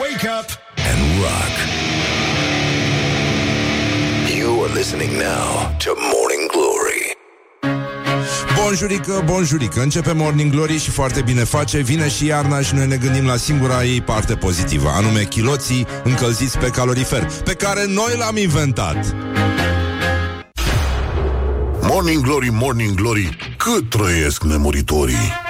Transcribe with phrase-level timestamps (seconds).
[0.00, 0.48] Wake up
[0.90, 1.54] and rock.
[4.36, 7.16] You are listening now to Morning Glory.
[8.62, 12.96] Bonjurică, bonjurică Începe Morning Glory și foarte bine face Vine și iarna și noi ne
[12.96, 18.36] gândim la singura ei parte pozitivă Anume chiloții încălziți pe calorifer Pe care noi l-am
[18.36, 19.14] inventat
[21.80, 25.45] Morning Glory, Morning Glory, cât trăiesc nemuritorii.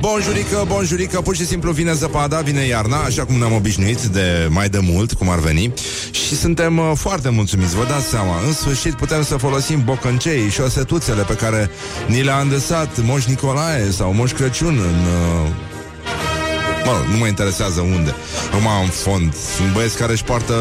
[0.00, 4.68] Bonjurică, bonjurică, pur și simplu vine zăpada, vine iarna, așa cum ne-am obișnuit de mai
[4.68, 5.72] de mult, cum ar veni.
[6.10, 8.34] Și suntem uh, foarte mulțumiți, vă dați seama.
[8.46, 11.70] În sfârșit putem să folosim bocăncei și osetuțele pe care
[12.06, 15.06] ni le-a îndesat Moș Nicolae sau Moș Crăciun în...
[15.06, 15.48] Uh,
[16.84, 18.14] Mă rog, nu mă interesează unde.
[18.50, 19.34] Acum în fond.
[19.56, 20.54] Sunt băieți care își poartă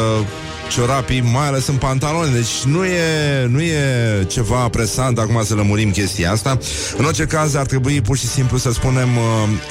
[0.70, 2.34] ciorapii, mai ales în pantaloni.
[2.34, 3.84] Deci nu e, nu e
[4.28, 6.58] ceva presant acum să lămurim chestia asta.
[6.98, 9.24] În orice caz ar trebui pur și simplu să spunem uh,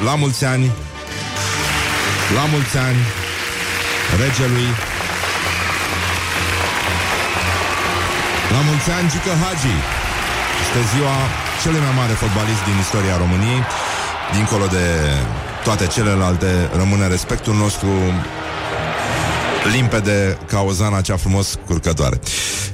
[0.05, 0.71] la mulți ani,
[2.35, 3.01] la mulți ani,
[4.21, 4.71] regelui,
[8.55, 9.75] la mulți ani, Gică Hagi.
[10.65, 11.17] Este ziua
[11.63, 13.63] celui mai mare fotbalist din istoria României.
[14.35, 14.87] Dincolo de
[15.65, 17.89] toate celelalte, rămâne respectul nostru
[19.65, 22.21] limpede ca o zana cea frumos curcătoare.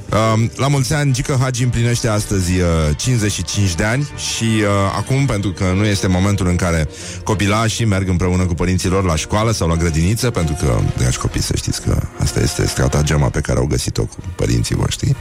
[0.09, 5.25] Uh, la mulți ani, Gică Hagi împlinește astăzi uh, 55 de ani și uh, acum,
[5.25, 6.89] pentru că nu este momentul în care
[7.23, 11.41] copilașii merg împreună cu părinții lor la școală sau la grădiniță, pentru că, dragi copii,
[11.41, 15.15] să știți că asta este stratagema pe care au găsit-o cu părinții voștri,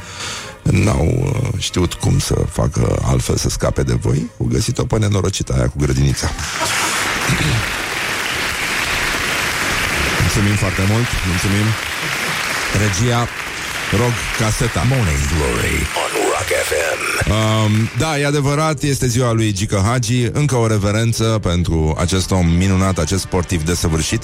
[0.62, 5.54] n-au uh, știut cum să facă altfel să scape de voi, au găsit-o pe nenorocită
[5.56, 6.30] aia cu grădinița.
[10.34, 11.66] Mulțumim foarte mult, mulțumim.
[12.84, 13.28] Regia,
[14.00, 14.82] rog, caseta.
[14.88, 17.00] Morning Glory on Rock FM.
[17.30, 22.46] Um, da, e adevărat, este ziua lui Gică Hagi Încă o reverență pentru acest om
[22.46, 24.22] minunat, acest sportiv desăvârșit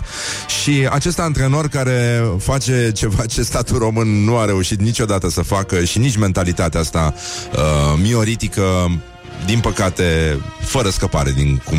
[0.63, 5.85] Și acest antrenor care face ceva ce statul român nu a reușit niciodată să facă
[5.85, 7.15] Și nici mentalitatea asta
[7.53, 9.01] uh, mioritică
[9.47, 11.79] Din păcate, fără scăpare din cum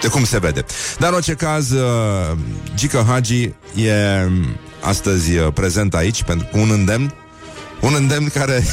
[0.00, 0.64] de cum se vede.
[0.98, 2.36] Dar în orice caz, uh,
[2.74, 3.42] Gică Hagi
[3.74, 4.28] e
[4.80, 7.14] astăzi uh, prezent aici pentru cu un îndemn
[7.80, 8.64] un îndemn care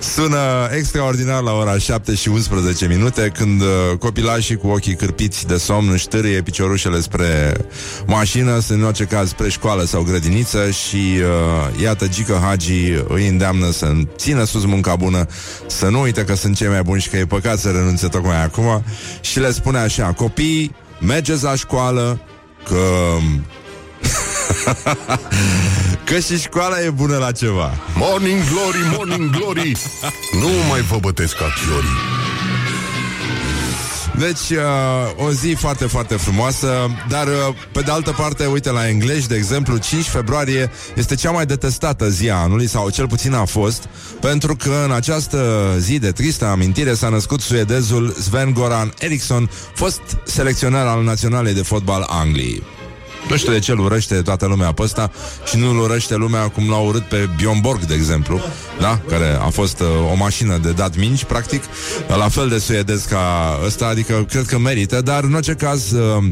[0.00, 3.68] sună extraordinar la ora 7 și 11 minute Când uh,
[3.98, 7.56] copilașii cu ochii cârpiți de somn își târie piciorușele spre
[8.06, 13.70] mașină În orice caz spre școală sau grădiniță Și uh, iată Gică Hagi îi îndeamnă
[13.70, 15.26] să țină sus munca bună
[15.66, 18.42] Să nu uite că sunt cei mai buni și că e păcat să renunțe tocmai
[18.44, 18.82] acum
[19.20, 22.20] Și le spune așa Copii, mergeți la școală
[22.68, 22.76] Că
[26.06, 27.72] Că și școala e bună la ceva.
[27.94, 29.76] Morning Glory, Morning Glory,
[30.42, 32.24] nu mai vă bătesc ca chiorii.
[34.18, 36.68] Deci, uh, o zi foarte, foarte frumoasă
[37.08, 41.30] Dar, uh, pe de altă parte, uite, la englezi, de exemplu 5 februarie este cea
[41.30, 43.88] mai detestată zi a anului Sau cel puțin a fost
[44.20, 50.86] Pentru că în această zi de tristă amintire S-a născut suedezul Sven-Goran Eriksson Fost selecționer
[50.86, 52.62] al Naționalei de Fotbal Angliei
[53.28, 55.10] nu știu de ce îl urăște toată lumea pe ăsta
[55.48, 58.40] și nu îl urăște lumea cum l-a urât pe Bjorn Borg, de exemplu,
[58.80, 59.00] da?
[59.08, 61.62] care a fost uh, o mașină de dat minci, practic,
[62.08, 66.24] la fel de suedez ca ăsta, adică cred că merită, dar în orice caz uh,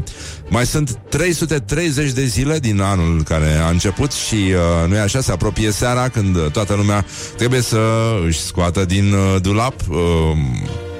[0.49, 5.21] mai sunt 330 de zile din anul care a început și uh, nu e așa,
[5.21, 7.05] se apropie seara când toată lumea
[7.37, 7.79] trebuie să
[8.25, 9.97] își scoată din uh, dulap uh,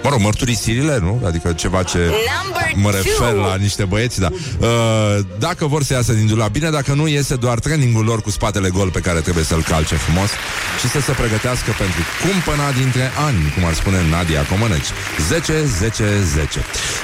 [0.06, 1.22] Mă rog, mărturisirile, nu?
[1.26, 2.00] Adică ceva ce
[2.76, 4.30] mă refer la niște băieți, da.
[4.60, 4.68] Uh,
[5.40, 8.70] dacă vor să iasă din dulap, bine, dacă nu, iese doar trainingul lor cu spatele
[8.70, 10.30] gol pe care trebuie să-l calce frumos
[10.80, 14.90] și să se pregătească pentru cumpăna dintre ani, cum ar spune Nadia Comăneci.
[15.28, 16.04] 10, 10,
[16.36, 16.60] 10.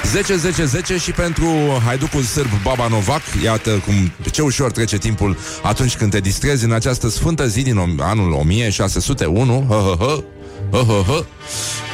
[0.06, 1.46] 10, 10, 10 și pentru
[1.86, 6.72] haiducul sârb Baba Novac, iată cum ce ușor trece timpul atunci când te distrezi în
[6.72, 10.24] această sfântă zi din om- anul 1601, hă, hă, hă,
[10.72, 11.26] hă, hă, hă.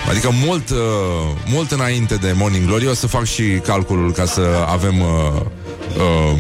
[0.10, 0.78] Adică mult, uh,
[1.46, 5.42] mult înainte de Morning Glory O să fac și calculul ca să avem uh,
[5.98, 6.40] uh,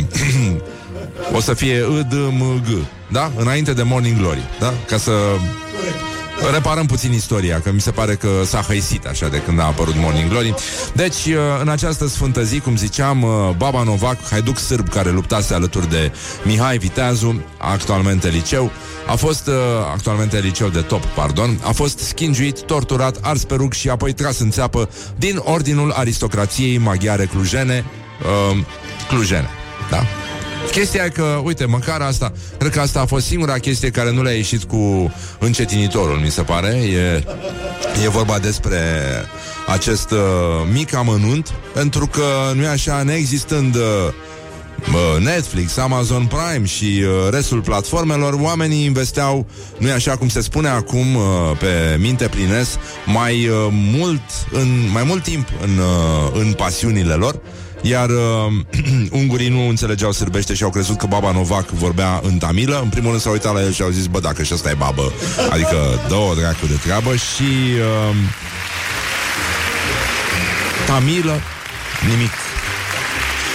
[1.38, 3.31] O să fie I, D, M, G Da?
[3.38, 4.74] Înainte de Morning Glory Da?
[4.88, 5.12] Ca să
[6.51, 9.94] reparăm puțin istoria, că mi se pare că s-a hăisit așa de când a apărut
[9.98, 10.54] Morning Glory.
[10.94, 15.54] Deci, uh, în această sfântă zi, cum ziceam, uh, Baba Novac, haiduc sârb care luptase
[15.54, 16.12] alături de
[16.44, 18.72] Mihai Viteazu, actualmente liceu,
[19.07, 19.54] a fost, uh,
[19.94, 24.40] actualmente liceu de top, pardon, a fost schingiuit, torturat, ars pe rug și apoi tras
[24.40, 27.86] în țeapă din ordinul aristocrației maghiare clujene,
[28.22, 28.57] uh,
[29.07, 29.50] clujene,
[29.90, 30.04] da?
[30.71, 34.24] Chestia e că, uite, măcar asta Cred că asta a fost singura chestie care nu
[34.24, 37.24] le-a ieșit cu încetinitorul, mi se pare E,
[38.04, 38.80] e vorba despre
[39.68, 40.18] acest uh,
[40.71, 43.83] mic amănunt, pentru că nu e așa, neexistând uh,
[45.19, 49.45] Netflix, Amazon Prime și uh, restul platformelor, oamenii investeau,
[49.77, 51.24] nu e așa cum se spune acum uh,
[51.59, 54.21] pe minte plines, mai uh, mult
[54.51, 55.81] în mai mult timp în,
[56.33, 57.39] în pasiunile lor.
[57.82, 58.20] Iar uh,
[59.20, 62.80] ungurii nu înțelegeau sârbește și au crezut că Baba Novak vorbea în tamilă.
[62.84, 64.74] În primul rând s-au uitat la el și au zis, bă, dacă și ăsta e
[64.74, 65.12] babă,
[65.50, 65.78] adică
[66.08, 67.44] două dracu de treabă și
[67.80, 68.16] uh,
[70.86, 71.40] tamilă,
[72.10, 72.32] nimic.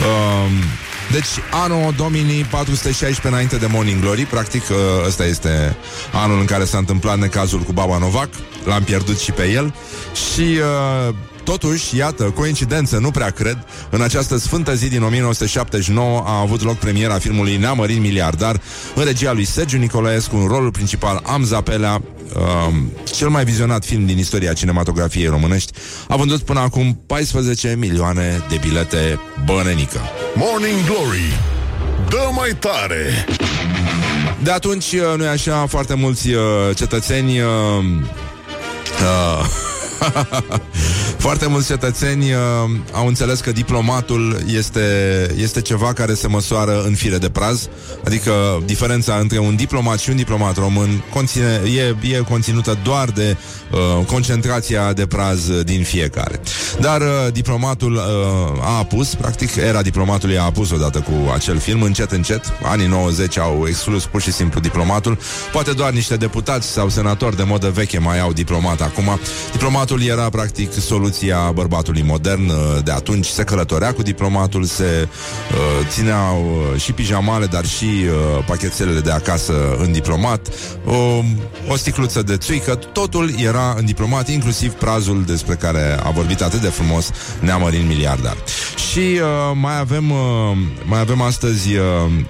[0.00, 0.50] Uh,
[1.12, 4.76] deci, anul Domini 416 înainte de Morning Glory Practic, uh,
[5.06, 5.76] ăsta este
[6.12, 8.28] anul în care s-a întâmplat necazul cu Baba Novak
[8.64, 9.74] L-am pierdut și pe el
[10.32, 13.58] Și uh, Totuși, iată, coincidență, nu prea cred,
[13.90, 18.60] în această sfântă zi din 1979 a avut loc premiera filmului Neamărin Miliardar,
[18.94, 22.02] în regia lui Sergiu Nicolaescu, în rolul principal Amza Pelea,
[22.36, 22.74] uh,
[23.16, 25.72] cel mai vizionat film din istoria cinematografiei românești,
[26.08, 30.00] a vândut până acum 14 milioane de bilete bănenică.
[30.34, 31.38] Morning Glory
[32.08, 33.26] Dă mai tare!
[34.42, 36.40] De atunci, uh, nu așa, foarte mulți uh,
[36.74, 37.46] cetățeni uh,
[39.00, 39.46] uh,
[41.22, 42.38] Foarte mulți cetățeni uh,
[42.92, 44.80] au înțeles că diplomatul este,
[45.36, 47.68] este ceva care se măsoară în fire de praz,
[48.04, 53.36] adică diferența între un diplomat și un diplomat român conține, e, e conținută doar de
[53.72, 56.40] uh, concentrația de praz din fiecare.
[56.80, 61.82] Dar uh, diplomatul uh, a apus, practic, era diplomatului a apus odată cu acel film,
[61.82, 62.52] încet, încet.
[62.62, 65.18] Anii 90 au exclus pur și simplu diplomatul.
[65.52, 69.18] Poate doar niște deputați sau senatori de modă veche mai au diplomat acum.
[69.52, 71.10] Diplomatul era, practic, soluția
[71.54, 73.26] bărbatului modern uh, de atunci.
[73.26, 79.10] Se călătorea cu diplomatul, se uh, țineau uh, și pijamale, dar și uh, pachetelele de
[79.10, 80.48] acasă în diplomat,
[80.86, 81.22] o,
[81.68, 86.60] o sticluță de țuică, totul era în diplomat, inclusiv prazul despre care a vorbit atât
[86.60, 87.10] de frumos
[87.40, 88.36] Neamărin Miliardar.
[88.90, 89.20] Și uh,
[89.54, 90.18] mai avem uh,
[90.84, 91.84] mai avem astăzi uh,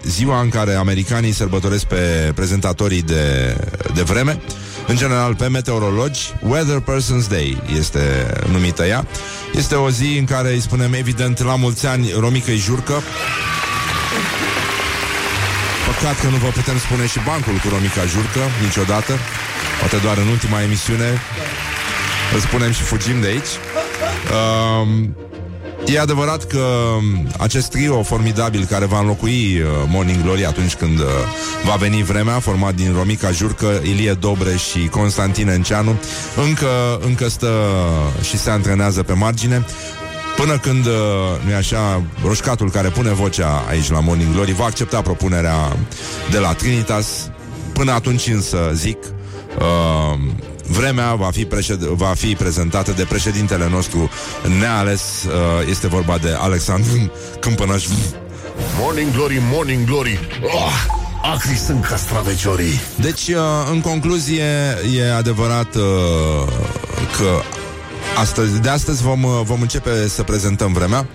[0.05, 3.57] ziua în care americanii sărbătoresc pe prezentatorii de,
[3.95, 4.41] de vreme
[4.87, 9.07] în general pe meteorologi, Weather Person's Day este numită ea.
[9.55, 13.03] Este o zi în care îi spunem evident la mulți ani Romicăi Jurcă.
[15.87, 19.13] Păcat că nu vă putem spune și bancul cu Romica Jurcă niciodată.
[19.79, 21.21] Poate doar în ultima emisiune
[22.35, 23.53] îl spunem și fugim de aici.
[24.31, 25.09] Uh,
[25.87, 26.59] E adevărat că
[26.97, 31.07] um, acest trio formidabil care va înlocui uh, Morning Glory atunci când uh,
[31.65, 36.01] va veni vremea, format din Romica Jurcă, Ilie Dobre și Constantin Enceanu,
[36.47, 37.53] încă, încă stă
[38.23, 39.65] și se antrenează pe margine.
[40.37, 40.93] Până când, uh,
[41.45, 45.77] nu e așa, roșcatul care pune vocea aici la Morning Glory va accepta propunerea
[46.31, 47.31] de la Trinitas.
[47.73, 48.99] Până atunci însă, zic,
[49.59, 50.19] uh,
[50.73, 54.11] Vremea va fi, președ- va fi prezentată de președintele nostru
[54.61, 55.03] neales.
[55.27, 55.33] Uh,
[55.71, 57.85] este vorba de Alexandru Câmpănăș.
[58.79, 60.19] Morning Glory, Morning Glory.
[60.43, 61.01] Oh!
[61.35, 62.81] Acri sunt castraveciorii.
[63.01, 63.37] Deci, uh,
[63.71, 64.45] în concluzie,
[64.97, 65.83] e adevărat uh,
[67.19, 67.43] că
[68.19, 71.07] astăzi, de astăzi vom, uh, vom începe să prezentăm vremea.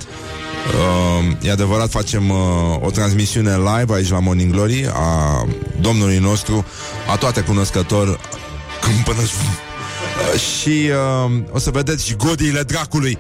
[0.68, 2.38] Uh, e adevărat, facem uh,
[2.82, 5.46] o transmisiune live aici la Morning Glory a
[5.82, 6.66] domnului nostru,
[7.12, 8.20] a toate cunoscător
[9.04, 9.22] până
[10.36, 10.90] și
[11.26, 13.18] uh, o să vedeți și godiile dracului.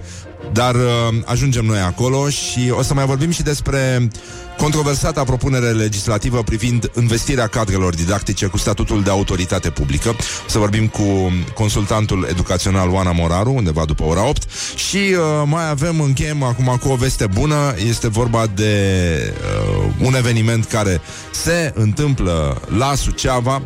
[0.51, 0.81] Dar uh,
[1.25, 4.09] ajungem noi acolo și o să mai vorbim și despre
[4.57, 10.09] controversata propunere legislativă privind investirea cadrelor didactice cu statutul de autoritate publică.
[10.09, 14.49] O să vorbim cu consultantul educațional Oana Moraru, undeva după ora 8.
[14.75, 17.73] Și uh, mai avem, încheiem acum cu o veste bună.
[17.87, 19.33] Este vorba de
[19.77, 21.01] uh, un eveniment care
[21.31, 23.61] se întâmplă la Suceava,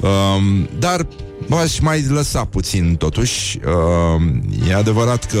[0.00, 0.08] uh,
[0.78, 1.06] dar
[1.46, 3.58] M-aș mai lăsa puțin totuși.
[3.66, 5.38] Uh, E adevărat că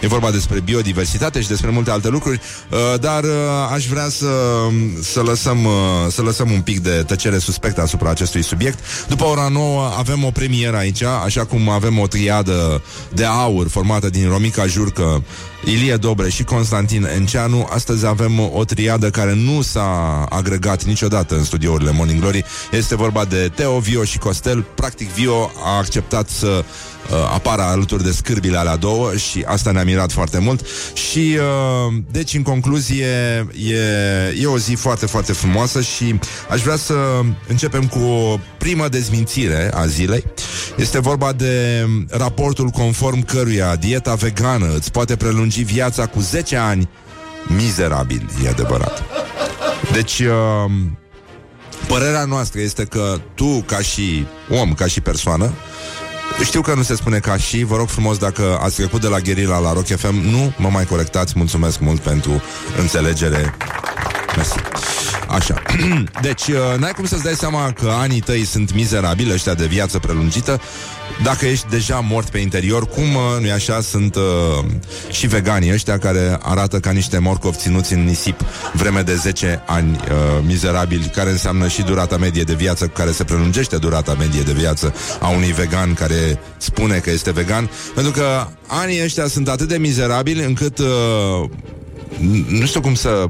[0.00, 2.40] E vorba despre biodiversitate și despre multe alte lucruri
[2.70, 3.30] uh, Dar uh,
[3.72, 4.26] aș vrea să,
[5.02, 5.72] să, lăsăm, uh,
[6.10, 8.78] să lăsăm un pic de tăcere suspectă asupra acestui subiect.
[9.08, 14.10] După ora 9 avem o premieră aici Așa cum avem o triadă de aur Formată
[14.10, 15.24] din Romica Jurcă
[15.66, 17.66] Ilie Dobre și Constantin Enceanu.
[17.70, 22.44] Astăzi avem o triadă care nu s-a agregat niciodată în studiourile Morning Glory.
[22.70, 24.64] Este vorba de Teo, Vio și Costel.
[24.74, 26.64] Practic, Vio a acceptat să uh,
[27.32, 30.66] apară alături de scârbile alea două și asta ne-a mirat foarte mult.
[30.92, 33.06] Și, uh, deci, în concluzie,
[33.70, 33.78] e,
[34.40, 36.18] e o zi foarte, foarte frumoasă și
[36.50, 36.94] aș vrea să
[37.48, 40.24] începem cu o primă dezmințire a zilei.
[40.76, 46.88] Este vorba de raportul conform căruia dieta vegană îți poate prelungi viața cu 10 ani
[47.46, 49.02] mizerabil, e adevărat.
[49.92, 50.70] Deci, uh,
[51.86, 54.26] părerea noastră este că tu, ca și
[54.60, 55.52] om, ca și persoană,
[56.44, 59.18] Știu că nu se spune ca și, vă rog frumos dacă ați trecut de la
[59.18, 62.42] Gherila la Rock FM, nu mă mai corectați, mulțumesc mult pentru
[62.78, 63.54] înțelegere.
[64.36, 64.54] Mersi.
[65.28, 65.62] Așa.
[66.26, 69.98] Deci, uh, n-ai cum să-ți dai seama că anii tăi sunt mizerabili, ăștia de viață
[69.98, 70.60] prelungită,
[71.22, 74.22] dacă ești deja mort pe interior, cum, uh, nu-i așa, sunt uh,
[75.10, 78.40] și veganii ăștia care arată ca niște morcovi ținuți în nisip
[78.72, 83.24] vreme de 10 ani uh, mizerabili, care înseamnă și durata medie de viață, care se
[83.24, 88.46] prelungește durata medie de viață a unui vegan care spune că este vegan, pentru că
[88.66, 90.86] anii ăștia sunt atât de mizerabili încât uh,
[92.48, 93.26] nu știu cum să...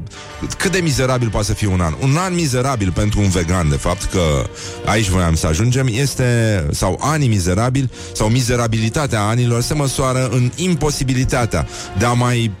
[0.57, 1.93] Cât de mizerabil poate să fie un an?
[1.99, 4.49] Un an mizerabil pentru un vegan, de fapt, că
[4.85, 6.67] aici voiam să ajungem, este...
[6.71, 12.51] sau anii mizerabili, sau mizerabilitatea anilor se măsoară în imposibilitatea de a mai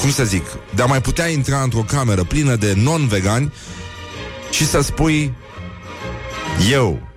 [0.00, 3.52] cum să zic, de a mai putea intra într-o cameră plină de non-vegani
[4.50, 5.32] și să spui
[6.70, 7.08] eu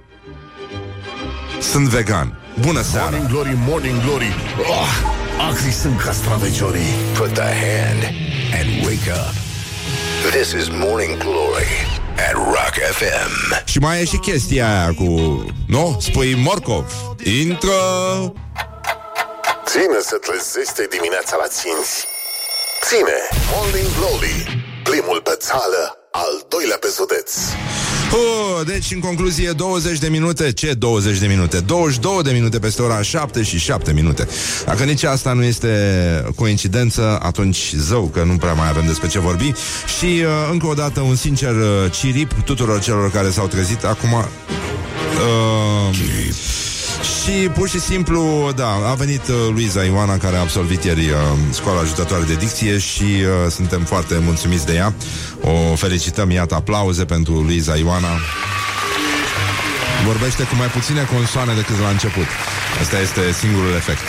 [1.59, 2.39] sunt vegan.
[2.59, 3.09] Bună seara!
[3.09, 8.01] Morning Glory, Morning Glory oh, Acri sunt castraveciorii Put the hand
[8.59, 9.33] and wake up.
[10.31, 11.73] This is Morning Glory
[12.27, 13.31] at Rock FM.
[13.65, 15.05] Și mai e și chestia aia cu...
[15.67, 15.97] Nu?
[15.99, 16.93] Spui Morcov.
[17.23, 17.77] Intră...
[19.65, 22.07] Ține să trezește dimineața la ținți
[22.87, 23.17] Ține
[23.53, 24.37] Morning Glory
[24.83, 27.31] Primul pe țară Al doilea pe județ
[28.13, 30.51] Uh, deci, în concluzie, 20 de minute.
[30.51, 31.59] Ce 20 de minute?
[31.59, 34.27] 22 de minute peste ora 7 și 7 minute.
[34.65, 35.69] Dacă nici asta nu este
[36.35, 39.53] coincidență Atunci zău că nu prea mai avem despre ce vorbi.
[39.97, 43.83] Și uh, încă o dată un sincer uh, cirip Tuturor celor care s-au trezit.
[43.83, 44.25] Acum uh,
[47.03, 51.17] și pur și simplu, da, a venit uh, Luiza Ioana care a absolvit ieri uh,
[51.53, 54.93] școala ajutătoare de dicție și uh, suntem foarte mulțumiți de ea.
[55.41, 58.13] O felicităm, iată, aplauze pentru Luiza Ioana.
[60.05, 62.27] Vorbește cu mai puține consoane decât la început.
[62.81, 64.07] Asta este singurul efect.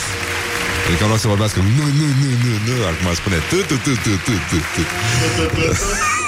[0.87, 3.93] Adică nu o să vorbească nu, nu, nu, nu, nu, acum spune tu, tu, tu,
[4.05, 6.22] tu, tu, tu, tu.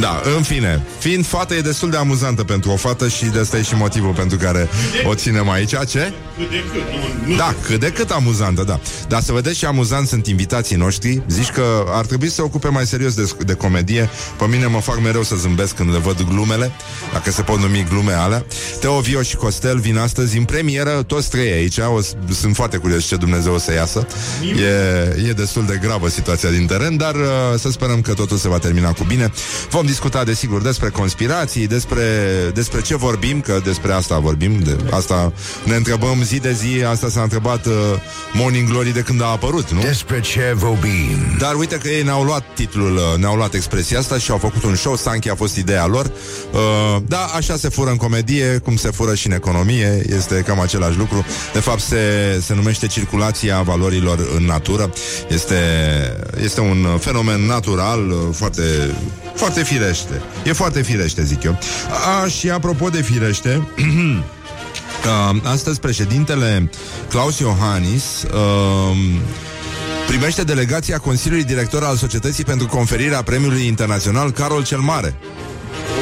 [0.00, 3.56] Da, în fine, fiind fată e destul de amuzantă pentru o fată și de asta
[3.58, 4.68] e și motivul pentru care
[5.04, 5.70] o ținem aici.
[5.88, 6.12] Ce?
[6.36, 6.82] Cât de cât,
[7.26, 8.80] nu, nu Da, cât de cât amuzantă, da.
[9.08, 11.22] Dar să vedeți și amuzant sunt invitații noștri.
[11.28, 14.10] Zici că ar trebui să se ocupe mai serios de, de comedie.
[14.38, 16.72] Pe mine mă fac mereu să zâmbesc când le văd glumele,
[17.12, 18.44] dacă se pot numi glume alea.
[18.80, 21.78] Teo, Vio și Costel vin astăzi în premieră, toți trei aici.
[21.94, 24.06] O, s- sunt foarte curios ce Dumnezeu o să iasă.
[24.42, 27.20] E, e destul de gravă situația din teren, dar uh,
[27.58, 29.32] să sperăm că totul se va termina cu bine.
[29.70, 32.04] Vom discuta, desigur, despre conspirații, despre,
[32.54, 35.32] despre ce vorbim, că despre asta vorbim, de asta
[35.64, 37.72] ne întrebăm zi de zi, asta s-a întrebat uh,
[38.32, 39.80] Morning Glory de când a apărut, nu?
[39.80, 41.36] Despre ce vorbim?
[41.38, 44.62] Dar uite că ei ne-au luat titlul, uh, ne-au luat expresia asta și au făcut
[44.62, 46.10] un show, Sanchi a fost ideea lor.
[46.52, 50.60] Uh, da, așa se fură în comedie, cum se fură și în economie, este cam
[50.60, 51.24] același lucru.
[51.52, 51.98] De fapt, se,
[52.46, 54.92] se numește circulația valorilor în natură.
[55.28, 55.56] Este,
[56.42, 58.62] este un fenomen natural, uh, foarte,
[59.40, 60.22] foarte firește.
[60.44, 61.58] E foarte firește, zic eu.
[62.22, 63.62] A, și apropo de firește...
[65.00, 66.70] Uh, astăzi președintele
[67.08, 68.96] Claus Iohannis uh,
[70.06, 75.14] primește delegația Consiliului Director al Societății pentru conferirea premiului internațional Carol cel Mare.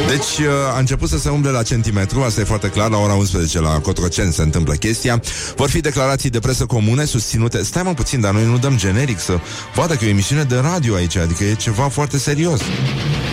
[0.06, 3.12] Deci uh, a început să se umble la centimetru, asta e foarte clar, la ora
[3.12, 5.20] 11 la Cotroceni se întâmplă chestia.
[5.56, 7.62] Vor fi declarații de presă comune susținute.
[7.62, 9.38] Stai mă puțin, dar noi nu dăm generic să
[9.74, 12.60] vadă că e o emisiune de radio aici, adică e ceva foarte serios.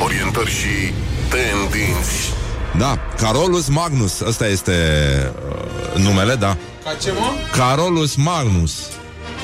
[0.03, 0.93] Orientări și
[1.29, 2.33] tendinți
[2.77, 4.73] Da, Carolus Magnus, ăsta este
[5.95, 6.57] uh, numele, da.
[6.83, 7.31] Ca ce, mă?
[7.51, 8.71] Carolus Magnus.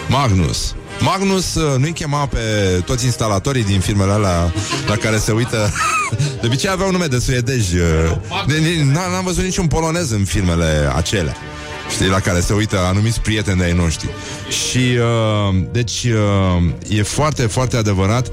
[0.09, 0.75] Magnus.
[0.99, 2.39] Magnus uh, nu-i chema pe
[2.85, 4.53] toți instalatorii din firmele alea
[4.87, 5.71] la care se uită.
[6.41, 7.75] De obicei aveau nume de suedezi.
[7.75, 7.83] uh,
[8.47, 11.35] de- de- n- N-am văzut niciun polonez în filmele acelea.
[11.89, 14.09] Știi, la care se uită anumiți prieteni de ai noștri.
[14.49, 18.27] Și, uh, deci, uh, e foarte, foarte adevărat.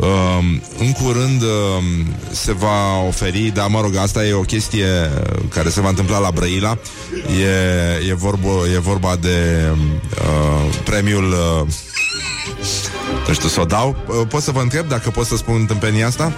[0.00, 0.44] Uh,
[0.78, 1.48] în curând uh,
[2.30, 6.18] se va oferi, dar mă rog, asta e o chestie uh, care se va întâmpla
[6.18, 6.78] la Brăila.
[7.40, 11.66] E, e, vorba, e vorba de uh, premiul uh,
[13.26, 13.96] nu știu să o dau.
[14.06, 16.32] Uh, Pot să vă întreb dacă pot să spun întâmpenia asta?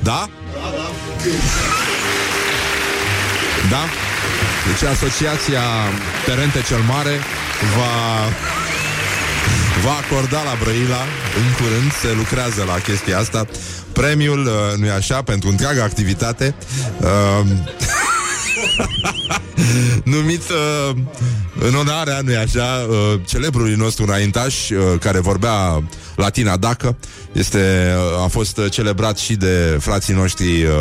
[0.00, 0.28] Da?
[3.70, 3.84] Da?
[4.66, 5.62] Deci asociația
[6.24, 7.18] Terente cel Mare
[7.76, 8.28] va
[9.84, 11.02] va acorda la Brăila
[11.36, 13.46] în curând, se lucrează la chestia asta
[13.92, 16.54] premiul, uh, nu-i așa, pentru întreaga activitate
[17.00, 17.46] uh,
[20.14, 20.96] numit uh,
[21.60, 25.82] în onarea, nu așa, uh, celebrului nostru înaintaș, uh, care vorbea
[26.16, 26.96] latina dacă,
[27.32, 30.72] este, uh, a fost celebrat și de frații noștri, uh,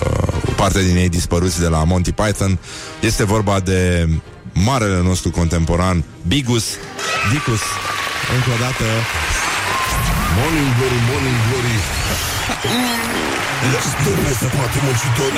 [0.00, 2.58] uh, parte din ei dispăruți de la Monty Python.
[3.00, 4.08] Este vorba de
[4.52, 6.64] marele nostru contemporan, Bigus,
[7.32, 7.60] Dicus,
[8.36, 8.86] încă o dată.
[10.38, 11.76] Morning glory, morning glory.
[13.94, 15.32] Stârne se poate muncitor.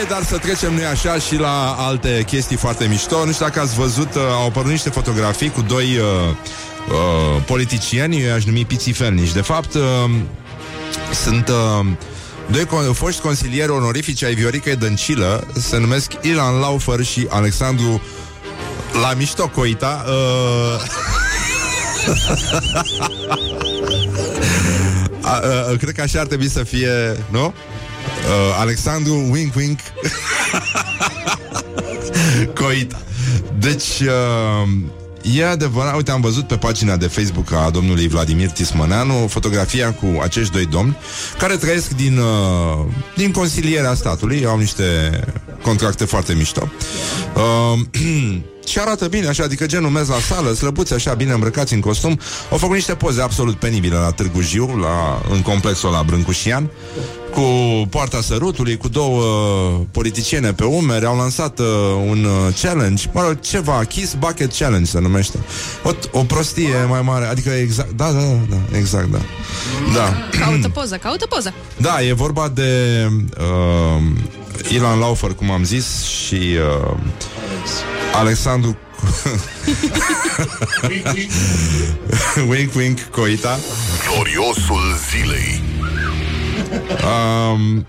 [0.00, 3.24] E, dar să trecem noi așa și la alte chestii foarte mișto.
[3.24, 6.04] Nu știu dacă ați văzut, uh, au apărut niște fotografii cu doi uh,
[6.88, 9.32] uh, politicieni, eu i-aș numi pițifelnici.
[9.32, 9.82] De fapt, uh,
[11.24, 11.48] sunt...
[11.48, 11.86] Uh,
[12.50, 18.02] Doi con- foști consilieri onorifici ai Vioricăi Dăncilă se numesc Ilan Laufer și Alexandru
[19.00, 20.04] la mișto Coita.
[20.08, 20.82] Uh...
[25.22, 27.44] a, a, cred că așa ar trebui să fie, nu?
[27.44, 27.52] Uh,
[28.58, 29.78] Alexandru Wink Wink
[32.60, 33.02] Coita.
[33.58, 34.68] Deci, uh,
[35.32, 40.20] E adevărat, uite, am văzut pe pagina de Facebook a domnului Vladimir Tismăneanu fotografia cu
[40.22, 40.96] acești doi domni
[41.38, 45.20] care trăiesc din, uh, din consilierea statului, au niște
[45.62, 46.68] contracte foarte mișto.
[47.34, 47.80] Uh,
[48.68, 52.20] și arată bine, așa, adică genul mers la sală, slăbuți așa, bine îmbrăcați în costum.
[52.50, 56.70] Au făcut niște poze absolut penibile la Târgu Jiu, la, în complexul la Brâncușian,
[57.30, 57.40] cu
[57.90, 59.22] poarta sărutului, cu două
[59.90, 61.66] politiciene pe umeri, au lansat uh,
[62.08, 65.38] un uh, challenge, mă rog, ceva, Kiss Bucket Challenge se numește.
[65.82, 69.18] O, o prostie mai mare, adică exact, da, da, da, exact, da.
[69.94, 70.38] Da.
[70.44, 71.54] Caută poză, caută poză.
[71.76, 72.70] Da, e vorba de
[73.38, 76.96] uh, Ilan Laufer, cum am zis, și uh,
[78.14, 78.76] Alexandru
[82.50, 83.58] Wink Wink Coita
[84.08, 85.62] Gloriosul zilei.
[87.04, 87.86] um,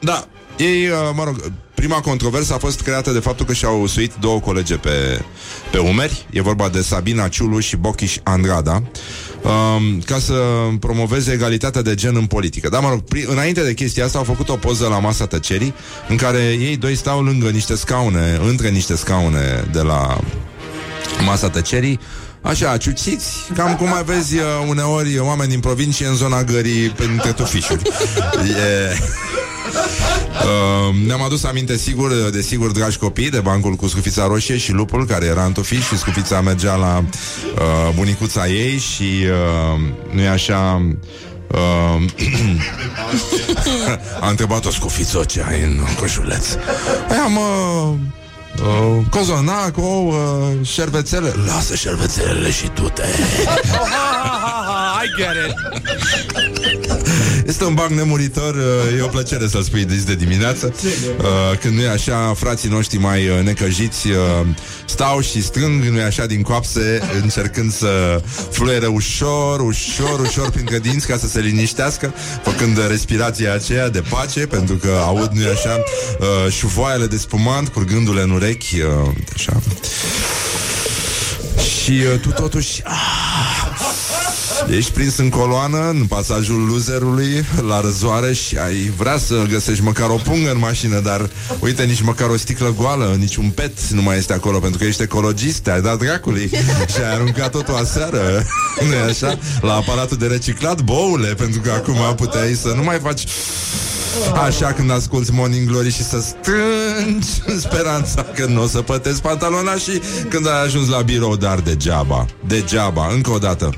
[0.00, 4.14] Da, ei, uh, mă rog, prima controversă a fost creată de faptul că și-au suit
[4.14, 5.24] două colege pe,
[5.70, 6.26] pe umeri.
[6.30, 8.82] E vorba de Sabina Ciulu și Bochiș Andrada.
[9.42, 10.34] Um, ca să
[10.80, 12.68] promoveze egalitatea de gen în politică.
[12.68, 15.74] Dar, mă rog, pri- înainte de chestia asta au făcut o poză la masa tăcerii
[16.08, 20.18] în care ei doi stau lângă niște scaune, între niște scaune de la
[21.24, 22.00] masa tăcerii
[22.42, 27.32] Așa, ciuțiți, cam cum mai vezi uh, uneori oameni din provincie în zona gării printre
[27.32, 27.82] tufișuri.
[28.42, 28.96] E...
[30.40, 34.72] Uh, ne-am adus aminte sigur, de sigur, dragi copii, de bancul cu scufița roșie și
[34.72, 40.20] lupul care era în tufiș și scufița mergea la uh, bunicuța ei și uh, nu
[40.20, 40.82] e așa...
[41.54, 42.02] Uh,
[44.20, 46.46] a întrebat-o scufiță ce ai în coșuleț.
[47.08, 47.94] Păi am uh,
[48.66, 51.34] uh, cozonac, ouă, uh, șervețele.
[51.46, 53.02] Lasă șervețelele și tu te.
[55.02, 55.54] I get it.
[57.50, 60.74] Este un banc nemuritor, uh, e o plăcere să-l spui de zi de dimineață.
[61.18, 64.16] Uh, Când nu e așa, frații noștri mai uh, necăjiți uh,
[64.84, 70.78] stau și strâng, nu e așa, din coapse, încercând să fluieră ușor, ușor, ușor printre
[70.78, 75.50] dinți ca să se liniștească, făcând respirația aceea de pace, pentru că aud, nu e
[75.50, 75.82] așa,
[76.20, 79.60] uh, șuvoaiele de spumant curgându-le în urechi, uh, așa.
[81.82, 82.82] Și uh, tu totuși...
[82.84, 84.09] Ah,
[84.76, 90.08] Ești prins în coloană, în pasajul loserului, la răzoare și ai vrea să găsești măcar
[90.08, 94.02] o pungă în mașină, dar uite, nici măcar o sticlă goală, nici un pet nu
[94.02, 96.50] mai este acolo, pentru că ești ecologist, ai dat dracului
[96.94, 98.46] și ai aruncat totul aseară,
[98.88, 99.38] nu e așa?
[99.60, 103.24] La aparatul de reciclat, boule, pentru că acum puteai să nu mai faci
[104.46, 109.20] Așa când asculti Morning Glory și să strângi în speranța că nu o să pătezi
[109.20, 113.70] pantalona și când ai ajuns la birou, dar degeaba, degeaba, încă o dată.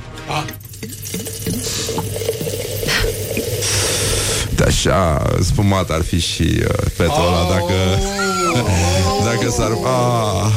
[4.54, 7.74] De așa spumat ar fi și uh, fetul ăla dacă
[9.28, 10.52] dacă s-ar ah,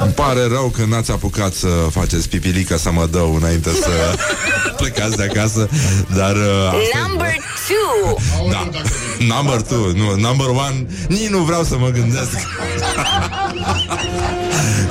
[0.00, 4.16] îmi pare rău că n-ați apucat să faceți pipilică să mă dău înainte să
[4.76, 5.68] plecați de acasă,
[6.14, 7.36] dar uh, asta e- Number
[7.68, 8.16] two.
[8.50, 8.68] da.
[9.34, 10.86] Number two, nu, number one.
[11.08, 12.36] Nici nu vreau să mă gândesc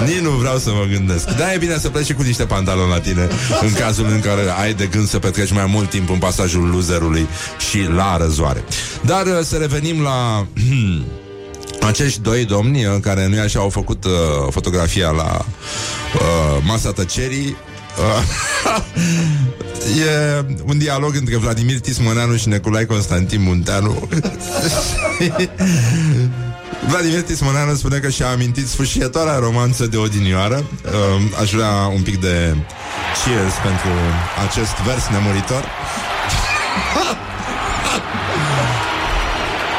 [0.06, 1.38] Nici nu vreau să mă gândesc.
[1.38, 3.28] Da, e bine să pleci și cu niște pantaloni la tine
[3.62, 7.28] În cazul în care ai de gând să petreci mai mult timp În pasajul loserului
[7.70, 8.64] Și la răzoare.
[9.02, 10.48] Dar uh, să revenim la
[11.88, 14.12] Acești doi domni uh, care nu așa au făcut uh,
[14.50, 15.46] fotografia la
[16.16, 17.56] uh, masa tăcerii.
[17.98, 18.24] Uh,
[19.82, 24.10] E un dialog între Vladimir Tismăneanu și Neculai Constantin Munteanu
[26.88, 30.56] Vladimir Tismăneanu spune că și-a amintit sfârșietoarea romanță de odinioară.
[30.56, 30.92] Uh,
[31.42, 32.56] Aș vrea un pic de
[33.24, 33.90] cheers pentru
[34.48, 35.64] acest vers nemuritor.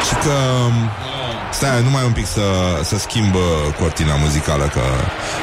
[0.06, 0.32] Și că
[1.52, 2.40] Stai, numai un pic să,
[2.84, 3.40] să schimb uh,
[3.78, 4.80] cortina muzicală Că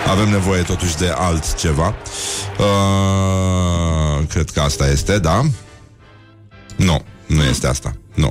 [0.10, 1.96] avem nevoie totuși de altceva
[2.58, 5.42] uh, Cred că asta este, da?
[6.76, 7.94] Nu, nu este asta.
[8.14, 8.30] Nu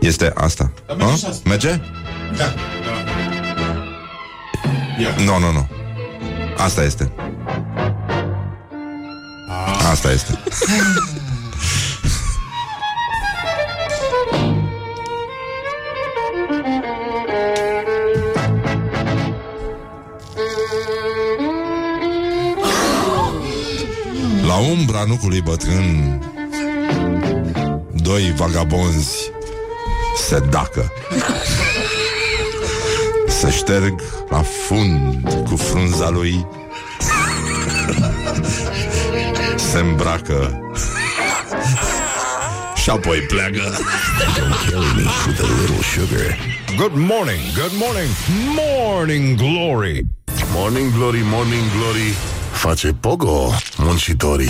[0.00, 0.72] Este asta.
[0.96, 1.48] Merge, A?
[1.48, 1.80] merge?
[2.36, 2.54] Da.
[5.24, 5.68] Nu, nu, nu
[6.56, 7.12] Asta este.
[9.90, 10.38] Asta este.
[24.46, 26.18] La umbra nucului bătrân
[28.02, 29.30] Doi vagabonzi
[30.16, 30.92] Se dacă.
[33.28, 36.46] Să șterg la fund Cu frunza lui.
[39.56, 40.60] Se îmbracă.
[42.74, 43.78] Și apoi pleacă.
[46.76, 48.10] Good morning, good morning,
[48.54, 50.06] morning glory.
[50.52, 52.29] Morning Glory, Morning Glory
[52.60, 54.48] Face pogo muncitorii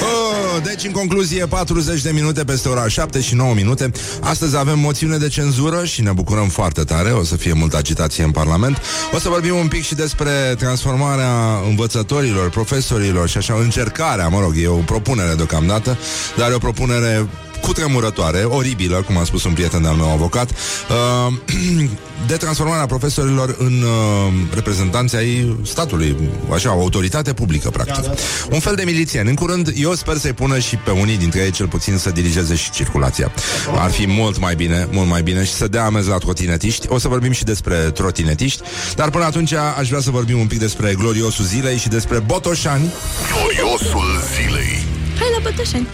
[0.00, 3.90] Oh, deci, în concluzie, 40 de minute peste ora 7 și 9 minute.
[4.20, 7.10] Astăzi avem moțiune de cenzură și ne bucurăm foarte tare.
[7.10, 8.78] O să fie multă agitație în Parlament.
[9.14, 14.54] O să vorbim un pic și despre transformarea învățătorilor, profesorilor și așa, încercarea, mă rog,
[14.56, 15.98] e o propunere deocamdată,
[16.36, 17.28] dar e o propunere
[17.60, 21.34] cu tremurătoare, oribilă, cum a spus un prieten al meu avocat, uh,
[22.26, 26.16] de transformarea profesorilor în uh, reprezentanții ai statului,
[26.54, 28.04] așa, o autoritate publică, practic.
[28.50, 29.28] Un fel de milițieni.
[29.28, 32.54] În curând, eu sper să-i pună și pe unii dintre ei, cel puțin, să dirigeze
[32.54, 33.32] și circulația.
[33.78, 36.86] Ar fi mult mai bine, mult mai bine și să dea amenzi la trotinetiști.
[36.88, 38.62] O să vorbim și despre trotinetiști,
[38.94, 42.92] dar până atunci aș vrea să vorbim un pic despre gloriosul zilei și despre botoșani.
[43.32, 44.89] Gloriosul zilei
[45.20, 45.88] Hai la Bătășani.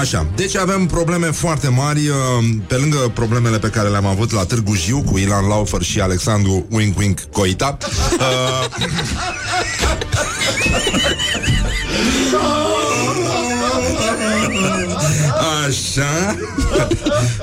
[0.00, 2.14] Așa, deci avem probleme foarte mari uh,
[2.66, 6.66] Pe lângă problemele pe care le-am avut La Târgu Jiu Cu Ilan Laufer și Alexandru
[6.70, 7.76] Wink Wink Coita
[8.18, 8.66] uh,
[15.66, 16.36] Așa.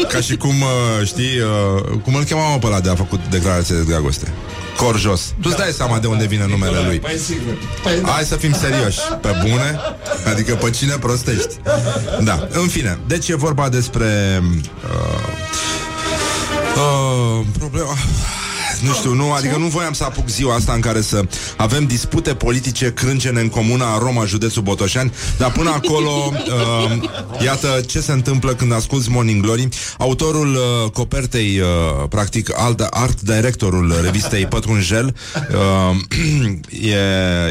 [0.07, 3.75] Ca și cum, uh, știi uh, Cum îl chemam pe ăla de a făcut declarație
[3.75, 4.33] de dragoste.
[4.77, 5.33] Corjos.
[5.41, 6.99] Tu îți dai seama de unde vine numele lui.
[6.99, 7.57] Păi sigur.
[8.03, 8.99] Hai să fim serioși.
[9.21, 9.79] Pe bune?
[10.31, 11.55] Adică pe cine prostești?
[12.23, 14.41] Da, în fine Deci e vorba despre
[14.83, 15.19] uh,
[16.75, 17.95] uh, Problema
[18.81, 21.25] nu știu, nu, adică nu voiam să apuc ziua asta în care să
[21.57, 27.99] avem dispute politice crâncene în comuna Roma, județul Botoșani, dar până acolo, uh, iată ce
[27.99, 29.69] se întâmplă când asculti Morning Glory.
[29.97, 35.15] Autorul uh, copertei, uh, practic, alt, art directorul revistei Pătrunjel,
[35.51, 35.95] uh,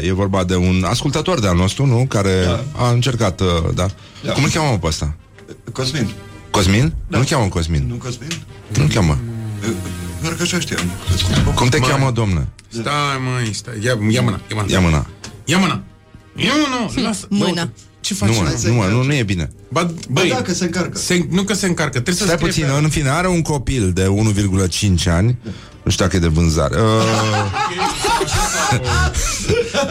[0.01, 2.05] e, e vorba de un ascultător de-al nostru, nu?
[2.09, 2.63] Care da.
[2.85, 3.85] a încercat, uh, da.
[4.23, 4.31] da.
[4.31, 5.15] Cum îl cheamă pe ăsta?
[5.71, 6.13] Cosmin.
[6.49, 6.93] Cosmin?
[7.07, 7.17] Da.
[7.17, 7.85] Nu cheamă Cosmin.
[7.87, 8.29] Nu Cosmin?
[8.77, 9.17] Nu cheamă.
[10.25, 10.79] Doar că așa știam.
[11.55, 12.47] Cum te cheamă, domnă?
[12.69, 12.93] Stai,
[13.33, 13.73] măi, stai.
[13.83, 14.65] Ia, ia mâna, ia mâna.
[14.69, 15.05] Ia mâna.
[15.45, 15.83] Ia mâna.
[16.35, 16.51] Ia
[16.95, 17.25] mâna, lasă.
[17.29, 17.63] Mâna.
[17.63, 17.69] Bă,
[18.01, 18.29] Ce faci?
[18.29, 18.67] Nu, mă, mă?
[18.67, 19.51] nu, mă, nu, nu e bine.
[19.69, 20.97] Ba, Băi, băi, da, că se încarcă.
[20.97, 23.41] se, nu că se încarcă, trebuie să Stai scrie puțin, pe- în fine, are un
[23.41, 24.07] copil de
[25.03, 25.37] 1,5 ani
[25.83, 26.91] Nu știu dacă e de vânzare uh...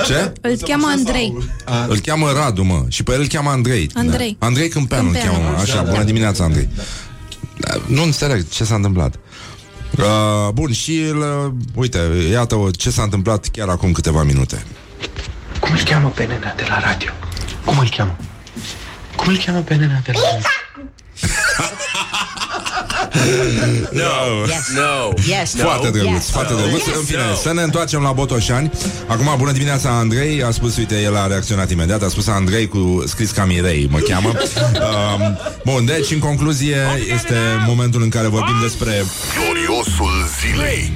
[0.06, 0.32] Ce?
[0.40, 1.36] Îl cheamă Andrei.
[1.88, 4.36] Îl cheamă Radu, mă Și pe el îl cheamă Andrei Andrei.
[4.38, 4.46] da.
[4.46, 5.38] Andrei Câmpeanu îl Câmpeanu.
[5.38, 5.60] cheamă, mă.
[5.62, 6.68] Așa, bună dimineața, Andrei
[7.58, 9.14] Da, Nu înțeleg ce s-a întâmplat
[9.98, 11.98] uh, Bun, și uh, Uite,
[12.30, 14.66] iată ce s-a întâmplat chiar acum câteva minute
[15.61, 17.11] Cum îl cheamă pe nenea de la radio?
[17.64, 18.16] Cum îl cheamă?
[19.16, 20.48] Cum îl cheamă pe nenea de la radio?
[24.46, 24.72] Yes.
[24.74, 25.12] No.
[25.27, 25.55] Yes.
[25.55, 25.62] No.
[25.64, 26.31] Foarte drăguț, Yes.
[26.31, 26.87] foarte drăguț.
[26.87, 28.70] În fine, să ne întoarcem la Botoșani.
[29.07, 30.42] Acum, bună dimineața, Andrei.
[30.42, 32.03] A spus, uite, el a reacționat imediat.
[32.03, 34.33] A spus Andrei cu scris ca Mirei, mă cheamă.
[34.85, 36.77] Um, bun, deci, în concluzie,
[37.14, 37.35] este
[37.66, 40.92] momentul în care vorbim despre Gloriosul zilei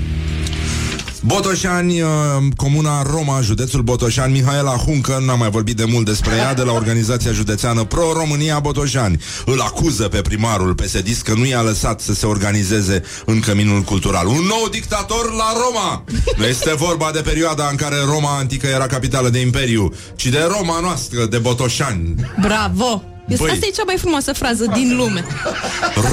[1.23, 2.09] Botoșani, uh,
[2.57, 6.73] comuna Roma, județul Botoșani, Mihaela Huncă, n-am mai vorbit de mult despre ea, de la
[6.73, 9.23] organizația județeană Pro-România Botoșani.
[9.47, 14.27] Îl acuză pe primarul PSD că nu i-a lăsat să se organizeze în căminul cultural.
[14.27, 16.05] Un nou dictator la Roma!
[16.37, 20.49] Nu este vorba de perioada în care Roma antică era capitală de imperiu, ci de
[20.59, 22.15] Roma noastră, de Botoșani.
[22.41, 23.18] Bravo!
[23.29, 23.53] Este Băi.
[23.53, 25.25] asta e cea mai frumoasă frază din lume.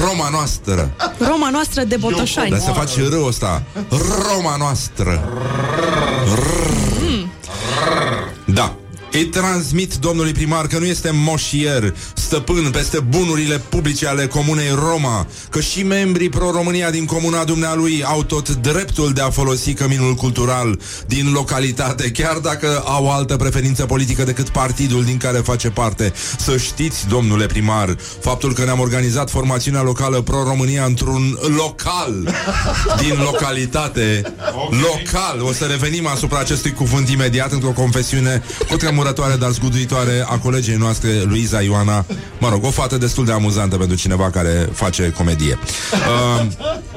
[0.00, 0.90] Roma noastră.
[1.18, 2.50] Roma noastră de Botoșani.
[2.50, 3.62] Dar se face râul ăsta.
[4.28, 5.28] Roma noastră.
[6.24, 6.95] Da.
[9.16, 15.26] Îi transmit domnului primar că nu este moșier stăpân peste bunurile publice ale comunei Roma,
[15.50, 20.80] că și membrii pro-România din comuna dumnealui au tot dreptul de a folosi căminul cultural
[21.06, 26.12] din localitate, chiar dacă au altă preferință politică decât partidul din care face parte.
[26.38, 32.34] Să știți, domnule primar, faptul că ne-am organizat formațiunea locală pro-România într-un local
[32.98, 34.34] din localitate.
[34.70, 35.40] Local.
[35.40, 38.76] O să revenim asupra acestui cuvânt imediat într-o confesiune cu
[39.12, 42.04] tremurătoare, dar zguduitoare a colegei noastre, Luiza Ioana.
[42.38, 45.58] Mă rog, o fată destul de amuzantă pentru cineva care face comedie.
[45.92, 46.46] Uh,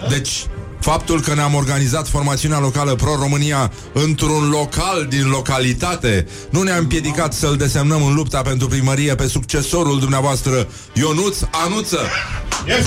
[0.10, 0.46] deci,
[0.80, 7.56] Faptul că ne-am organizat formațiunea locală Pro-România într-un local din localitate nu ne-a împiedicat să-l
[7.56, 12.00] desemnăm în lupta pentru primărie pe succesorul dumneavoastră, Ionuț Anuță.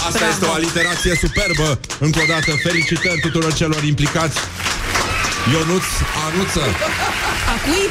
[0.08, 1.80] Asta este o aliterație superbă.
[1.98, 4.36] Încă o dată, felicitări tuturor celor implicați.
[5.50, 5.84] Ionuț
[6.26, 6.60] Anuță.
[7.52, 7.84] A cui?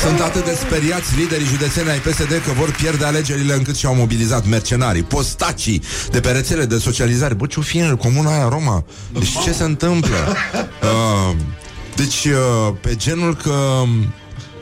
[0.00, 4.46] Sunt atât de speriați liderii județeni ai PSD că vor pierde alegerile încât și-au mobilizat
[4.46, 7.34] mercenarii, postacii de pe rețele de socializare.
[7.34, 8.84] Bă, ce-o fi în comuna aia Roma?
[9.12, 10.16] Deci ce se întâmplă?
[10.82, 11.36] Uh,
[11.96, 13.82] deci, uh, pe genul că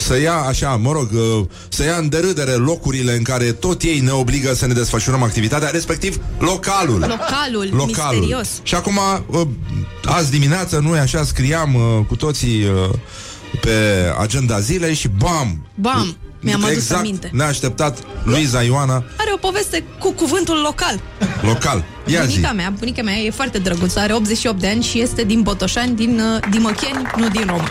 [0.05, 4.01] să ia așa, mă rog, uh, să ia în derâdere locurile în care tot ei
[4.01, 6.99] ne obligă să ne desfășurăm activitatea, respectiv localul.
[6.99, 8.49] Localul, misterios.
[8.63, 9.41] Și acum, uh,
[10.05, 12.91] azi dimineață, noi așa scriam uh, cu toții uh,
[13.61, 13.71] pe
[14.21, 15.67] agenda zilei și bam!
[15.75, 16.17] Bam!
[16.45, 17.31] Mi-am adus exact aminte.
[17.33, 21.01] neașteptat Luiza Ioana, Are o poveste cu cuvântul local.
[21.43, 21.85] local.
[22.07, 22.29] Ia zi.
[22.31, 25.97] Bunica mea, bunica mea e foarte drăguță, are 88 de ani și este din Botoșani,
[25.97, 27.69] din uh, Dimăcheni, nu din Roma.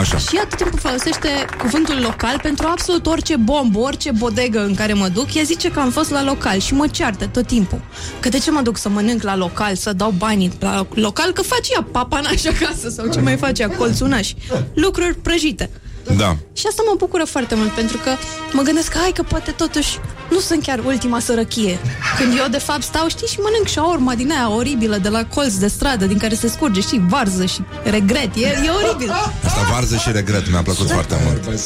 [0.00, 0.16] Așa.
[0.18, 4.92] Și ea tot timpul folosește cuvântul local pentru absolut orice bombă, orice bodegă în care
[4.92, 5.34] mă duc.
[5.34, 7.80] Ea zice că am fost la local și mă ceartă tot timpul.
[8.20, 11.42] Că de ce mă duc să mănânc la local, să dau banii la local, că
[11.42, 14.32] face ea papanaș acasă sau ce mai face ea, colțunaș.
[14.74, 15.70] Lucruri prăjite.
[16.16, 16.36] Da.
[16.52, 18.10] Și asta mă bucură foarte mult, pentru că
[18.52, 19.98] mă gândesc că hai că poate totuși
[20.30, 21.78] nu sunt chiar ultima sărăchie.
[22.18, 25.54] Când eu de fapt stau, știi, și mănânc șaorma din aia oribilă de la colț
[25.54, 28.30] de stradă, din care se scurge, știi, varză și regret.
[28.36, 29.10] E, e oribil.
[29.44, 31.58] Asta varză și regret mi-a plăcut foarte mult.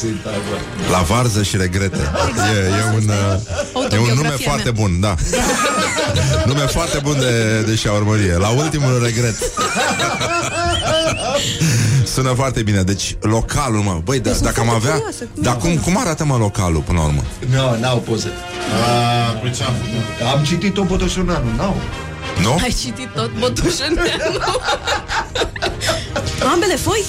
[0.91, 2.11] La varză și regrete.
[2.53, 4.81] E, e un, uh, e un nume Autobiografia foarte mea.
[4.81, 5.15] bun, da.
[6.51, 8.35] nume foarte bun de, de șaurmărie.
[8.37, 9.35] La ultimul regret.
[12.13, 12.81] Sună foarte bine.
[12.81, 14.01] Deci, localul, mă.
[14.03, 14.95] Băi, da, sunt dacă am foarte avea...
[14.95, 15.83] curioasă, cum Dar e cum, acolo?
[15.83, 17.23] cum arată, mă, localul, până la urmă?
[17.49, 18.27] Nu, n-au poze.
[19.27, 20.27] A, păi ce am făcut?
[20.37, 21.75] Am citit-o Botoșunanu, n-au.
[22.41, 22.51] Nu?
[22.63, 24.37] Ai citit tot Botoșăneanu?
[26.53, 27.05] Ambele foi?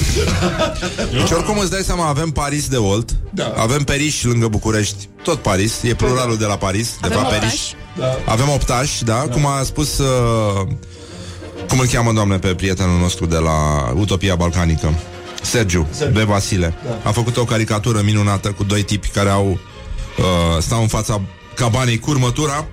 [1.18, 3.52] Deci oricum îți dai seama, avem Paris de Olt, Da.
[3.56, 7.44] avem Periș lângă București, tot Paris, e pluralul de la Paris, de Avem fapt Periș.
[7.44, 7.74] optași?
[7.98, 8.32] Da.
[8.32, 10.66] Avem optași, da, cum a spus uh,
[11.72, 13.52] cum îl cheamă, doamne, pe prietenul nostru de la
[13.94, 14.94] Utopia Balcanică.
[15.42, 16.20] Sergiu, Sergiu.
[16.20, 16.26] B.
[16.26, 16.74] Vasile.
[16.84, 17.08] Da.
[17.08, 19.58] A făcut o caricatură minunată cu doi tipi care au
[20.18, 21.20] uh, stau în fața
[21.54, 22.66] cabanei cu următura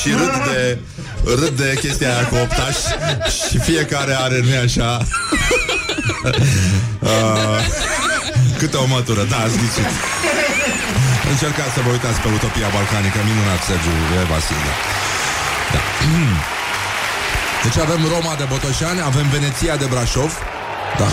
[0.00, 0.78] și râd de,
[1.24, 2.82] râd de chestia aia cu optași
[3.48, 4.90] și fiecare are, nu așa,
[7.12, 7.58] uh,
[8.58, 9.26] câte o mătură.
[9.30, 9.90] Da, ați ghicit.
[11.30, 14.28] Încercați să vă uitați pe Utopia Balcanică, minunat Sergiu B.
[14.30, 14.72] Vasile.
[15.72, 15.80] Da.
[17.64, 20.32] Deci avem Roma de Botoșani, avem Veneția de Brașov,
[20.98, 21.08] da.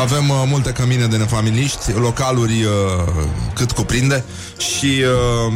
[0.00, 2.70] Avem uh, multe cămine de nefamiliști, localuri uh,
[3.54, 4.24] cât cuprinde
[4.56, 5.02] și
[5.46, 5.52] uh,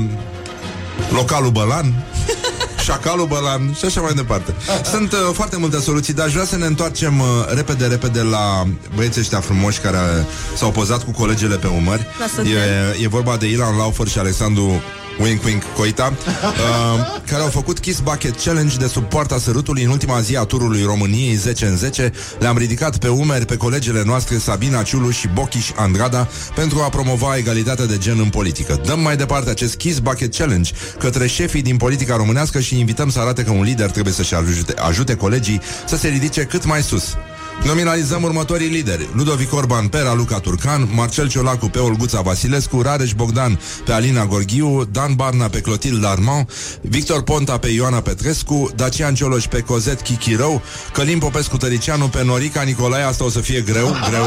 [1.12, 2.04] localul Bălan,
[2.86, 4.54] șacalul Bălan și așa mai departe.
[4.90, 8.66] Sunt uh, foarte multe soluții, dar aș vrea să ne întoarcem uh, repede, repede la
[8.94, 10.24] băieții ăștia frumoși care uh,
[10.56, 12.06] s-au pozat cu colegele pe umări.
[12.20, 12.52] La Sătel.
[12.52, 14.82] E, e vorba de Ilan Laufer și Alexandru
[15.20, 19.90] Wink Wink Coita uh, Care au făcut Kiss Bucket Challenge De sub poarta sărutului în
[19.90, 24.38] ultima zi a turului României 10 în 10 Le-am ridicat pe umeri pe colegele noastre
[24.38, 28.80] Sabina Ciulu și Bochiș Andrada Pentru a promova egalitatea de gen în politică.
[28.84, 33.18] Dăm mai departe acest Kiss Bucket Challenge Către șefii din politica românească Și invităm să
[33.20, 37.16] arate că un lider trebuie să-și ajute, ajute colegii Să se ridice cât mai sus
[37.62, 39.08] Nominalizăm următorii lideri.
[39.14, 44.84] Ludovic Orban pe Raluca Turcan Marcel Ciolacu pe Olguța Vasilescu Rareș Bogdan pe Alina Gorghiu
[44.84, 50.62] Dan Barna pe Clotilde Armand Victor Ponta pe Ioana Petrescu Dacian Cioloș pe Cozet Chichirău
[50.92, 54.24] Călim Popescu Tăricianu pe Norica Nicolae Asta o să fie greu, greu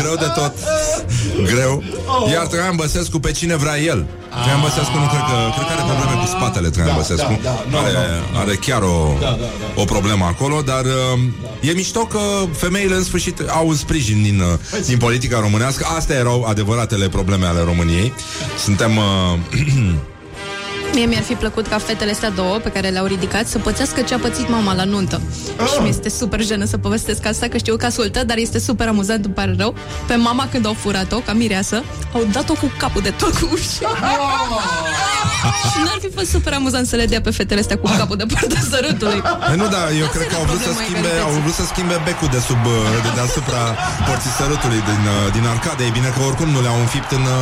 [0.00, 0.54] Greu de tot
[1.54, 1.82] Greu.
[2.32, 4.06] Iar Traian Băsescu pe cine vrea el
[4.40, 7.64] Traian Băsescu nu cred că Cred că are probleme cu spatele Traian Băsescu da, da,
[7.70, 7.92] nu, are,
[8.32, 9.80] nu, are chiar o, Da, da, da.
[9.82, 12.20] o problemă acolo, dar uh, e mișto că
[12.52, 15.86] femeile în sfârșit au un sprijin din, uh, din politica românească.
[15.96, 18.12] Astea erau adevăratele probleme ale României.
[18.58, 19.04] Suntem uh,
[20.94, 24.14] Mie mi-ar fi plăcut ca fetele astea două pe care le-au ridicat să pățească ce
[24.14, 25.20] a pățit mama la nuntă.
[25.60, 25.66] Oh.
[25.66, 28.88] Și mi este super jenă să povestesc asta, că știu că ascultă, dar este super
[28.88, 29.74] amuzant, îmi pare rău.
[30.06, 33.78] Pe mama când au furat-o, ca mireasă, au dat-o cu capul de tot cu uși.
[35.70, 38.26] și n-ar fi fost super amuzant să le dea pe fetele astea cu capul de
[38.34, 39.20] partea sărutului.
[39.48, 42.28] Păi nu, da, eu cred că au vrut, să schimbe, au vrut să schimbe becul
[42.36, 42.72] de sub, uh,
[43.04, 43.62] de deasupra
[44.06, 45.82] porții sărutului din, uh, din arcade.
[45.88, 47.40] E bine că oricum nu le-au înfipt în uh,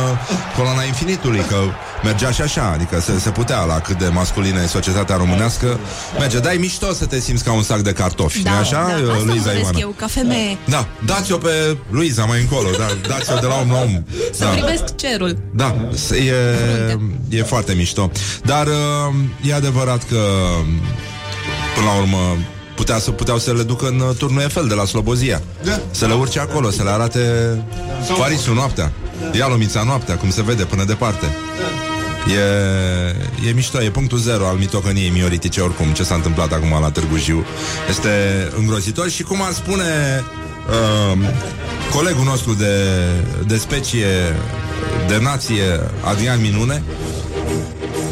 [0.55, 1.57] coloana infinitului, că
[2.07, 5.79] mergea și așa, adică se, se putea la cât de masculină e societatea românească.
[6.19, 8.71] Merge, dai mișto să te simți ca un sac de cartofi, Da, nu așa,
[9.05, 9.77] da, asta Luiza mă Ioana?
[9.79, 10.57] eu, ca femeie.
[10.65, 14.03] Da, dați-o pe Luiza mai încolo, da, dați-o de la om la om.
[14.33, 14.49] Să Da.
[14.49, 15.37] privesc cerul.
[15.53, 16.33] Da, s- e,
[17.29, 18.11] e foarte mișto.
[18.43, 18.73] Dar uh,
[19.49, 20.19] e adevărat că
[21.75, 22.37] până la urmă
[22.75, 25.41] putea să, puteau să le ducă în uh, turnul Eiffel de la Slobozia.
[25.63, 25.79] Da.
[25.91, 27.19] Să le urce acolo, să le arate
[28.17, 28.91] Parisul noaptea.
[29.31, 31.25] Ia lumița noaptea, cum se vede până departe.
[32.27, 36.91] E, e mișto, e punctul zero al mitocăniei mioritice oricum Ce s-a întâmplat acum la
[36.91, 37.45] Târgu Jiu.
[37.89, 38.09] Este
[38.57, 39.83] îngrozitor și cum ar spune
[40.69, 41.17] uh,
[41.95, 42.75] Colegul nostru de,
[43.47, 44.07] de specie
[45.07, 46.83] De nație Adrian Minune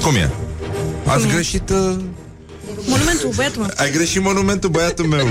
[0.03, 0.29] Cum e?
[1.05, 1.95] Ați greșit uh,
[2.87, 3.71] Monumentul, băiatul meu.
[3.77, 5.27] ai greșit monumentul băiatul meu.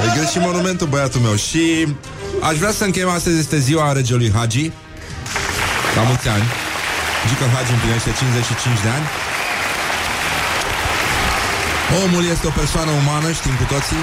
[0.00, 1.34] Ai greșit monumentul băiatul meu.
[1.34, 1.86] Și
[2.40, 4.70] aș vrea să încheiem astăzi Este ziua regelui Hagi.
[5.96, 6.42] La mulți ani
[7.28, 9.06] Gică Hagi împlinește 55 de ani.
[12.02, 14.02] Omul este o persoană umană, știm cu toții.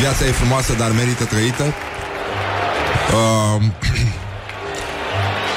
[0.00, 1.64] Viața e frumoasă, dar merită trăită.
[3.18, 3.62] Uh,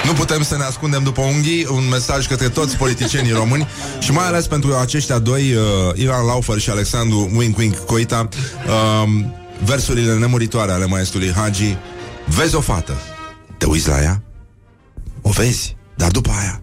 [0.08, 3.68] Nu putem să ne ascundem după unghii Un mesaj către toți politicienii români
[4.00, 5.62] Și mai ales pentru aceștia doi uh,
[5.94, 8.28] Ilan Laufer și Alexandru Wink Wink Coita.
[8.68, 9.10] Uh,
[9.63, 11.78] Versurile nemuritoare ale maestrului Hagi.
[12.26, 12.98] Vezi o fată.
[13.58, 14.22] Te uiți la ea?
[15.22, 16.62] O vezi, dar după aia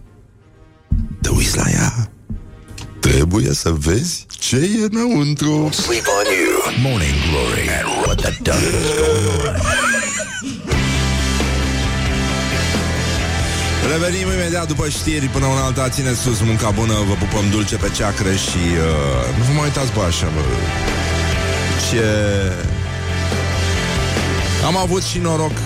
[1.21, 2.11] Te uiți la ea
[2.99, 6.91] Trebuie să vezi ce e înăuntru Sleep on you.
[6.91, 9.55] Morning Glory and what the duck is going on.
[13.91, 17.89] Revenim imediat după știri Până una alta țineți sus munca bună Vă pupăm dulce pe
[17.95, 20.41] ceacră și uh, Nu vă mai uitați bă așa bă.
[21.89, 22.05] Ce
[24.65, 25.57] Am avut și noroc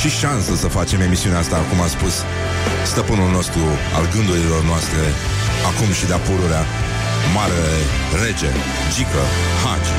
[0.00, 2.14] Și șansă să facem emisiunea asta Cum a spus
[2.92, 3.62] stăpânul nostru
[3.96, 5.02] Al gândurilor noastre
[5.70, 6.64] Acum și de-a pururea
[7.36, 7.64] Mare
[8.22, 8.50] rege
[8.94, 9.24] Gică
[9.64, 9.94] Hagi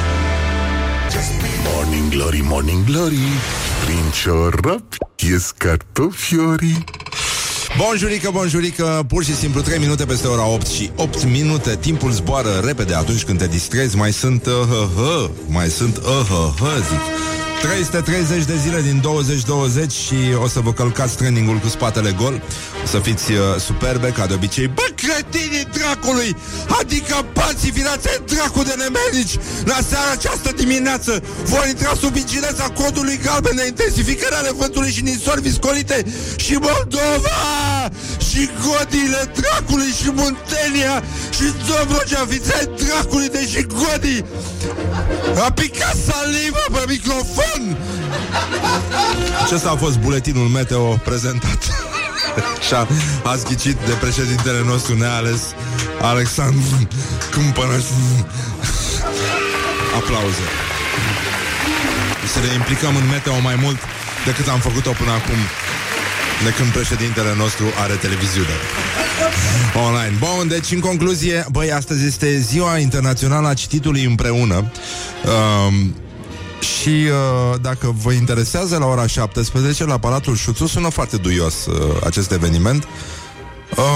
[1.74, 3.20] Morning Glory, Morning Glory.
[3.86, 6.84] Prin ciorapi ies cartofiorii.
[7.78, 12.62] Bonjurică, bonjurică, pur și simplu 3 minute peste ora 8 și 8 minute Timpul zboară
[12.66, 16.72] repede atunci când te distrezi Mai sunt uh, hă, hă, mai sunt uh, hă, hă,
[16.90, 17.31] zic
[17.62, 22.42] 330 de zile din 2020 și o să vă călcați trainingul cu spatele gol.
[22.84, 24.68] O să fiți uh, superbe ca de obicei.
[24.68, 26.36] Bă, cretinii dracului!
[26.80, 29.36] Adică pații vinați dracu de nemenici!
[29.66, 35.02] La seara această dimineață vor intra sub incidența codului galben de intensificare ale vântului și
[35.02, 37.40] ninsori viscolite și Moldova!
[38.30, 41.04] Și godile dracului și Muntenia
[41.38, 44.26] și Dobrogea, fiți ai dracului de și godii!
[45.46, 47.78] A picat saliva pe microfon!
[49.44, 51.60] Acesta a fost buletinul meteo prezentat
[52.66, 52.88] și a,
[53.24, 55.42] ați ghicit de președintele nostru neales
[56.02, 56.88] Alexandru
[57.32, 57.78] Câmpănă
[60.00, 60.46] Aplauze
[62.34, 63.80] Să ne implicăm în meteo mai mult
[64.26, 65.40] decât am făcut-o până acum
[66.44, 68.56] de când președintele nostru are televiziune
[69.76, 70.16] online.
[70.20, 74.56] Bun, deci în concluzie, băi, astăzi este ziua internațională a cititului împreună.
[74.56, 75.96] Um,
[76.62, 82.06] și uh, dacă vă interesează la ora 17 la Palatul Șuțu sună foarte duios uh,
[82.06, 82.88] acest eveniment.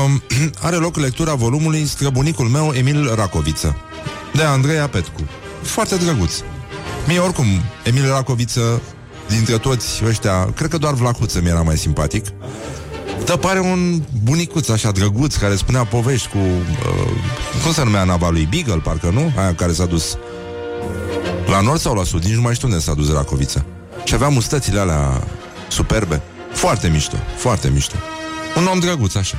[0.05, 0.21] Um,
[0.67, 3.75] are loc lectura volumului Străbunicul meu Emil Racoviță
[4.33, 5.29] de Andreea Petcu.
[5.61, 6.33] Foarte drăguț.
[7.07, 7.45] Mie oricum,
[7.83, 8.81] Emil Racoviță
[9.29, 12.25] dintre toți ăștia, cred că doar Vlahuță mi era mai simpatic.
[13.25, 16.37] Dar pare un bunicuț așa drăguț care spunea povești cu...
[16.37, 17.11] Uh,
[17.63, 19.31] cum se numea nava lui Beagle, parcă nu?
[19.37, 20.17] Aia care s-a dus
[21.47, 23.65] la nord sau la sud, nici nu mai știu unde s-a dus Racovița.
[24.03, 25.23] Și avea mustățile alea
[25.67, 26.21] superbe.
[26.53, 27.95] Foarte mișto, foarte mișto.
[28.57, 29.37] Un om drăguț, așa.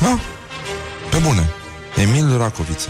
[0.00, 0.18] Ha?
[1.10, 1.50] Pe bune.
[1.96, 2.88] Emil Racovița.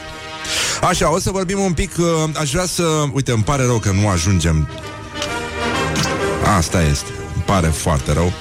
[0.82, 2.06] Așa, o să vorbim un pic, uh,
[2.40, 2.82] aș vrea să...
[3.12, 4.68] Uite, îmi pare rău că nu ajungem.
[6.56, 7.10] Asta este.
[7.34, 8.32] Îmi pare foarte rău.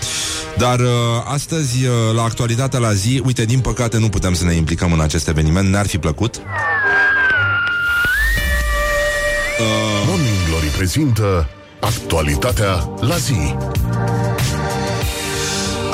[0.58, 0.88] Dar uh,
[1.24, 5.00] astăzi, uh, la actualitatea la zi, uite, din păcate nu putem să ne implicăm în
[5.00, 6.41] acest eveniment, ne-ar fi plăcut.
[9.60, 9.98] Morning Glory
[10.80, 13.56] prezintă actualitatea la zi.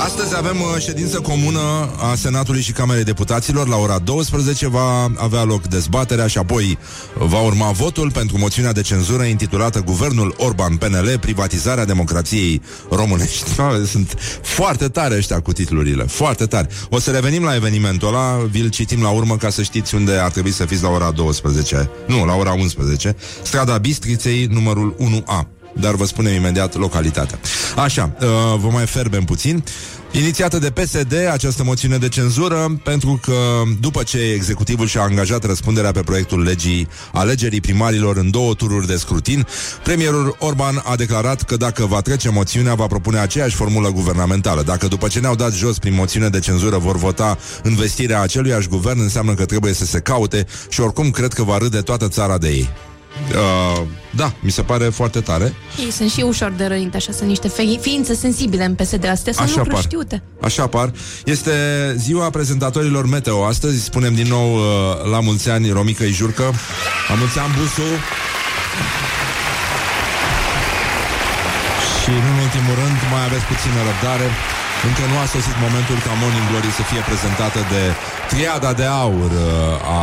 [0.06, 1.60] Astăzi avem uh, ședință comună
[1.98, 3.68] a Senatului și Camerei Deputaților.
[3.68, 6.78] La ora 12 va avea loc dezbaterea și apoi
[7.18, 13.50] va urma votul pentru moțiunea de cenzură intitulată Guvernul Orban PNL, privatizarea democrației românești.
[13.94, 16.70] Sunt foarte tare ăștia cu titlurile, foarte tare.
[16.90, 20.32] O să revenim la evenimentul ăla, vi-l citim la urmă ca să știți unde ar
[20.32, 21.90] trebui să fiți la ora 12.
[22.08, 23.16] Nu, la ora 11.
[23.44, 27.40] Strada Bistriței, numărul 1A dar vă spunem imediat localitatea.
[27.76, 28.28] Așa, uh,
[28.60, 29.64] vă mai ferbem puțin.
[30.12, 33.34] Inițiată de PSD această moțiune de cenzură pentru că
[33.80, 38.96] după ce executivul și-a angajat răspunderea pe proiectul legii alegerii primarilor în două tururi de
[38.96, 39.48] scrutin,
[39.84, 44.64] premierul Orban a declarat că dacă va trece moțiunea, va propune aceeași formulă guvernamentală.
[44.64, 49.00] Dacă după ce ne-au dat jos prin moțiune de cenzură vor vota învestirea aceluiași guvern,
[49.00, 52.48] înseamnă că trebuie să se caute și oricum cred că va râde toată țara de
[52.48, 52.70] ei.
[53.36, 55.54] Uh, da, mi se pare foarte tare.
[55.86, 59.06] Ei sunt și ușor de rănit, așa, sunt niște fe- ființe sensibile în PSD.
[59.08, 59.82] Astea sunt Așa lucruri par.
[59.84, 60.24] știute.
[60.42, 60.92] Așa par.
[61.26, 61.52] Este
[61.98, 63.84] ziua prezentatorilor meteo astăzi.
[63.84, 64.62] Spunem din nou uh,
[65.12, 66.54] la mulți ani Romica Jurcă.
[67.10, 67.82] La mulți ani Busu.
[72.04, 74.28] Și nu în ultimul rând, mai aveți puțină răbdare.
[74.90, 77.82] Încă nu a sosit momentul ca Morning Glory să fie prezentată de
[78.32, 80.00] triada de aur uh, a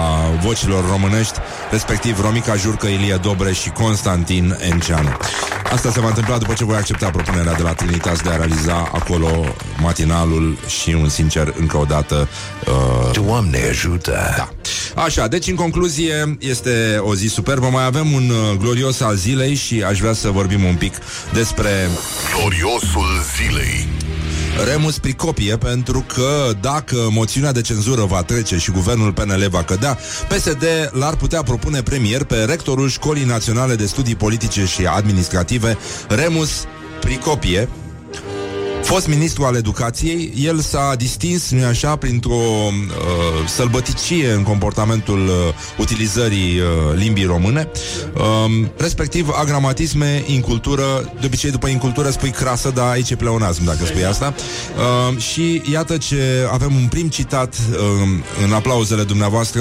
[0.47, 1.39] vocilor românești,
[1.71, 5.13] respectiv Romica Jurcă, Ilie Dobre și Constantin Enceanu.
[5.73, 8.91] Asta se va întâmpla după ce voi accepta propunerea de la Trinitas de a realiza
[8.93, 12.29] acolo matinalul și un sincer încă o dată
[12.67, 14.35] uh, Doamne ajută!
[14.37, 14.49] da.
[15.03, 17.69] Așa, deci în concluzie este o zi superbă.
[17.73, 20.95] Mai avem un uh, glorios al zilei și aș vrea să vorbim un pic
[21.33, 21.89] despre
[22.39, 23.89] Gloriosul zilei.
[24.57, 29.99] Remus Pricopie pentru că dacă moțiunea de cenzură va trece și guvernul PNL va cădea,
[30.29, 35.79] PSD l-ar putea propune premier pe rectorul Școlii Naționale de Studii Politice și Administrative,
[36.09, 36.65] Remus
[37.01, 37.69] Pricopie,
[38.83, 45.35] fost ministru al educației, el s-a distins, nu așa, printr-o uh, sălbăticie în comportamentul uh,
[45.79, 47.69] utilizării uh, limbii române,
[48.15, 53.85] uh, respectiv agramatisme, incultură, de obicei după incultură spui crasă, dar aici e pleonasm dacă
[53.85, 54.35] spui asta.
[54.77, 57.79] Uh, și iată ce avem un prim citat uh,
[58.45, 59.61] în aplauzele dumneavoastră.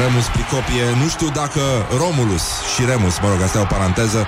[0.00, 1.60] Remus Pricopie, nu știu dacă
[1.96, 2.42] Romulus
[2.74, 4.26] și Remus, mă rog, asta e o paranteză,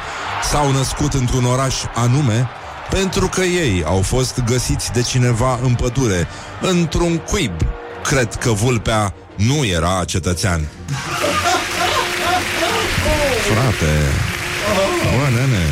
[0.50, 2.48] s-au născut într-un oraș anume,
[2.90, 6.28] pentru că ei au fost găsiți de cineva în pădure,
[6.60, 7.52] într-un cuib.
[8.02, 10.68] Cred că vulpea nu era cetățean.
[13.52, 13.94] Frate,
[15.16, 15.64] bă, nene,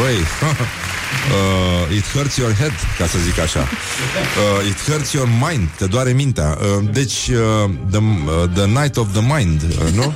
[0.00, 0.16] băi,
[1.30, 3.60] uh, it hurts your head, ca să zic așa.
[3.60, 6.58] Uh, it hurts your mind, te doare mintea.
[6.60, 10.14] Uh, deci, uh, the, uh, the night of the mind, uh, nu?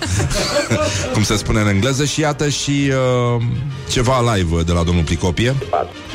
[1.14, 3.42] Cum se spune în engleză și iată și uh,
[3.90, 5.54] ceva live de la domnul Pricopie.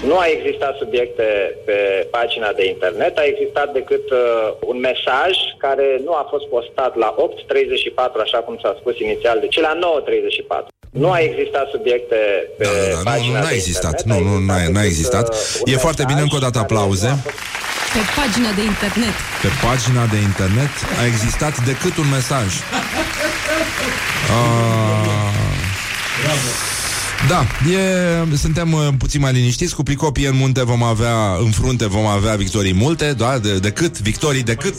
[0.06, 4.20] Nu a existat subiecte pe pagina de internet, a existat decât uh,
[4.72, 9.60] un mesaj care nu a fost postat la 8.34, așa cum s-a spus inițial, deci
[9.60, 9.80] la
[10.66, 10.79] 9.34.
[10.90, 12.16] Nu a existat subiecte
[12.58, 14.00] pe Da, da, da, nu, pagina nu, n-a de existat.
[14.00, 15.36] internet, Nu, nu, n-a, decât, n-a uh, existat.
[15.66, 17.08] un E foarte bine, mesaj încă o dată care aplauze.
[17.08, 17.36] nu a fost
[17.94, 19.16] Pe pagina de internet.
[19.42, 20.70] Pe pagina de internet
[21.02, 22.48] a existat decât un mesaj.
[24.32, 25.08] Ah.
[27.28, 31.88] Da, e, suntem uh, puțin mai liniștiți Cu Pricopie în munte vom avea În frunte
[31.88, 33.38] vom avea victorii multe da?
[33.38, 34.74] de, Decât, victorii decât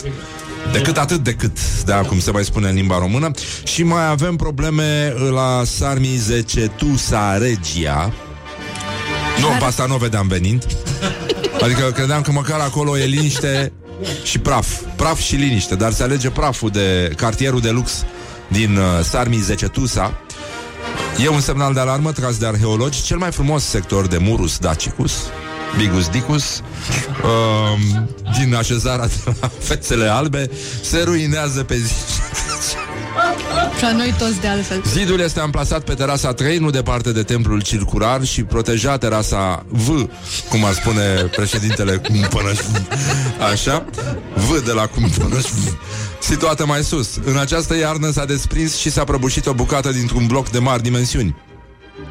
[0.72, 3.30] Decât atât decât, da, cum se mai spune în limba română.
[3.64, 8.12] Și mai avem probleme la Sarmize Cetusa Regia.
[9.40, 10.66] Nu, pe asta nu o vedeam venind
[11.62, 13.72] Adică credeam că măcar acolo e liniște
[14.22, 14.66] și praf.
[14.96, 18.04] Praf și liniște, dar se alege praful de cartierul de lux
[18.48, 20.20] din uh, Sarmize Cetusa.
[21.24, 25.12] E un semnal de alarmă tras de arheologi, cel mai frumos sector de Murus Dacicus,
[25.76, 26.62] Bigus Dicus,
[27.24, 27.80] uh,
[28.38, 30.50] din așezarea de la fețele albe,
[30.82, 31.92] se ruinează pe zi.
[32.14, 32.90] ce trece.
[33.80, 34.82] Ca noi toți de altfel.
[34.86, 39.88] Zidul este amplasat pe terasa 3, nu departe de templul circular și proteja terasa V,
[40.48, 41.02] cum ar spune
[41.36, 42.58] președintele Cumpănăș.
[43.52, 43.84] Așa?
[44.34, 45.44] V de la Cumpănăș.
[46.20, 47.08] Situată mai sus.
[47.24, 51.36] În această iarnă s-a desprins și s-a prăbușit o bucată dintr-un bloc de mari dimensiuni.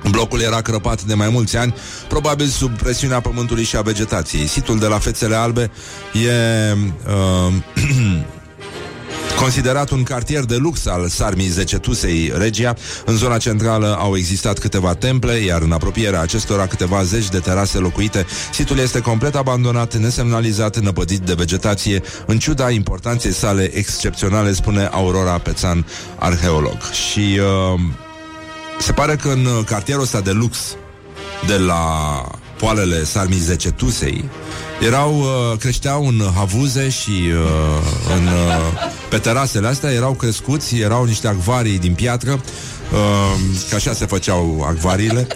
[0.10, 1.74] Blocul era crăpat de mai mulți ani,
[2.08, 4.48] probabil sub presiunea pământului și a vegetației.
[4.48, 5.72] Situl de la fețele albe
[6.14, 6.74] e
[7.08, 7.54] uh,
[9.40, 12.76] Considerat un cartier de lux al Sarmii Zecetusei Regia,
[13.06, 17.78] în zona centrală au existat câteva temple, iar în apropierea acestora câteva zeci de terase
[17.78, 18.26] locuite.
[18.54, 25.38] Situl este complet abandonat, nesemnalizat, năpădit de vegetație, în ciuda importanței sale excepționale, spune Aurora
[25.38, 25.86] Pețan,
[26.16, 26.78] arheolog.
[26.92, 27.40] Și
[27.74, 27.80] uh,
[28.80, 30.58] se pare că în cartierul ăsta de lux
[31.48, 32.24] de la
[32.58, 34.30] poalele sarmizecetusei,
[34.86, 41.04] erau, uh, creșteau în havuze și uh, în, uh, pe terasele astea erau crescuți, erau
[41.04, 45.28] niște acvarii din piatră, uh, că așa se făceau acvariile.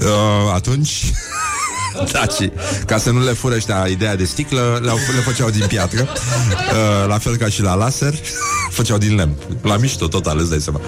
[0.00, 1.12] Uh, atunci
[2.12, 2.50] Daci,
[2.86, 7.08] ca să nu le fură ăștia ideea de sticlă, le, le făceau din piatră, uh,
[7.08, 8.14] la fel ca și la laser,
[8.78, 9.36] făceau din lemn.
[9.62, 10.80] La mișto total, îți dai seama.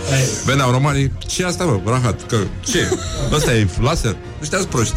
[0.44, 2.98] Veneau romanii, ce asta, mă, rahat, că, ce?
[3.32, 4.16] Ăsta e laser?
[4.40, 4.94] Ăștia proști.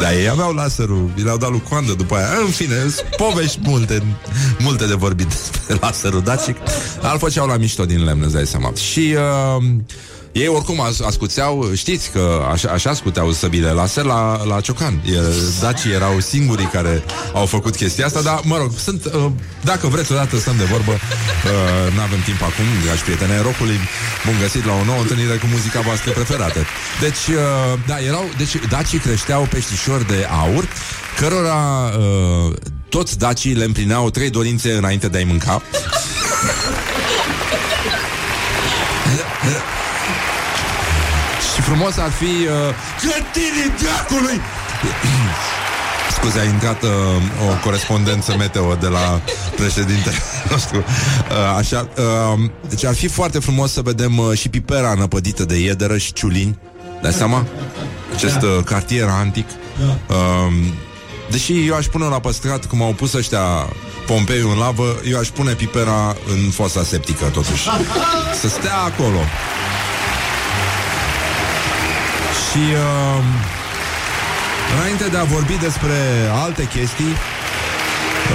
[0.00, 2.28] Dar ei aveau laserul, i l-au dat lui Coandă după aia.
[2.44, 2.74] În fine,
[3.16, 4.02] povești multe,
[4.58, 6.56] multe de vorbit despre laserul dacic.
[7.00, 8.72] Dar făceau la mișto din lemn, îți dai seama.
[8.74, 9.14] Și...
[9.56, 9.64] Uh,
[10.32, 15.02] ei oricum as- ascuțeau, știți că așa, așa ascuteau săbile laser la, la Ciocan.
[15.04, 15.12] E,
[15.60, 17.02] dacii erau singurii care
[17.34, 19.26] au făcut chestia asta, dar mă rog, sunt, uh,
[19.64, 23.78] dacă vreți odată stăm de vorbă, uh, nu avem timp acum, dragi prieteni ai rocului,
[24.24, 26.66] bun găsit la o nouă întâlnire cu muzica voastră preferată.
[27.00, 30.68] Deci, uh, da, erau, deci dacii creșteau peștișori de aur,
[31.18, 32.54] cărora uh,
[32.88, 35.62] toți dacii le împlineau trei dorințe înainte de a-i mânca.
[41.54, 42.50] Și frumos ar fi uh,
[43.00, 44.40] Clătirii dracului
[46.14, 46.90] Scuze, a intrat uh,
[47.48, 49.20] o corespondență meteo de la
[49.56, 50.16] președintele
[50.50, 50.78] nostru.
[50.78, 55.58] Uh, așa, uh, deci ar fi foarte frumos să vedem uh, și pipera năpădită de
[55.58, 56.58] iederă și ciulini.
[57.02, 57.46] Dai seama?
[58.14, 59.46] Acest uh, cartier antic.
[60.08, 60.16] Uh,
[61.30, 63.68] deși eu aș pune la păstrat, cum au pus ăștia
[64.06, 67.68] Pompeiu în lavă, eu aș pune pipera în fosa septică, totuși.
[68.40, 69.18] Să stea acolo.
[72.52, 73.24] Și uh,
[74.76, 75.96] înainte de a vorbi despre
[76.44, 77.12] alte chestii,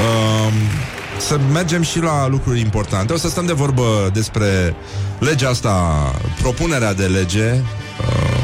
[0.05, 0.53] uh,
[1.17, 3.13] să mergem și la lucruri importante.
[3.13, 4.75] O să stăm de vorbă despre
[5.19, 5.71] legea asta,
[6.41, 8.37] propunerea de lege uh,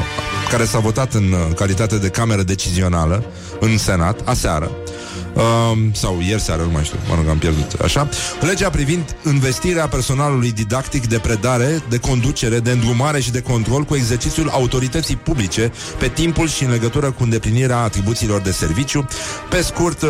[0.50, 3.24] care s-a votat în calitate de cameră decizională
[3.60, 4.70] în Senat, aseară.
[5.34, 5.42] Uh,
[5.92, 8.08] sau ieri seară, nu mai știu, mă rog, am pierdut Așa,
[8.40, 13.94] legea privind investirea personalului didactic de predare, de conducere, de îndrumare și de control cu
[13.94, 19.06] exercițiul autorității publice pe timpul și în legătură cu îndeplinirea atribuțiilor de serviciu.
[19.50, 20.08] Pe scurt, uh,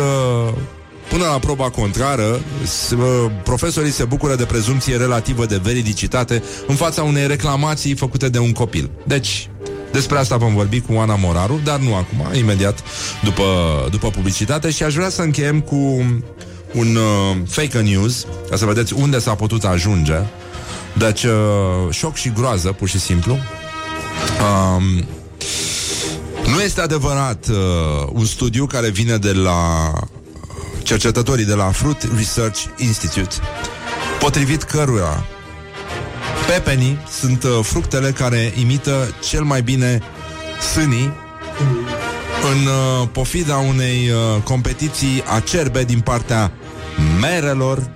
[1.09, 6.75] Până la proba contrară, s- uh, profesorii se bucură de prezumție relativă de veridicitate în
[6.75, 8.89] fața unei reclamații făcute de un copil.
[9.03, 9.49] Deci,
[9.95, 12.83] despre asta vom vorbi cu Ana Moraru, dar nu acum, imediat
[13.23, 13.43] după,
[13.91, 15.75] după publicitate și aș vrea să încheiem cu
[16.73, 20.19] un uh, fake news, ca să vedeți unde s-a putut ajunge.
[20.97, 21.31] Deci, uh,
[21.89, 23.33] șoc și groază, pur și simplu.
[23.33, 25.05] Um,
[26.53, 29.91] nu este adevărat uh, un studiu care vine de la
[30.83, 33.35] cercetătorii de la Fruit Research Institute,
[34.19, 35.25] potrivit căruia
[36.47, 40.01] pepenii sunt uh, fructele care imită cel mai bine
[40.73, 41.13] sânii
[42.51, 46.51] în uh, pofida unei uh, competiții acerbe din partea
[47.21, 47.89] merelor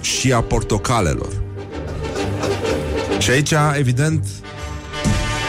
[0.00, 1.32] și a portocalelor.
[3.18, 4.26] Și aici, evident,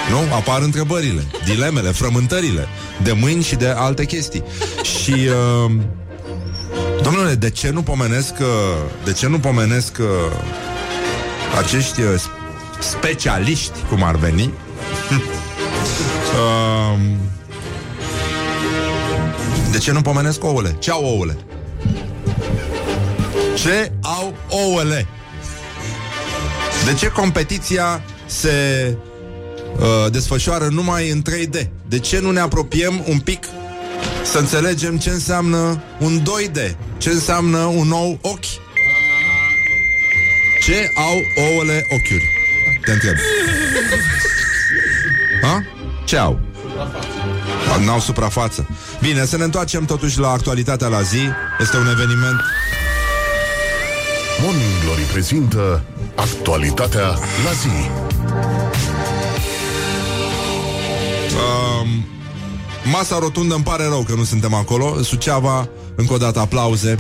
[0.10, 0.36] nu?
[0.36, 2.68] Apar întrebările, dilemele, frământările
[3.04, 4.44] de mâini și de alte chestii.
[4.82, 5.14] Și
[5.66, 5.72] uh,
[7.02, 8.48] Domnule, de ce nu pomenesc uh,
[9.04, 10.06] De ce nu pomenesc uh,
[11.58, 12.24] Acești uh,
[12.80, 14.54] Specialiști, cum ar veni
[16.34, 17.00] uh,
[19.72, 20.76] De ce nu pomenesc ouăle?
[20.80, 21.38] Ce au ouăle?
[23.56, 25.08] Ce au ouăle?
[26.86, 28.50] De ce competiția se
[29.80, 31.68] uh, desfășoară numai în 3D?
[31.88, 33.46] De ce nu ne apropiem un pic
[34.24, 38.46] să înțelegem ce înseamnă un 2D, ce înseamnă un nou ochi.
[40.66, 42.37] Ce au ouăle ochiuri?
[42.88, 43.16] Te întreb.
[45.42, 45.64] Ha?
[46.06, 46.40] Ce au?
[47.86, 48.68] N-au suprafață.
[49.02, 51.20] Bine, să ne întoarcem totuși la actualitatea la zi.
[51.60, 52.42] Este un eveniment
[54.42, 55.84] Morning Glory prezintă
[56.16, 57.08] actualitatea
[57.44, 57.90] la zi.
[61.36, 62.06] Um,
[62.92, 65.02] masa rotundă îmi pare rău că nu suntem acolo.
[65.02, 66.98] Suceava, încă o dată aplauze.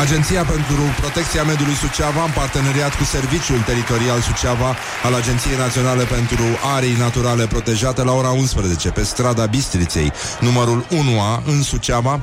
[0.00, 6.44] Agenția pentru Protecția Mediului Suceava, în parteneriat cu Serviciul Teritorial Suceava al Agenției Naționale pentru
[6.76, 12.14] Arii Naturale Protejate, la ora 11, pe strada Bistriței, numărul 1A, în Suceava,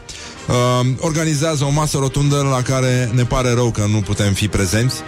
[0.48, 5.02] uh, organizează o masă rotundă la care ne pare rău că nu putem fi prezenți.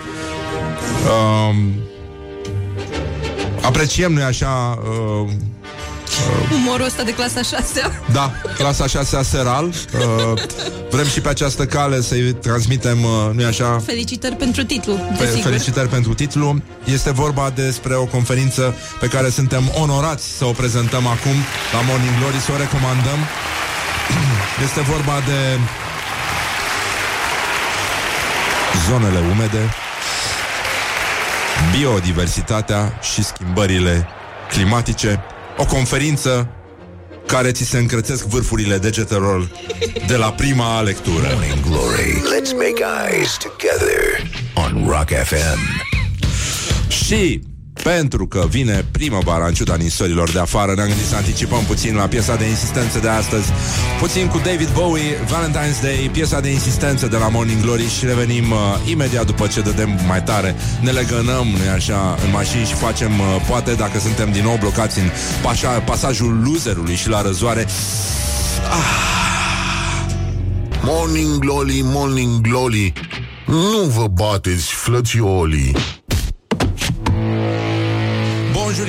[1.05, 1.55] Uh,
[3.61, 4.79] apreciem, noi așa,
[5.23, 5.29] uh,
[6.53, 7.63] Umorul ăsta de clasa 6
[8.11, 9.65] Da, clasa 6 Seral.
[9.65, 10.41] Uh,
[10.89, 13.81] vrem și pe această cale să-i transmitem, uh, nu-i așa?
[13.85, 15.43] Felicitări pentru titlu, Fe- desigur.
[15.43, 16.61] Felicitări pentru titlu.
[16.83, 21.35] Este vorba despre o conferință pe care suntem onorați să o prezentăm acum
[21.73, 23.19] la Morning Glory, să o recomandăm.
[24.65, 25.59] Este vorba de
[28.89, 29.73] zonele umede,
[31.77, 34.07] biodiversitatea și schimbările
[34.49, 35.23] climatice.
[35.61, 36.49] O conferință
[37.25, 39.49] care ți se încrețesc vârfurile degetelor
[40.07, 41.27] de la prima lectură.
[41.33, 42.13] Morning Glory.
[42.13, 45.59] Let's make eyes together on Rock FM.
[46.87, 47.41] Și
[47.83, 52.07] pentru că vine primăvara în ciuda ninsorilor de afară, ne-am gândit să anticipăm puțin la
[52.07, 53.49] piesa de insistență de astăzi.
[53.99, 58.51] Puțin cu David Bowie, Valentine's Day, piesa de insistență de la Morning Glory și revenim
[58.51, 58.57] uh,
[58.89, 60.55] imediat după ce dădem mai tare.
[60.81, 64.99] Ne legănăm, nu așa, în mașini și facem, uh, poate dacă suntem din nou blocați
[64.99, 65.09] în
[65.41, 67.67] pașa, pasajul loserului și la răzoare,
[70.83, 72.93] Morning Glory, Morning Glory
[73.45, 75.98] Nu vă bateți, flățiolii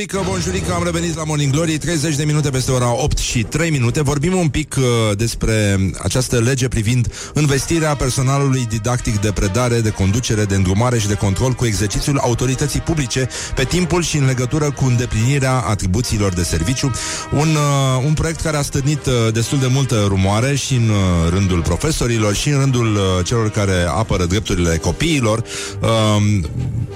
[0.01, 3.70] Bonjurică, bonjurică, am revenit la Morning Glory 30 de minute peste ora 8 și 3
[3.70, 4.03] minute.
[4.03, 10.44] Vorbim un pic uh, despre această lege privind investirea personalului didactic de predare, de conducere,
[10.44, 14.84] de îndrumare și de control cu exercițiul autorității publice pe timpul și în legătură cu
[14.84, 16.90] îndeplinirea atribuțiilor de serviciu.
[17.32, 21.30] Un, uh, un proiect care a stârnit uh, destul de multă rumoare și în uh,
[21.30, 25.44] rândul profesorilor și în rândul uh, celor care apără drepturile copiilor.
[25.80, 25.88] Uh,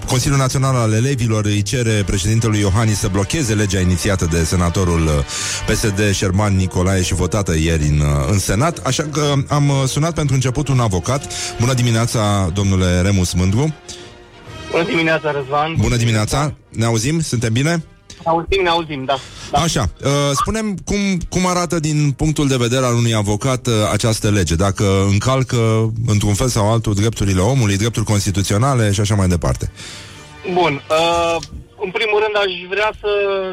[0.06, 5.12] Consiliul Național al Elevilor îi cere președintelui Iohannis să blocheze legea inițiată de senatorul uh,
[5.66, 10.14] PSD Șerban Nicolae și votată ieri în, uh, în Senat, așa că am uh, sunat
[10.14, 11.32] pentru început un avocat.
[11.60, 13.74] Bună dimineața, domnule Remus Mândru.
[14.70, 15.74] Bună dimineața, Răzvan.
[15.78, 16.54] Bună dimineața.
[16.68, 17.20] Ne auzim?
[17.20, 17.84] Suntem bine?
[18.24, 19.16] Ne auzim, ne auzim, da.
[19.50, 19.58] da.
[19.58, 20.96] Așa, uh, spunem cum,
[21.28, 26.34] cum arată din punctul de vedere al unui avocat uh, această lege, dacă încalcă într-un
[26.34, 29.70] fel sau altul drepturile omului, drepturi constituționale și așa mai departe.
[30.52, 30.82] Bun.
[30.90, 31.42] Uh,
[31.84, 33.12] în primul rând aș vrea să,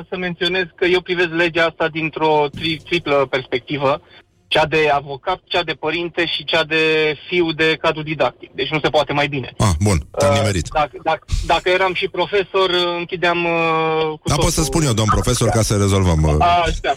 [0.10, 4.02] să menționez că eu privesc legea asta dintr-o tri, triplă perspectivă.
[4.48, 8.50] Cea de avocat, cea de părinte și cea de fiu de cadru didactic.
[8.54, 9.54] Deci nu se poate mai bine.
[9.58, 10.68] Ah, bun, te-am nimerit.
[10.74, 14.44] Dacă, dacă, dacă eram și profesor, uh, închideam uh, cu Da, totul.
[14.44, 16.24] pot să spun eu, domn profesor, ca să rezolvăm.
[16.24, 16.94] uh, Așa,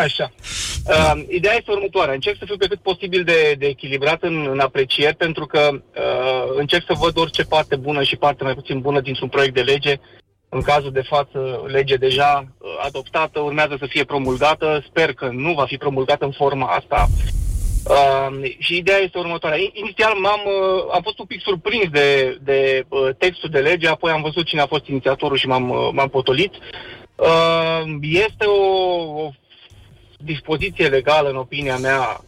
[0.00, 0.32] așa.
[0.88, 2.14] Uh, ideea este următoarea.
[2.14, 6.54] Încerc să fiu pe cât posibil de, de echilibrat în, în aprecieri, pentru că uh,
[6.56, 10.00] încerc să văd orice parte bună și parte mai puțin bună dintr-un proiect de lege.
[10.54, 14.84] În cazul de față, lege deja uh, adoptată, urmează să fie promulgată.
[14.88, 17.06] Sper că nu va fi promulgată în forma asta.
[17.88, 19.58] Uh, și ideea este următoarea.
[19.58, 23.88] I- Inițial m-am, uh, am fost un pic surprins de, de uh, textul de lege,
[23.88, 26.52] apoi am văzut cine a fost inițiatorul și m-am, uh, m-am potolit.
[27.16, 28.62] Uh, este o,
[29.24, 29.30] o
[30.18, 32.20] dispoziție legală, în opinia mea,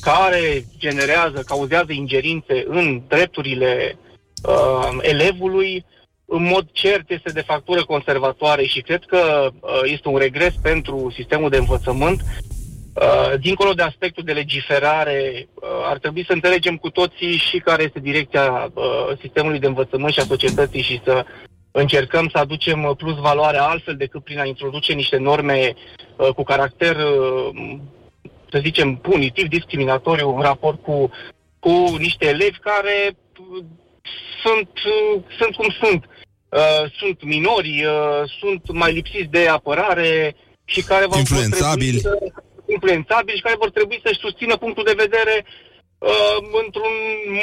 [0.00, 3.98] care generează, cauzează ingerințe în drepturile
[4.48, 5.84] uh, elevului,
[6.26, 11.12] în mod cert este de factură conservatoare și cred că uh, este un regres pentru
[11.14, 12.20] sistemul de învățământ.
[12.94, 17.82] Uh, dincolo de aspectul de legiferare, uh, ar trebui să înțelegem cu toții și care
[17.82, 21.24] este direcția uh, sistemului de învățământ și a societății și să
[21.70, 25.74] încercăm să aducem uh, plus valoare altfel decât prin a introduce niște norme
[26.16, 27.78] uh, cu caracter, uh,
[28.50, 31.10] să zicem, punitiv, discriminatoriu în raport cu,
[31.58, 33.64] cu niște elevi care uh,
[34.44, 36.04] sunt, uh, sunt cum sunt.
[36.56, 42.00] Uh, sunt minori, uh, sunt mai lipsiți de apărare și care vor Influențabili.
[42.00, 42.42] vor trebui să-
[42.72, 45.44] influențabili și care vor trebui să-și susțină punctul de vedere
[45.98, 46.94] uh, într-un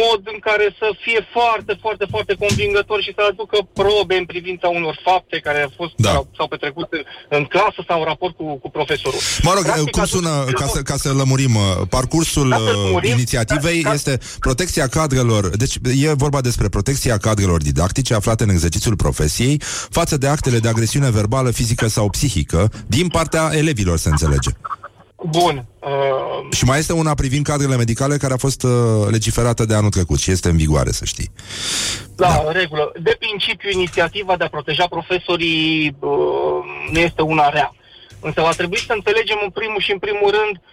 [0.04, 4.68] mod în care să fie foarte, foarte, foarte convingător și să aducă probe în privința
[4.80, 6.10] unor fapte care au fost Da.
[6.14, 7.04] sau, s-au petrecut în,
[7.38, 9.20] în clasă sau în raport cu, cu profesorul.
[9.48, 12.64] Mă rog, Practic, cum aduce- sună, ca să, ca să lămurim, uh, parcursul Ca să
[12.64, 18.14] uh, lămurim, inițiativei ca- ca- este protecția cadrelor, deci e vorba despre protecția cadrelor didactice
[18.14, 23.50] aflate în exercițiul profesiei față de actele de agresiune verbală, fizică sau psihică din partea
[23.54, 24.50] elevilor, se înțelege.
[25.30, 25.66] Bun.
[25.80, 28.72] Uh, Și mai este una privind cadrele medicale care a fost uh,
[29.10, 31.32] legiferată de anul trecut și este în vigoare, să știi.
[32.16, 32.92] Da, da, în regulă.
[33.02, 36.10] De principiu, inițiativa de a proteja profesorii uh,
[36.92, 37.76] nu este una rea.
[38.20, 40.73] Însă va trebui să înțelegem în primul și în primul rând uh,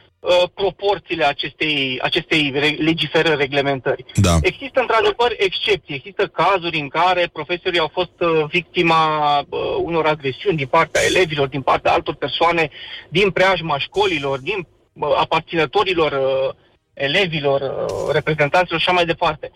[0.54, 4.04] proporțiile acestei, acestei re- legiferări, reglementări.
[4.14, 4.38] Da.
[4.42, 10.56] Există într-adevăr excepții, există cazuri în care profesorii au fost uh, victima uh, unor agresiuni
[10.56, 12.70] din partea elevilor, din partea altor persoane,
[13.08, 16.54] din preajma școlilor, din uh, aparținătorilor uh,
[16.92, 19.50] elevilor, uh, reprezentanților și așa mai departe.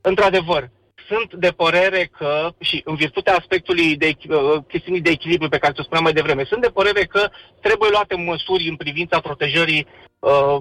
[0.00, 0.70] Într-adevăr,
[1.08, 5.58] sunt de părere că, și în virtutea aspectului de echi- uh, chestiunii de echilibru pe
[5.58, 7.28] care ți-o spuneam mai devreme, sunt de părere că
[7.60, 9.86] trebuie luate măsuri în privința protejării
[10.18, 10.56] uh,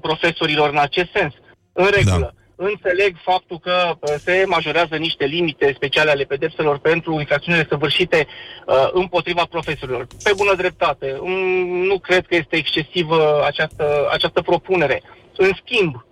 [0.00, 1.34] profesorilor în acest sens.
[1.72, 2.18] În regulă.
[2.18, 2.40] Da.
[2.62, 8.26] Înțeleg faptul că uh, se majorează niște limite speciale ale pedepselor pentru infracțiunile săvârșite
[8.66, 10.06] uh, împotriva profesorilor.
[10.22, 11.16] Pe bună dreptate.
[11.20, 15.02] Mm, nu cred că este excesivă această, această propunere.
[15.36, 16.04] În schimb,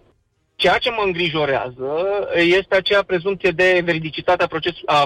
[0.63, 1.91] Ceea ce mă îngrijorează
[2.35, 5.05] este acea prezumție de veridicitate a procesului, a,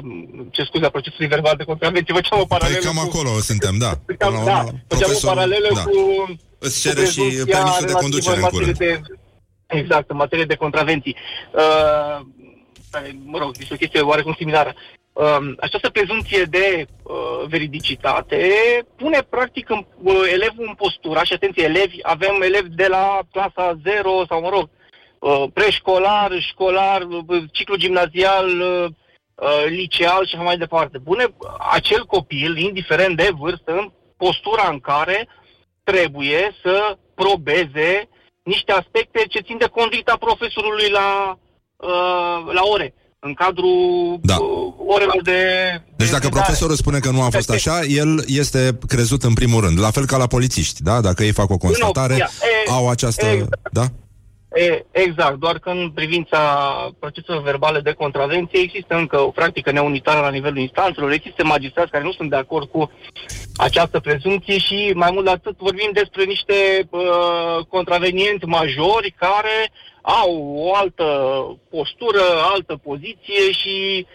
[0.50, 2.14] ce scuze, a procesului verbal de contravenție.
[2.14, 3.08] Făceam o paralelă Păi cam cu...
[3.08, 3.92] acolo suntem, da.
[4.06, 5.82] Făceam, Până la da, urmă, făceam o profesorul- paralelă da.
[5.82, 5.96] cu...
[6.58, 8.70] Îți cu cere și prezumția permisul de relativă conducere în în curând.
[8.72, 9.00] materie
[9.66, 11.16] De, exact, în materie de contravenții.
[11.62, 12.16] Uh,
[12.90, 14.74] care, mă rog, este o chestie oarecum similară.
[15.12, 16.66] Uh, această prezumție de
[17.02, 18.40] uh, veridicitate
[18.96, 23.78] pune practic în, uh, elevul în postura, și atenție, elevi, avem elevi de la clasa
[23.84, 24.80] 0 sau, mă rog, uh,
[25.52, 28.84] preșcolar, școlar, uh, ciclu gimnazial, uh,
[29.34, 30.98] uh, liceal și așa mai departe.
[30.98, 31.24] Pune
[31.72, 35.28] acel copil, indiferent de vârstă, în postura în care
[35.84, 38.08] trebuie să probeze
[38.42, 41.38] niște aspecte ce țin de conduita profesorului la,
[41.76, 44.36] uh, la ore, în cadrul Da.
[44.36, 45.40] uh, orelor de...
[45.96, 46.42] Deci de dacă predare.
[46.42, 49.78] profesorul spune că nu a fost așa, el este crezut în primul rând.
[49.80, 51.00] La fel ca la polițiști, da?
[51.00, 52.30] Dacă ei fac o constatare, opinia.
[52.66, 53.26] E, au această...
[53.26, 53.72] exact.
[53.72, 53.86] Da?
[54.54, 56.38] E, exact, doar că în privința
[56.98, 62.04] proceselor verbale de contravenție există încă o practică neunitară la nivelul instanțelor, există magistrați care
[62.04, 62.90] nu sunt de acord cu
[63.56, 66.54] această prezumție și mai mult de atât vorbim despre niște
[66.90, 69.72] uh, contravenienți majori care
[70.02, 71.06] au o altă
[71.70, 72.22] postură,
[72.52, 74.06] altă poziție și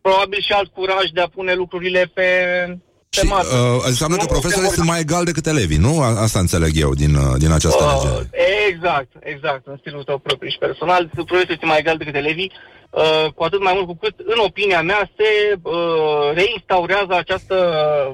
[0.00, 2.30] probabil și alt curaj de a pune lucrurile pe,
[2.74, 3.56] pe Și, masă.
[3.56, 6.00] uh, înseamnă că Nu, profesorii se sunt mai egali decât elevii, nu?
[6.00, 8.28] A- Asta înțeleg eu din, uh, din această Uh, lege.
[8.68, 11.08] exact, exact, în stilul tău propriu și personal.
[11.14, 12.52] Profesorul este mai egal decât elevii,
[12.90, 17.56] uh, cu atât mai mult cu cât, în opinia mea, se uh, reinstaurează această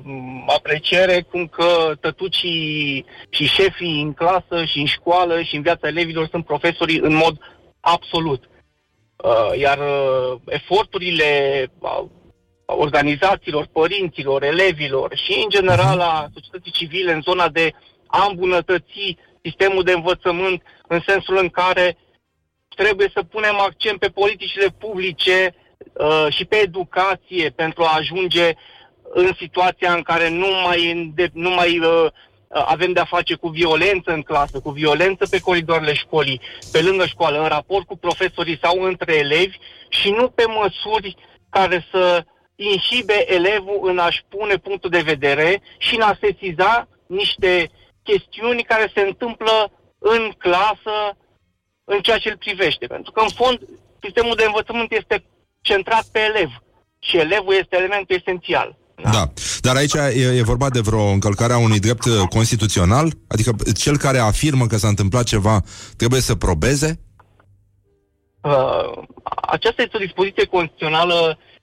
[0.05, 0.12] uh,
[0.57, 6.28] apreciere cum că tătucii și șefii în clasă și în școală și în viața elevilor
[6.30, 7.38] sunt profesorii în mod
[7.80, 8.42] absolut.
[9.16, 11.30] Uh, iar uh, eforturile
[11.78, 12.05] uh,
[12.66, 17.72] organizațiilor, părinților, elevilor și, în general, a societății civile în zona de
[18.06, 21.96] a îmbunătăți sistemul de învățământ în sensul în care
[22.76, 25.54] trebuie să punem accent pe politicile publice
[25.92, 28.52] uh, și pe educație pentru a ajunge
[29.02, 32.06] în situația în care nu mai, înde- nu mai uh,
[32.48, 36.40] avem de-a face cu violență în clasă, cu violență pe coridoarele școlii,
[36.72, 39.56] pe lângă școală, în raport cu profesorii sau între elevi
[39.88, 41.16] și nu pe măsuri
[41.50, 42.24] care să
[42.57, 47.70] inhibe elevul în a-și pune punctul de vedere și în a sesiza niște
[48.02, 51.16] chestiuni care se întâmplă în clasă
[51.84, 52.86] în ceea ce îl privește.
[52.86, 53.59] Pentru că, în fond,
[54.02, 55.24] sistemul de învățământ este
[55.61, 56.50] centrat pe elev
[56.98, 58.76] și elevul este elementul esențial.
[59.02, 59.32] Da.
[59.61, 63.12] Dar aici e, e vorba de vreo încălcare a unui drept uh, constituțional?
[63.28, 65.62] Adică cel care afirmă că s-a întâmplat ceva
[65.96, 67.00] trebuie să probeze?
[68.42, 71.55] Uh, aceasta este o dispoziție constituțională uh,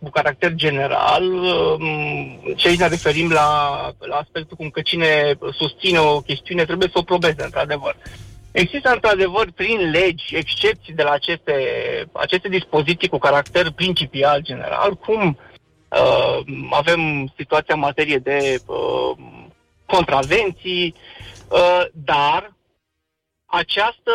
[0.00, 5.98] cu caracter general uh, și aici ne referim la, la aspectul cum că cine susține
[5.98, 7.96] o chestiune trebuie să o probeze, într-adevăr.
[8.52, 11.54] Există, într-adevăr, prin legi, excepții de la aceste,
[12.12, 15.38] aceste dispoziții cu caracter principial general, cum
[15.88, 16.38] uh,
[16.70, 19.16] avem situația în materie de uh,
[19.86, 20.94] contravenții,
[21.48, 22.52] uh, dar
[23.46, 24.12] această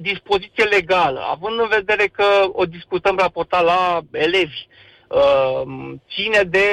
[0.00, 4.66] dispoziție legală, având în vedere că o discutăm raportat la elevi,
[5.08, 5.62] uh,
[6.14, 6.66] ține de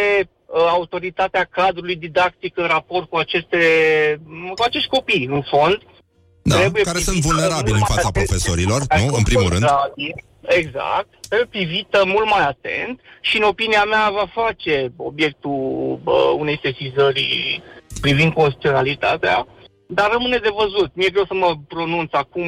[0.45, 3.59] uh, autoritatea cadrului didactic în raport cu aceste
[4.55, 5.77] cu acești copii, în fond.
[6.43, 8.25] Da, Trebuie care sunt privită vulnerabili în mult mai fața atent.
[8.25, 9.07] profesorilor, Care nu?
[9.07, 9.61] sunt În primul rând.
[9.61, 11.07] vulnerabili, Exact.
[11.29, 17.61] Trebuie privită mult mai atent și, în opinia mea, va face obiectul bă, unei sesizări
[18.01, 19.47] privind constituționalitatea,
[19.87, 20.91] dar rămâne de văzut.
[20.93, 22.47] Mi-e greu să mă pronunț acum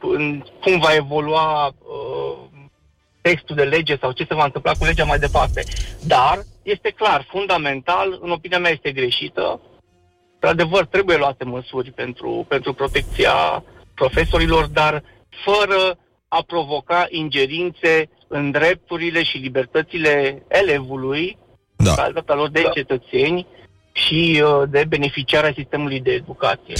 [0.00, 2.38] în cum va evolua uh,
[3.20, 5.64] textul de lege sau ce se va întâmpla cu legea mai departe.
[6.06, 9.60] Dar este clar, fundamental, în opinia mea este greșită.
[10.34, 13.64] Într-adevăr, trebuie luate măsuri pentru, pentru protecția
[13.94, 15.02] profesorilor, dar
[15.44, 21.38] fără a provoca ingerințe în drepturile și libertățile elevului,
[21.76, 21.94] Da.
[21.94, 23.46] calitatea lor de cetățeni
[23.92, 26.74] și uh, de beneficiarea sistemului de educație.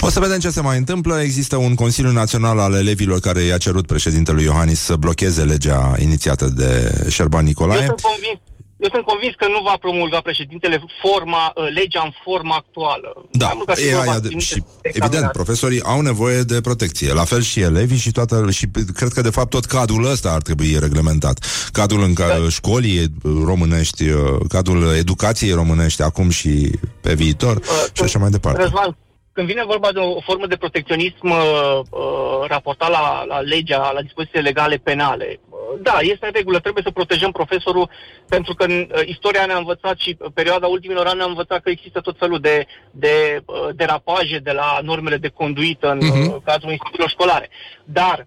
[0.00, 1.20] O să vedem ce se mai întâmplă.
[1.20, 6.48] Există un Consiliu Național al Elevilor care i-a cerut președintelui Iohannis să blocheze legea inițiată
[6.56, 7.84] de Șerban Eu Nicolae.
[7.86, 8.38] sunt convins,
[8.84, 13.08] eu sunt convins că nu va promulga președintele forma, uh, legea în forma actuală.
[13.30, 15.32] Da, Mai mult ca e, sigur va aia de, trimite și spre evident, examinare.
[15.40, 17.12] profesorii au nevoie de protecție.
[17.12, 20.42] La fel și elevii și toată și cred că de fapt tot cadrul ăsta ar
[20.42, 21.36] trebui reglementat.
[21.72, 22.48] Cadrul în care Da.
[22.48, 23.12] școlii
[23.44, 26.70] românești, uh, cadrul educației românești acum și
[27.00, 27.60] pe viitor
[27.92, 28.60] și așa mai departe.
[28.62, 28.96] Răzvan,
[29.38, 34.02] când vine vorba de o formă de protecționism uh, uh, raportat la, la legea, la
[34.02, 37.90] dispozițiile legale penale, uh, da, este în regulă, trebuie să protejăm profesorul,
[38.28, 42.00] pentru că uh, istoria ne-a învățat și uh, perioada ultimilor ani ne-a învățat că există
[42.00, 47.08] tot felul de, de uh, derapaje de la normele de conduită în uh, cadrul instituțiilor
[47.08, 47.50] școlare.
[47.84, 48.26] Dar,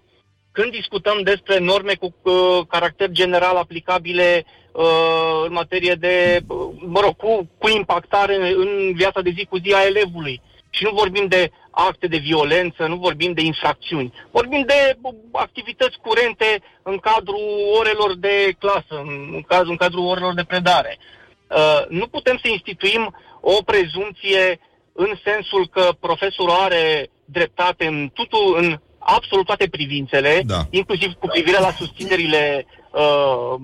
[0.52, 6.56] când discutăm despre norme cu uh, caracter general aplicabile uh, în materie de, uh,
[6.86, 10.40] mă rog, cu, cu impactare în viața de zi cu zi a elevului,
[10.74, 14.12] și nu vorbim de acte de violență, nu vorbim de infracțiuni.
[14.30, 17.44] Vorbim de uh, activități curente în cadrul
[17.78, 20.98] orelor de clasă, în, în, cazul, în cadrul orelor de predare.
[20.98, 24.60] Uh, nu putem să instituim o prezumție
[24.92, 30.60] în sensul că profesorul are dreptate în, tutu, în absolut toate privințele, Da.
[30.70, 33.54] inclusiv cu privire la susținerile uh,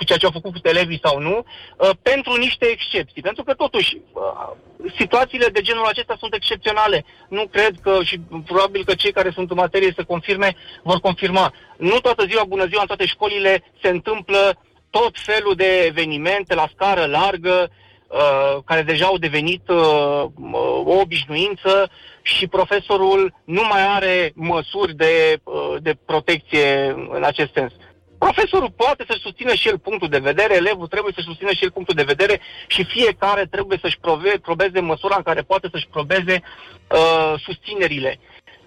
[0.00, 3.22] cu ceea ce au făcut cu elevii sau nu, uh, pentru niște excepții.
[3.22, 4.50] Pentru că, totuși, uh,
[4.98, 7.04] situațiile de genul acesta sunt excepționale.
[7.28, 11.52] Nu cred că, și probabil că cei care sunt în materie să confirme, vor confirma.
[11.76, 14.58] Nu toată ziua, bună ziua, în toate școlile se întâmplă
[14.90, 20.24] tot felul de evenimente la scară largă, uh, care deja au devenit uh,
[20.84, 21.90] o obișnuință
[22.22, 27.72] și profesorul nu mai are măsuri de, uh, de protecție în acest sens.
[28.24, 31.70] Profesorul poate să-și susțină și el punctul de vedere, elevul trebuie să-și susțină și el
[31.70, 36.42] punctul de vedere și fiecare trebuie să-și probe- probeze măsura în care poate să-și probeze
[36.42, 38.20] uh, susținerile.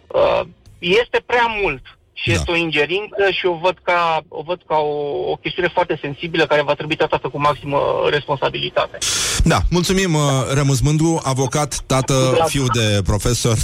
[0.07, 0.41] Uh,
[0.79, 1.81] este prea mult
[2.23, 2.35] și Da.
[2.35, 4.93] este o ingerință și o văd ca, o, văd ca o,
[5.31, 8.97] o chestiune foarte sensibilă care va trebui tratată cu maximă responsabilitate.
[9.43, 10.21] Da, mulțumim, uh,
[10.53, 12.43] Remus Mândru, avocat, tată, Da.
[12.43, 13.57] fiu de profesor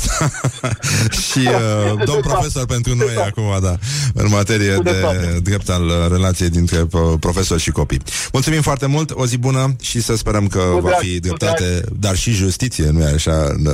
[1.28, 3.76] și uh, domn profesor pentru noi acum, da,
[4.14, 5.39] în materie Cu de dreptate.
[5.43, 8.01] drept al uh, relației dintre uh, profesor și copii.
[8.34, 11.20] Mulțumim foarte mult, o zi bună și să sperăm că Cu va drag, fi cu
[11.28, 13.74] dreptate, dar și justiție, nu e așa, în, uh,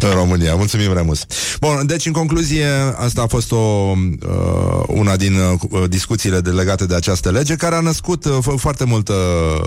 [0.00, 0.54] în România.
[0.54, 1.26] Mulțumim, Remus.
[1.60, 2.66] Bun, deci, în concluzie,
[2.96, 3.94] asta a fost o, uh,
[4.86, 5.34] una din
[5.70, 9.14] uh, discuțiile de, legate de această lege, care a născut uh, fo- foarte multă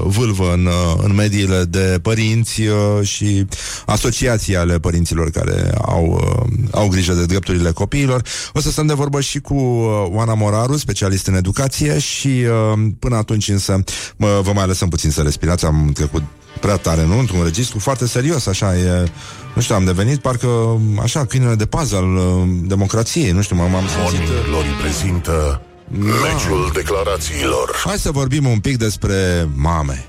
[0.03, 3.47] vâlvă în, uh, în mediile de părinți uh, și
[3.85, 8.21] asociații ale părinților care au, uh, au grijă de drepturile copiilor.
[8.53, 12.89] O să stăm de vorbă și cu uh, Oana Moraru, specialist în educație și uh,
[12.99, 13.83] până atunci însă
[14.17, 15.65] mă, vă mai lăsăm puțin să respirați.
[15.65, 16.23] Am trecut
[16.59, 17.19] prea tare, nu?
[17.19, 19.11] Într-un registru foarte serios, așa e...
[19.57, 23.75] Nu știu, am devenit parcă, așa, câinele de pază al uh, democrației, nu știu, m-am
[23.75, 24.01] am simțit...
[24.01, 27.75] Morning uh, Glory prezintă Meciul declarațiilor.
[27.85, 30.05] Hai să vorbim un pic despre mame.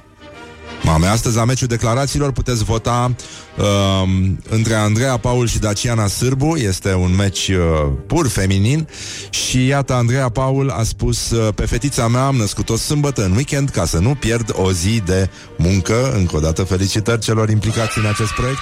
[0.89, 3.15] Mame, astăzi la meciul declarațiilor puteți vota
[3.57, 6.57] um, între Andreea Paul și Daciana Sârbu.
[6.57, 8.89] Este un meci uh, pur feminin
[9.31, 13.69] și iată, Andreea Paul a spus uh, pe fetița mea am născut-o sâmbătă în weekend
[13.69, 16.13] ca să nu pierd o zi de muncă.
[16.17, 18.61] Încă o dată felicitări celor implicați în acest proiect.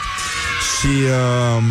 [0.78, 1.62] Și uh,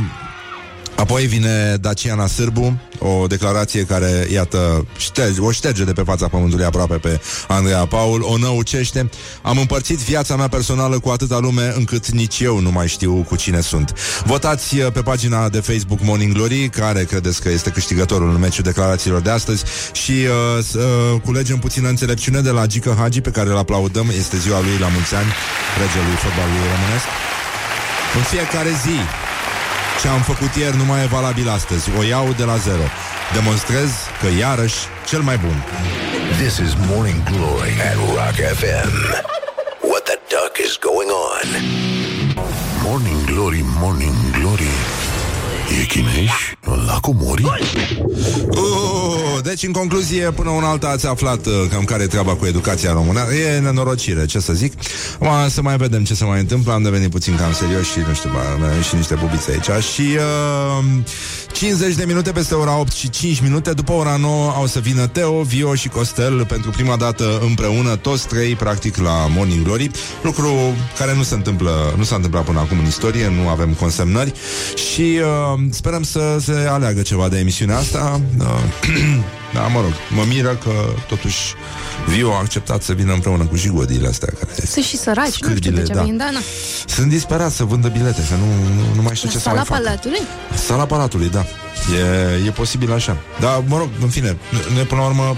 [0.95, 6.65] Apoi vine Daciana Sârbu, o declarație care, iată, șterge, o șterge de pe fața pământului
[6.65, 9.09] aproape pe Andreea Paul, o năucește.
[9.41, 13.35] Am împărțit viața mea personală cu atâta lume încât nici eu nu mai știu cu
[13.35, 13.93] cine sunt.
[14.25, 18.63] Votați uh, pe pagina de Facebook Morning Glory, care credeți că este câștigătorul în meciul
[18.63, 23.29] declarațiilor de astăzi și uh, să uh, culegem puțină înțelepciune de la Gică Hagi, pe
[23.29, 24.07] care îl aplaudăm.
[24.17, 25.31] Este ziua lui la mulți ani,
[25.81, 27.07] regelui fotbalului românesc.
[28.17, 28.97] În fiecare zi
[30.01, 31.89] ce am făcut ieri nu mai e valabil astăzi.
[31.97, 32.85] O iau de la zero.
[33.33, 33.89] Demonstrez
[34.21, 34.75] că iarăși
[35.05, 35.63] cel mai bun.
[36.41, 38.91] This is Morning Glory at Rock FM.
[39.91, 41.47] What the duck is going on?
[42.83, 44.73] Morning Glory, Morning Glory
[45.81, 46.54] E chineș?
[46.65, 47.43] La comori?
[48.49, 52.45] Uh, deci, în concluzie, până una alta ați aflat uh, cam care e treaba cu
[52.45, 53.19] educația română.
[53.55, 54.73] E nenorocire, ce să zic.
[55.19, 56.73] Acum să mai vedem ce se mai întâmplă.
[56.73, 59.83] Am devenit puțin cam serios și, nu știu, mai avem și niște bubițe aici.
[59.83, 60.83] Și uh,
[61.51, 63.73] 50 de minute peste ora 8 și 5 minute.
[63.73, 68.27] După ora 9 au să vină Teo, Vio și Costel pentru prima dată împreună, toți
[68.27, 69.91] trei, practic, la Morning Glory.
[70.23, 70.51] Lucru
[70.97, 74.33] care nu se întâmplă, nu s-a întâmplat până acum în istorie, nu avem consemnări.
[74.75, 78.21] Și uh, sperăm să se aleagă ceva de emisiunea asta.
[78.39, 78.45] Uh,
[79.53, 80.71] da, mă rog, mă miră că
[81.07, 81.53] totuși
[82.07, 85.47] Vio a acceptat să vină împreună cu jigodiile astea care Sunt și săraci, nu știu
[85.47, 86.01] Scârbile, de ce da.
[86.01, 86.39] vin, da, na.
[86.85, 88.45] sunt disperați să vândă bilete, că nu,
[88.75, 89.81] nu, nu mai știu La ce să sala mai facă.
[89.81, 90.19] palatului?
[90.65, 91.45] Sala Palatului, da.
[92.43, 93.17] E, e posibil așa.
[93.39, 94.37] Dar, mă rog, în fine,
[94.73, 95.37] noi până la urmă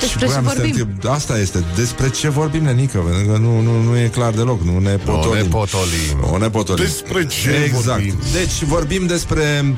[0.00, 0.86] Despre ce voiam să te vorbim?
[0.88, 2.98] întreb, asta este, despre ce vorbim, Nenică?
[2.98, 5.42] Pentru că nu, nu, nu e clar deloc, nu ne potolim.
[5.42, 6.16] ne potolim.
[6.30, 6.84] Nu ne potolim.
[6.84, 7.84] Despre ce Exact.
[7.86, 8.14] vorbim?
[8.32, 9.74] Deci vorbim despre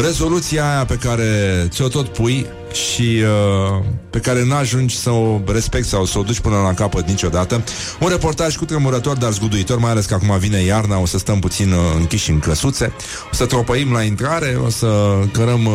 [0.00, 5.88] rezoluția aia pe care ți-o tot pui și uh, pe care n-ajungi să o respecti
[5.88, 7.64] sau să o duci până la capăt niciodată.
[8.00, 11.38] Un reportaj cu tremurător, dar zguduitor, mai ales că acum vine iarna, o să stăm
[11.38, 12.92] puțin uh, închiși în căsuțe,
[13.32, 15.72] o să tropăim la intrare, o să cărăm uh,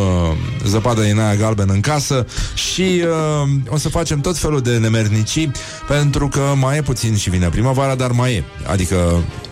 [0.66, 5.52] zăpadă din aia galbenă în casă și uh, o să facem tot felul de nemernicii,
[5.88, 8.44] pentru că mai e puțin și vine primăvara, dar mai e.
[8.68, 8.96] Adică,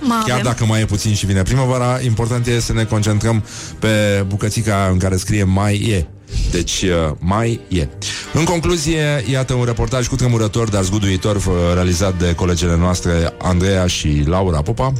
[0.02, 0.44] Mai chiar avem.
[0.44, 3.44] dacă mai e puțin și vine primăvara, important e să ne concentrăm
[3.80, 6.08] pe bucățica în care scrie mai e.
[6.52, 7.88] Deci uh, mai e.
[8.34, 13.88] În concluzie, iată un reportaj cu tremurător, dar zguduitor, uh, realizat de colegele noastre Andreea
[13.88, 14.94] și Laura Popa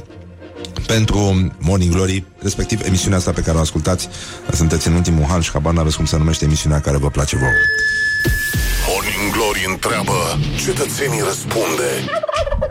[0.88, 4.10] pentru Morning Glory, respectiv emisiunea asta pe care o ascultați.
[4.54, 7.52] Sunteți în ultimul han și habar n-aveți cum se numește emisiunea care vă place vouă.
[8.88, 11.90] Morning Glory întreabă, cetățenii răspunde.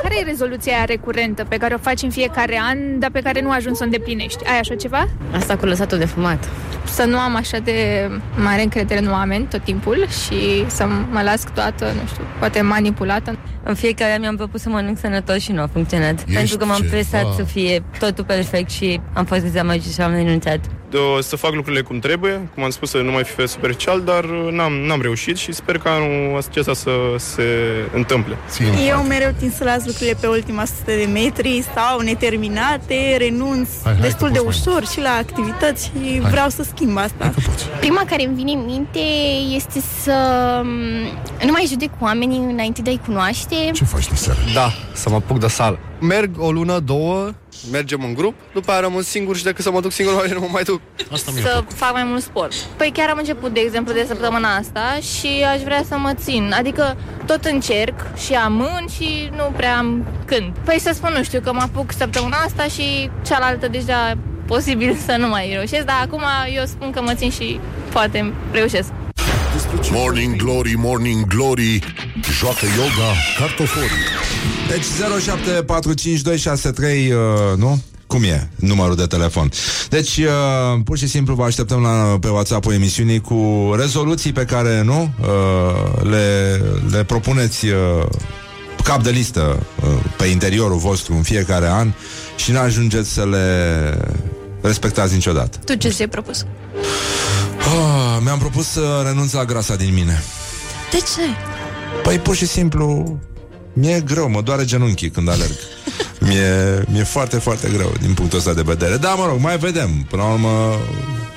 [0.03, 3.41] Care e rezoluția aia recurentă pe care o faci în fiecare an, dar pe care
[3.41, 4.45] nu ajungi să o îndeplinești?
[4.45, 5.09] Ai așa ceva?
[5.33, 6.49] Asta cu lăsatul de fumat.
[6.91, 11.23] Să nu am așa de mare încredere în oameni tot timpul și să m- mă
[11.23, 13.39] las toată, nu știu, poate manipulată.
[13.63, 16.13] În fiecare an mi-am propus să mănânc sănătos și nu a funcționat.
[16.19, 16.91] Ești pentru că m-am ceva.
[16.91, 20.61] presat să fie totul perfect și am fost dezamăgit și am renunțat.
[20.91, 24.01] De o- să fac lucrurile cum trebuie, cum am spus, să nu mai fi superficial,
[24.01, 27.43] dar uh, n-am, n-am reușit și sper că anul acesta să se
[27.95, 28.37] întâmple.
[28.89, 33.93] Eu mereu tind să las lucrurile pe ultima sută de metri sau neterminate, renunț Hai,
[33.93, 37.33] hai, destul că de poți mai ușor și la activități și vreau să schimb asta.
[37.81, 38.99] Prima care îmi vine în minte
[39.55, 40.15] este să
[40.65, 43.55] mm, nu mai judec oamenii înainte de a-i cunoaște.
[43.73, 44.39] Ce faci de seară?
[44.55, 45.79] Da, să mă apuc de sală.
[46.01, 47.31] Merg o lună, două,
[47.71, 50.35] mergem în grup, după aia rămân singur și decât să mă duc singur, mai bine
[50.35, 50.81] nu mă mai duc.
[51.13, 52.53] Asta să fac mai mult sport.
[52.77, 56.55] Păi chiar am început, de exemplu, de săptămâna asta și aș vrea să mă țin.
[56.59, 56.97] Adică
[57.27, 60.53] tot încerc și amân și nu prea am când.
[60.65, 65.17] Păi să spun, nu știu, că mă apuc săptămâna asta și cealaltă deja posibil să
[65.19, 66.23] nu mai reușesc, dar acum
[66.55, 67.61] eu spun că mă țin și
[67.93, 68.91] poate reușesc.
[69.91, 71.81] Morning Glory, Morning Glory,
[72.39, 73.89] joacă yoga cartoforii.
[74.69, 77.83] Deci 07452633, uh, nu?
[78.07, 79.51] Cum e numărul de telefon?
[79.89, 80.25] Deci, uh,
[80.85, 85.11] pur și simplu vă așteptăm la, pe WhatsApp-ul emisiunii cu rezoluții pe care, nu?
[85.21, 85.27] Uh,
[86.11, 87.75] le, le propuneți uh,
[88.85, 91.93] cap de listă uh, pe interiorul vostru în fiecare an
[92.37, 93.99] și n-ajungeți să le
[94.61, 95.59] respectați niciodată.
[95.65, 96.47] Tu ce ți-ai propus?
[97.75, 100.23] Oh, mi-am propus să renunț la grasa din mine.
[100.91, 101.37] De ce?
[102.03, 103.19] Păi pur și simplu
[103.73, 105.57] Mi-e greu, mă doare genunchii când alerg
[106.21, 109.91] mi-e, mi-e foarte, foarte greu Din punctul ăsta de vedere Da, mă rog, mai vedem
[110.09, 110.79] Până la urmă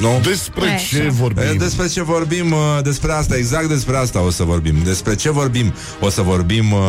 [0.02, 0.20] nu?
[0.24, 1.10] Despre Hai, ce așa.
[1.12, 1.44] vorbim?
[1.44, 4.76] E, Despre ce vorbim, uh, despre asta, exact despre asta o să vorbim.
[4.84, 6.80] Despre ce vorbim, o să vorbim uh,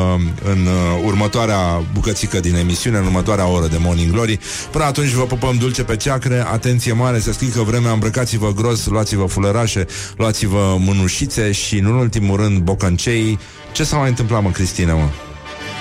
[0.45, 4.39] în uh, următoarea bucățică din emisiune, în următoarea oră de Morning Glory.
[4.71, 9.25] Până atunci vă pupăm dulce pe ceacre, atenție mare, să strică vremea, îmbrăcați-vă gros, luați-vă
[9.25, 9.87] fulărașe,
[10.17, 13.39] luați-vă mânușițe și, în ultimul rând, bocăncei.
[13.73, 15.09] Ce s-a mai întâmplat, mă, Cristina, mă?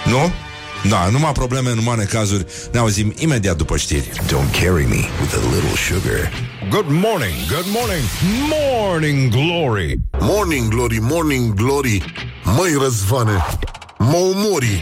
[0.06, 0.32] Nu?
[0.90, 2.46] Da, numai probleme, numai necazuri.
[2.72, 4.10] Ne auzim imediat după știri.
[4.28, 6.32] Don't carry me with a little sugar.
[6.70, 8.04] Good morning, good morning
[8.50, 10.00] Morning Glory.
[10.20, 12.04] Morning Glory, Morning Glory.
[12.44, 13.46] Măi răzvane
[13.98, 14.82] Mă umori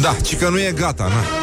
[0.00, 1.39] Da, ci că nu e gata, na.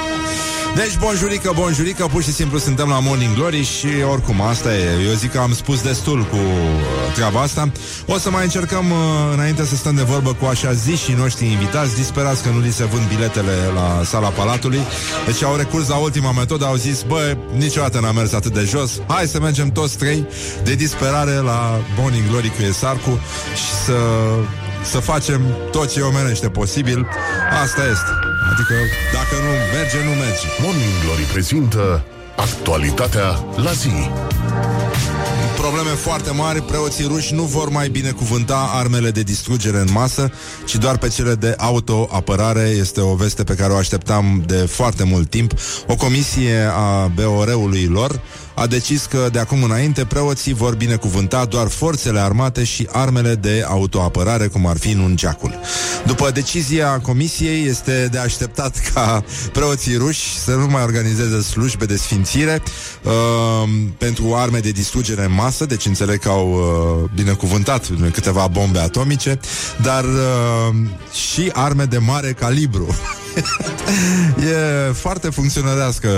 [0.77, 5.07] Deci, bonjurică, bonjurică, pur și simplu suntem la Morning Glory și oricum, asta e.
[5.07, 7.71] Eu zic că am spus destul cu uh, treaba asta.
[8.05, 8.97] O să mai încercăm, uh,
[9.33, 12.71] înainte să stăm de vorbă cu așa zi și noștri invitați, disperați că nu li
[12.71, 14.79] se vând biletele la sala Palatului.
[15.25, 18.91] Deci au recurs la ultima metodă, au zis, bă, niciodată n-a mers atât de jos,
[19.07, 20.27] hai să mergem toți trei
[20.63, 23.19] de disperare la Morning Glory cu Esarcu
[23.55, 23.99] și să
[24.83, 27.07] să facem tot ce e omenește posibil.
[27.63, 28.26] Asta este.
[28.57, 28.75] Adică,
[29.13, 30.47] dacă nu merge, nu merge.
[30.61, 32.03] Morning Glory prezintă
[32.35, 34.09] actualitatea la zi.
[35.57, 40.31] Probleme foarte mari, preoții ruși nu vor mai binecuvânta armele de distrugere în masă,
[40.65, 42.61] ci doar pe cele de autoapărare.
[42.61, 45.51] Este o veste pe care o așteptam de foarte mult timp.
[45.87, 48.21] O comisie a BOR-ului lor
[48.57, 53.65] a decis că de acum înainte preoții vor binecuvânta doar forțele armate și armele de
[53.67, 55.59] autoapărare, cum ar fi nungeacul.
[56.05, 61.97] După decizia comisiei, este de așteptat ca preoții ruși să nu mai organizeze slujbe de
[61.97, 62.61] sfințire
[63.03, 63.11] uh,
[63.97, 69.39] pentru arme de distrugere în masă, deci înțeleg că au uh, binecuvântat câteva bombe atomice,
[69.81, 70.75] dar uh,
[71.13, 72.87] și arme de mare calibru.
[74.89, 76.09] e foarte funcționărească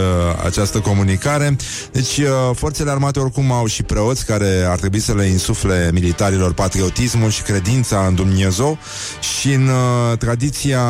[0.46, 1.56] această comunicare.
[1.92, 6.54] Deci, uh, forțele armate oricum au și preoți care ar trebui să le insufle militarilor
[6.54, 8.78] patriotismul și credința în Dumnezeu
[9.20, 10.84] și în uh, tradiția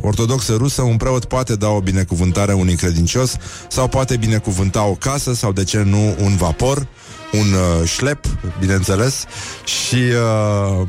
[0.00, 3.36] ortodoxă rusă un preot poate da o binecuvântare unui credincios
[3.68, 6.86] sau poate binecuvânta o casă sau, de ce nu, un vapor
[7.32, 8.24] un uh, șlep,
[8.60, 9.24] bineînțeles,
[9.64, 10.88] și uh,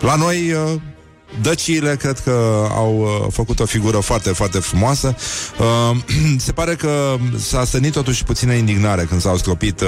[0.00, 0.80] la noi uh,
[1.42, 5.16] Dăciile cred că au uh, făcut o figură foarte, foarte frumoasă.
[5.58, 5.96] Uh,
[6.46, 9.86] se pare că s-a stănit totuși puțină indignare când s-au stropit uh,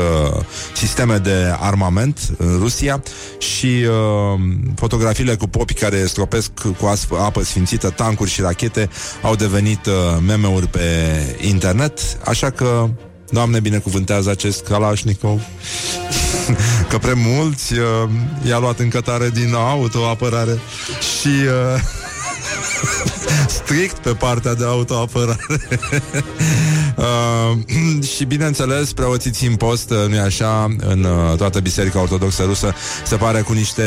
[0.74, 3.02] sisteme de armament în Rusia
[3.38, 4.40] și uh,
[4.76, 8.88] fotografiile cu popi care stropesc cu asp- apă sfințită tancuri și rachete
[9.22, 9.92] au devenit uh,
[10.26, 10.80] meme-uri pe
[11.40, 12.88] internet, așa că
[13.30, 15.40] Doamne, binecuvântează acest Kalashnikov.
[16.88, 18.08] Că prea mulți uh,
[18.46, 20.58] I-a luat în cătare din autoapărare.
[21.00, 21.80] Și uh,
[23.48, 25.46] Strict pe partea de autoapărare.
[26.98, 27.58] Uh,
[28.16, 32.74] Și bineînțeles Preoții țin post, uh, nu-i așa În uh, toată Biserica Ortodoxă Rusă.
[33.04, 33.82] Se pare cu niște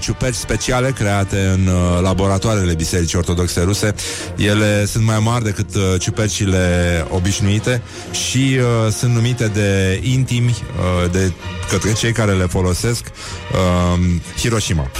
[0.00, 3.94] ciuperci speciale Create în uh, laboratoarele Bisericii Ortodoxe Ruse.
[4.36, 10.56] Ele sunt mai mari decât uh, ciupercile obișnuite Și uh, sunt numite de intimi
[11.04, 11.32] uh, De
[11.70, 13.04] către cei care le folosesc
[13.52, 14.00] uh,
[14.38, 14.90] Hiroshima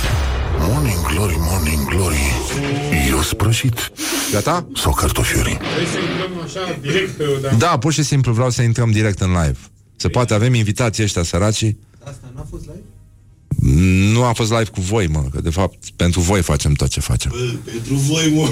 [0.69, 2.17] Morning Glory, Morning Glory
[3.09, 3.93] Eu sprășit
[4.33, 4.67] Gata?
[4.75, 5.59] Sau cartofiorii
[7.59, 9.59] Da, pur și simplu vreau să intrăm direct în live
[9.97, 12.83] Se poate, avem invitații ăștia săracii Asta n-a fost live?
[14.13, 17.01] Nu a fost live cu voi, mă Că de fapt pentru voi facem tot ce
[17.01, 18.49] facem Bă, pentru voi, mă.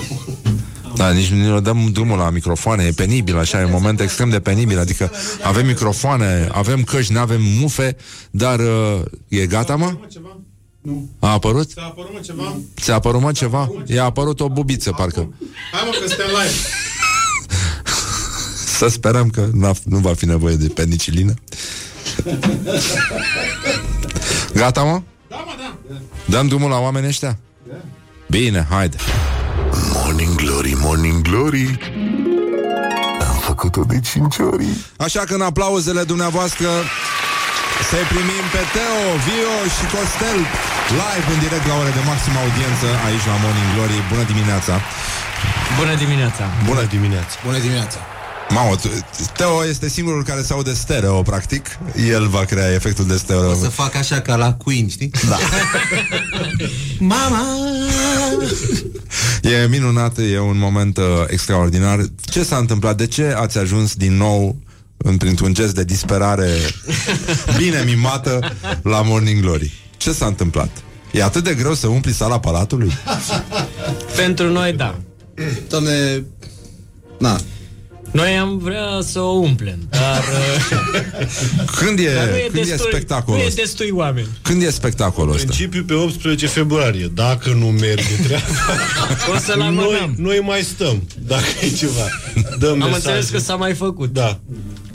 [0.96, 4.30] Da, nici nu ne dăm drumul la microfoane E penibil, așa, e un moment extrem
[4.30, 5.10] de penibil Adică
[5.42, 7.96] avem microfoane, avem căști, nu avem mufe
[8.30, 9.96] Dar uh, e gata, mă?
[10.80, 11.08] Nu.
[11.18, 11.70] A apărut?
[11.70, 12.56] Ți-a apărut mă ceva?
[12.80, 13.70] Ți-a apărut, mă, ceva?
[13.86, 15.32] I-a apărut o bubiță, parcă
[15.72, 16.54] Hai mă, că suntem live.
[18.78, 21.34] Să sperăm că n-a, nu va fi nevoie de penicilină
[24.54, 25.02] Gata, mă?
[25.28, 25.76] Da, mă, da.
[26.24, 27.38] Dăm drumul la oamenii ăștia?
[28.28, 28.96] Bine, haide
[29.92, 31.78] Morning Glory, Morning Glory
[33.28, 34.66] Am făcut-o de cinci ori
[34.96, 36.68] Așa că în aplauzele dumneavoastră
[37.90, 40.38] să primim pe Teo, Vio și Costel
[41.02, 43.98] live în direct la ore de maximă audiență aici la Morning Glory.
[44.12, 44.74] Bună dimineața!
[45.80, 46.44] Bună dimineața!
[46.70, 47.34] Bună dimineața!
[47.48, 47.98] Bună dimineața!
[48.56, 48.98] Mamă, tu-
[49.38, 51.64] Teo este singurul care se aude stereo, practic.
[52.14, 53.50] El va crea efectul de stereo.
[53.50, 55.10] O să fac așa ca la Queen, știi?
[55.28, 55.38] Da.
[57.14, 57.42] Mama!
[59.42, 61.98] E minunat, e un moment uh, extraordinar.
[62.30, 62.96] Ce s-a întâmplat?
[62.96, 64.56] De ce ați ajuns din nou în,
[65.18, 66.50] printr-un gest de disperare
[67.56, 69.72] bine mimată la Morning Glory?
[69.96, 70.70] Ce s-a întâmplat?
[71.12, 72.92] E atât de greu să umpli sala palatului?
[74.16, 74.98] Pentru noi, da.
[75.68, 76.24] Doamne,
[77.18, 77.40] na,
[78.10, 80.24] Noi am vrea să o umplem, dar,
[81.78, 83.60] Când e, dar nu, e când e destui, spectacolul nu e ăsta?
[83.62, 84.26] destui oameni.
[84.42, 85.44] Când e spectacolul ăsta?
[85.46, 87.10] Principiu pe 18 februarie.
[87.14, 88.44] Dacă nu merge treaba,
[89.34, 90.14] O să-l noi, amânăm.
[90.16, 91.02] noi mai stăm.
[91.26, 92.06] Dacă e ceva,
[92.58, 92.94] dăm Am mesaje.
[92.94, 94.12] înțeles că s-a mai făcut.
[94.12, 94.40] Da.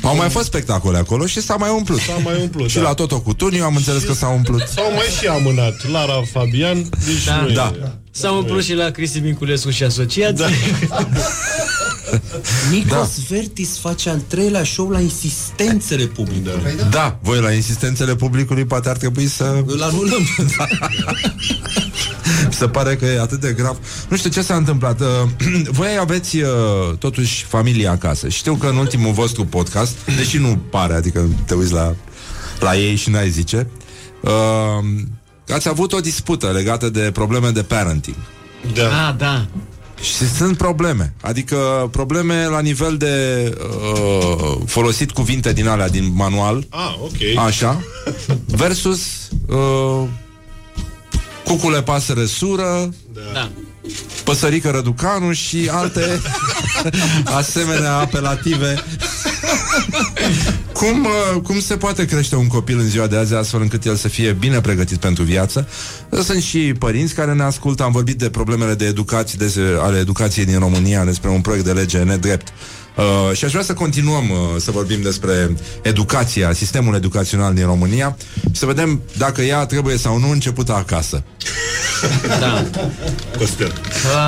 [0.03, 1.99] Au mai fost spectacole acolo și s-a mai umplut.
[1.99, 2.81] S-a mai umplut, Și da.
[2.81, 4.61] la Toto cu Tuniu am înțeles că s-a umplut.
[4.75, 5.89] S-au mai și amânat.
[5.91, 7.35] Lara Fabian, deci Da.
[7.35, 7.53] nu e.
[7.53, 7.73] Da.
[8.11, 10.45] S-a umplut și la Cristi Minculescu și asociații.
[10.89, 10.97] Da.
[12.71, 13.35] Nikos Da.
[13.35, 16.75] Vertis face al treilea show la insistențele publicului.
[16.77, 16.83] Da.
[16.83, 19.63] Da, voi la insistențele publicului poate ar trebui să...
[19.65, 20.21] Îl anulăm.
[22.47, 23.77] Mi se pare că e atât de grav.
[24.09, 24.99] Nu știu ce s-a întâmplat.
[25.01, 25.07] Uh,
[25.79, 26.49] Voi aveți uh,
[26.99, 28.29] totuși familia acasă.
[28.29, 31.95] Știu că în ultimul vostru podcast, deși nu pare, adică te uiți la,
[32.59, 33.67] la ei și n-ai zice,
[34.21, 34.31] uh,
[35.47, 38.15] ați avut o dispută legată de probleme de parenting.
[38.73, 39.07] Da.
[39.07, 39.45] Ah, da.
[40.03, 41.13] Și sunt probleme.
[41.21, 43.13] Adică probleme la nivel de
[43.59, 46.65] uh, folosit cuvinte din alea din manual.
[46.69, 47.45] Ah, ok.
[47.45, 47.83] Așa.
[48.45, 48.99] Versus
[49.47, 50.07] uh,
[51.43, 52.89] cucule pasăre sură,
[53.33, 53.51] Da.
[54.23, 56.21] păsărică răducanu și alte
[57.39, 58.83] asemenea apelative.
[60.73, 63.95] Cum, uh, cum se poate crește un copil în ziua de azi astfel încât el
[63.95, 65.67] să fie bine pregătit pentru viață?
[66.23, 67.83] Sunt și părinți care ne ascultă.
[67.83, 71.71] Am vorbit de problemele de educație, de, ale educației din România, despre un proiect de
[71.71, 72.47] lege nedrept.
[72.95, 78.17] Uh, și aș vrea să continuăm uh, să vorbim despre educația, sistemul educațional din România
[78.35, 81.23] și să vedem dacă ea trebuie sau nu începută acasă.
[82.39, 82.65] da.
[83.37, 83.73] Costel.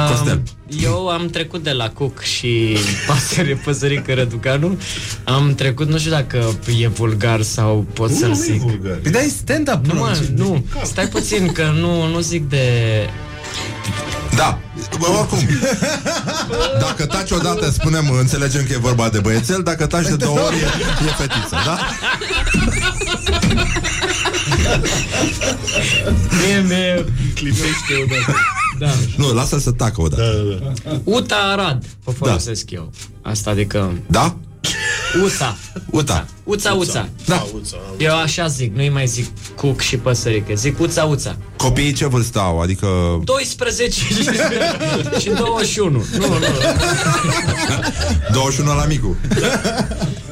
[0.10, 0.42] Costel.
[0.84, 4.80] Eu am trecut de la Cuc și pasăre păsărică Răducanu
[5.24, 8.96] Am trecut, nu știu dacă e vulgar sau pot să-l Nu, nu e zic vulgar.
[8.96, 9.86] Păi dai stand-up.
[9.86, 12.64] Nu, mă, nu, stai puțin că nu, nu zic de...
[14.36, 14.60] Da,
[15.00, 15.40] bă, oricum
[16.80, 20.56] Dacă taci odată, spunem, înțelegem că e vorba de băiețel Dacă taci de două ori,
[20.56, 21.78] e, e fetiță, da?
[26.46, 27.06] Mie, mie
[27.36, 28.36] clipește odată.
[28.80, 28.88] Da.
[29.18, 31.00] Nu, lasă să tacă odată Da, da, da.
[31.04, 32.92] Uta Arad, o folosesc eu.
[33.22, 33.92] Asta adică...
[34.08, 34.36] Da?
[35.24, 35.58] Uța.
[35.90, 37.10] Uta Uța, uța.
[37.26, 37.46] Da.
[37.98, 41.38] Eu așa zic, nu-i mai zic cuc și păsărică, zic uța, uța.
[41.58, 42.60] Copiii ce vârstă au?
[42.60, 42.88] Adică
[43.24, 44.14] 12 și,
[45.20, 46.06] și 21.
[46.18, 46.38] Nu, nu.
[48.32, 49.16] 21 la micu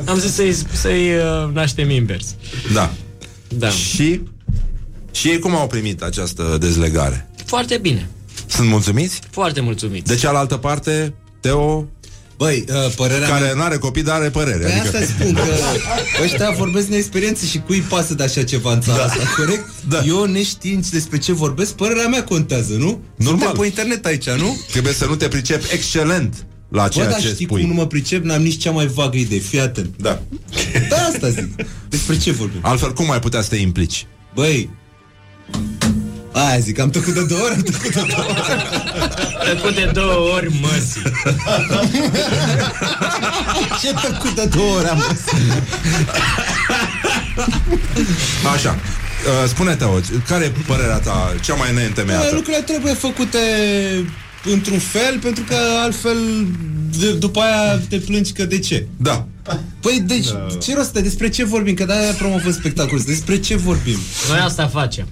[0.05, 2.35] Am zis să-i, să-i uh, naștem invers.
[2.73, 2.91] Da
[3.47, 3.69] Da.
[3.69, 4.21] Și?
[5.11, 7.29] Și ei cum au primit această dezlegare?
[7.45, 8.09] Foarte bine.
[8.47, 9.19] Sunt mulțumiți?
[9.29, 10.07] Foarte mulțumiți.
[10.07, 11.85] De cealaltă parte, Teo
[12.37, 13.53] Băi, uh, părerea Care mea...
[13.53, 14.97] n-are copii, dar are părere Păi adică...
[14.97, 15.41] asta spun că
[16.23, 19.03] ăștia vorbesc din experiență și cui pasă de așa ceva în țara Da.
[19.03, 19.65] asta, corect?
[19.89, 20.01] Da.
[20.07, 23.01] Eu neștiind despre ce vorbesc, părerea mea contează, nu?
[23.15, 23.39] Normal.
[23.39, 24.57] Suntem pe internet aici, nu?
[24.71, 27.75] Trebuie să nu te pricepi excelent la Bă, ceea dar ce știi spui cum nu
[27.75, 28.23] mă pricep?
[28.23, 29.95] N-am nici cea mai vagă idee, fii atent.
[29.97, 30.21] Da.
[30.89, 31.47] Da, asta zic.
[31.89, 32.59] Despre ce vorbim?
[32.61, 34.05] Altfel, cum ai putea să te implici?
[34.35, 34.69] Băi,
[36.33, 38.63] aia zic, am tăcut de două ori, am tăcut de două ori.
[39.45, 41.01] Tăcut de două ori măsii.
[43.81, 45.03] Ce tăcut de două ori am
[48.53, 48.77] Așa
[49.23, 49.85] Uh, Spune-te,
[50.27, 52.35] care e părerea ta cea mai Bă, neîntemeiată?
[52.35, 53.37] lucrurile trebuie făcute
[54.43, 56.17] într-un fel, pentru că altfel
[56.99, 58.87] de, după aia te plângi că de ce.
[58.97, 59.27] Da.
[59.79, 60.47] Păi, deci, da.
[60.61, 61.73] ce rost, despre ce vorbim?
[61.73, 63.97] Că de-aia promovăm spectacolul Despre ce vorbim?
[64.29, 65.07] Noi asta facem.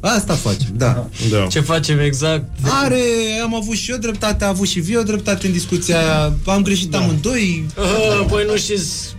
[0.00, 1.08] Asta facem, da.
[1.30, 1.46] Da.
[1.46, 2.44] Ce facem exact?
[2.82, 3.02] Are,
[3.42, 6.90] am avut și eu dreptate, a avut și Vio dreptate în discuția aia, am greșit
[6.90, 6.98] da.
[6.98, 7.66] amândoi.
[7.78, 9.14] Uh, păi nu știți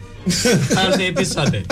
[0.76, 1.66] alte episoade.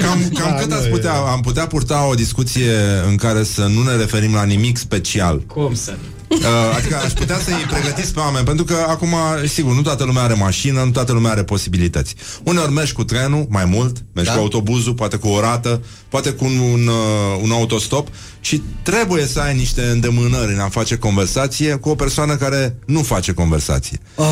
[0.00, 0.90] Cam, cam Da, cât nu ați e.
[0.90, 2.74] putea, am putea purta o discuție
[3.08, 5.40] în care să nu ne referim la nimic special.
[5.46, 5.94] Cum să?
[6.42, 9.14] Uh, adică aș putea să-i pregătiți pe oameni Pentru că acum,
[9.46, 13.46] sigur, nu toată lumea are mașină Nu toată lumea are posibilități Uneori mergi cu trenul,
[13.48, 14.36] mai mult Mergi Da.
[14.36, 18.08] cu autobuzul, poate cu o rată Poate cu un, un, uh, un autostop
[18.40, 23.02] Și trebuie să ai niște îndemânări În a face conversație cu o persoană Care nu
[23.02, 24.26] face conversație Oh.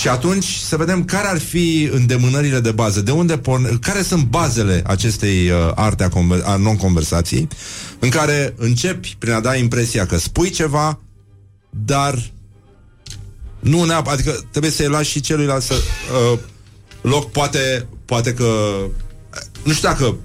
[0.00, 4.24] Și atunci să vedem care ar fi îndemânările de bază De unde porne, Care sunt
[4.24, 7.48] bazele acestei uh, arte a, conver- a non-conversației
[7.98, 10.98] În care începi prin a da impresia că spui ceva
[11.84, 12.18] dar
[13.60, 16.38] nu neapărat, adică trebuie să-i lași și celuilalt să uh,
[17.00, 18.44] loc, poate, poate că
[19.62, 20.16] nu știu dacă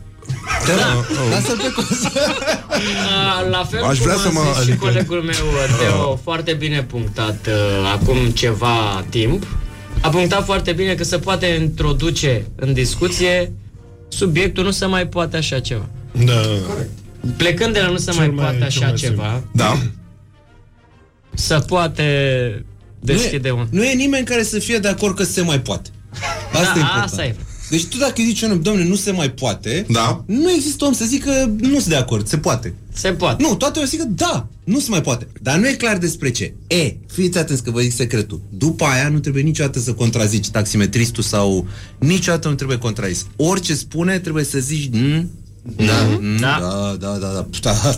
[0.67, 1.83] Da, uh, lasă-l pe cum
[3.37, 5.45] A, La fel Aș cum vrea a să mă- zis și adică- colegul meu,
[5.79, 9.43] Teo, foarte bine punctat uh, acum ceva timp.
[10.01, 13.51] A punctat foarte bine că se poate introduce în discuție
[14.07, 15.85] subiectul nu se mai poate așa ceva.
[16.25, 16.41] Da.
[17.37, 19.77] Plecând de la nu se Cel mai, mai- poate cel așa mai ceva, da,
[21.33, 22.65] se poate
[22.99, 23.61] deschide nu, un...
[23.61, 25.89] e, nu e nimeni care să fie de acord că se mai poate.
[26.51, 27.03] Asta Da, e important.
[27.03, 27.35] asta e.
[27.69, 30.23] Deci tu dacă îi zici unul, domne, nu se mai poate, Da.
[30.25, 32.73] nu există om să zică nu sunt de acord, se poate.
[32.93, 33.43] Se poate.
[33.43, 35.27] Nu, toate o să zică da, nu se mai poate.
[35.41, 36.53] Dar nu e clar despre ce.
[36.67, 38.41] E, fiți atenți că vă zic secretul.
[38.49, 41.67] După aia nu trebuie niciodată să contrazici taximetristul sau
[41.99, 43.25] niciodată nu trebuie contrazis.
[43.35, 45.31] Orice spune trebuie să zici mm,
[45.75, 46.59] da, mm, Da.
[46.61, 47.95] da, da, da, da, da.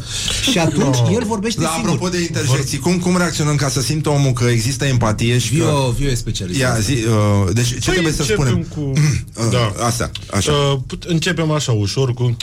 [0.51, 1.89] Și atunci el vorbește la singur.
[1.89, 5.55] apropo de interjecții, cum, cum reacționăm ca să simtă omul că există empatie și că...
[5.63, 6.59] Vio, Vio e specialist.
[6.59, 8.63] Ia, zi, uh, deci ce Păi trebuie să începem spunem?
[8.75, 8.91] Cu...
[9.45, 9.85] Uh, da.
[9.85, 10.51] Asta, așa.
[10.51, 12.37] Uh, put- începem așa ușor cu...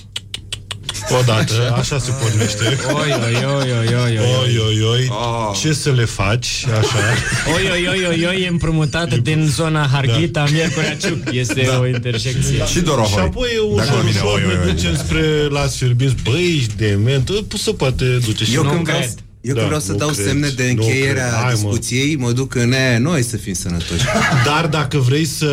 [1.21, 2.79] Odată, așa se pornește.
[2.93, 4.19] Oi, oi, oi, oi, oi, oi.
[4.43, 5.57] Oi, oi, oi, Oh.
[5.61, 6.99] ce să le faci, așa.
[7.55, 11.19] Oi, oi, oi, oi, oi, e împrumutat din zona Harghita, Miercurea Ciuc.
[11.33, 11.79] Este Da.
[11.79, 12.65] o intersecție.
[12.67, 13.09] Și Dorohoi.
[13.13, 14.73] Și apoi Dacă ușor, la mine, ușor oi, oi, ne oi.
[14.75, 16.15] ducem spre las fierbinți.
[16.23, 17.29] Băi, ești dement.
[17.29, 19.15] Ă, Se poate duce și Eu Nu când vreau, cred.
[19.41, 21.33] Eu Da, când vreau să nu dau cred, semne de nu încheiere cred.
[21.33, 21.51] a Hai, mă.
[21.53, 24.05] discuției, mă duc în e, noi să fim sănătoși.
[24.49, 25.47] Dar dacă vrei să,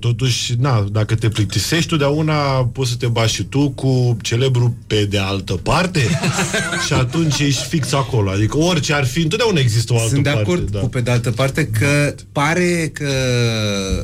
[0.00, 2.34] totuși, na, dacă te plictisești totdeauna,
[2.72, 6.00] poți să te bași și tu cu celebru pe de altă parte
[6.86, 8.30] și atunci ești fix acolo.
[8.30, 10.44] Adică orice ar fi, întotdeauna există o altă Sunt de parte.
[10.50, 10.78] acord da.
[10.78, 13.08] cu pe de altă parte că pare că...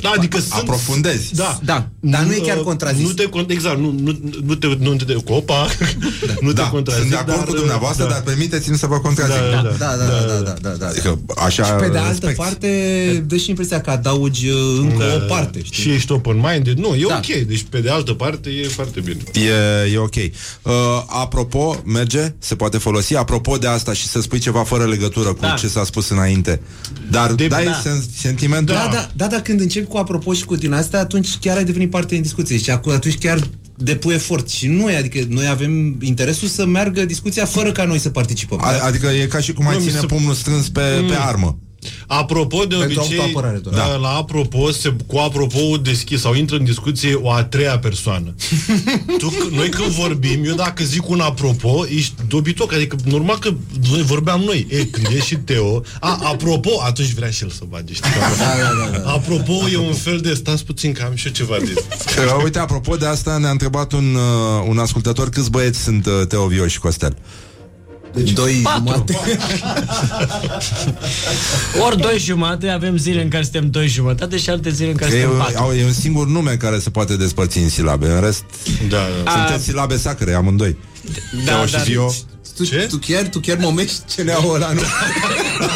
[0.00, 1.34] Da, adică sunt, Aprofundezi.
[1.34, 1.58] Da.
[1.64, 3.06] Da, dar nu e chiar uh, contrazis.
[3.06, 5.66] Nu te, con- exact, nu, nu, nu te, nu te, cu opa,
[6.40, 8.10] nu te Da, contrazic, sunt de acord dar, cu dumneavoastră, da.
[8.10, 9.18] dar permiteți-mi să vă contrazic.
[9.28, 10.86] Da, Da, da, da, da, da, da, da.
[10.86, 12.36] Adică așa Și pe de altă respect.
[12.36, 15.82] parte, dă și impresia că adaugi uh, încă Da, o parte, știi?
[15.82, 16.78] Și ești open-minded.
[16.78, 17.14] Nu, e Da.
[17.16, 17.36] ok.
[17.46, 19.20] Deci, pe de altă parte, e foarte bine.
[19.86, 20.14] E, e ok.
[20.14, 20.72] Uh,
[21.06, 22.32] apropo, merge?
[22.38, 23.16] Se poate folosi?
[23.16, 25.54] Apropo de asta și să spui ceva fără legătură cu Da.
[25.58, 26.60] ce s-a spus înainte.
[27.10, 27.82] Dar De- dai da.
[27.82, 28.74] sen- sentimentul?
[28.74, 31.64] Da, da, da, da, când începi cu apropo și cu din astea, atunci chiar ai
[31.64, 33.38] devenit parte din discuție și acu- atunci chiar
[33.82, 38.10] depui efort și noi, adică noi avem interesul să meargă discuția fără ca noi să
[38.10, 38.60] participăm.
[38.62, 41.14] A, adică e ca și cum ai Nu, mi ține se- pumnul strâns pe, pe
[41.18, 41.58] armă.
[42.06, 43.74] Apropo, de Pentru obicei, autoapărare doar.
[43.74, 43.96] da.
[43.96, 48.34] la apropo, se, cu apropo deschis sau intră în discuție o a treia persoană.
[49.18, 53.50] tu, c- noi când vorbim, eu dacă zic un apropo, ești dobitoc, adică normal că
[53.90, 54.66] noi vorbeam noi.
[54.70, 58.10] E, când e și Teo, a, apropo, atunci vrea și el să bage, știi?
[58.38, 59.10] Da, da, da.
[59.12, 61.72] Apropo, e un fel de, stați puțin că am și eu ceva de...
[61.74, 66.12] Uh, Uite, apropo de asta, ne-a întrebat un, uh, un ascultător câți băieți sunt uh,
[66.28, 67.16] Teo, Vio și Costel.
[68.14, 69.18] Deci doi jumate.
[71.86, 75.10] Ori doi jumate, avem zile în care suntem doi jumătate și alte zile în care
[75.10, 75.58] Că e, suntem patru.
[75.62, 78.06] au, e un singur nume care se poate despărți în silabe.
[78.08, 78.44] În rest,
[78.88, 79.30] da, da.
[79.30, 80.76] sunteți silabe sacre, amândoi.
[81.44, 82.12] Da, Teo și dar- Vio.
[82.56, 82.86] Tu, Ce?
[82.90, 84.80] tu chiar, tu chiar momești ce ne ăla, nu?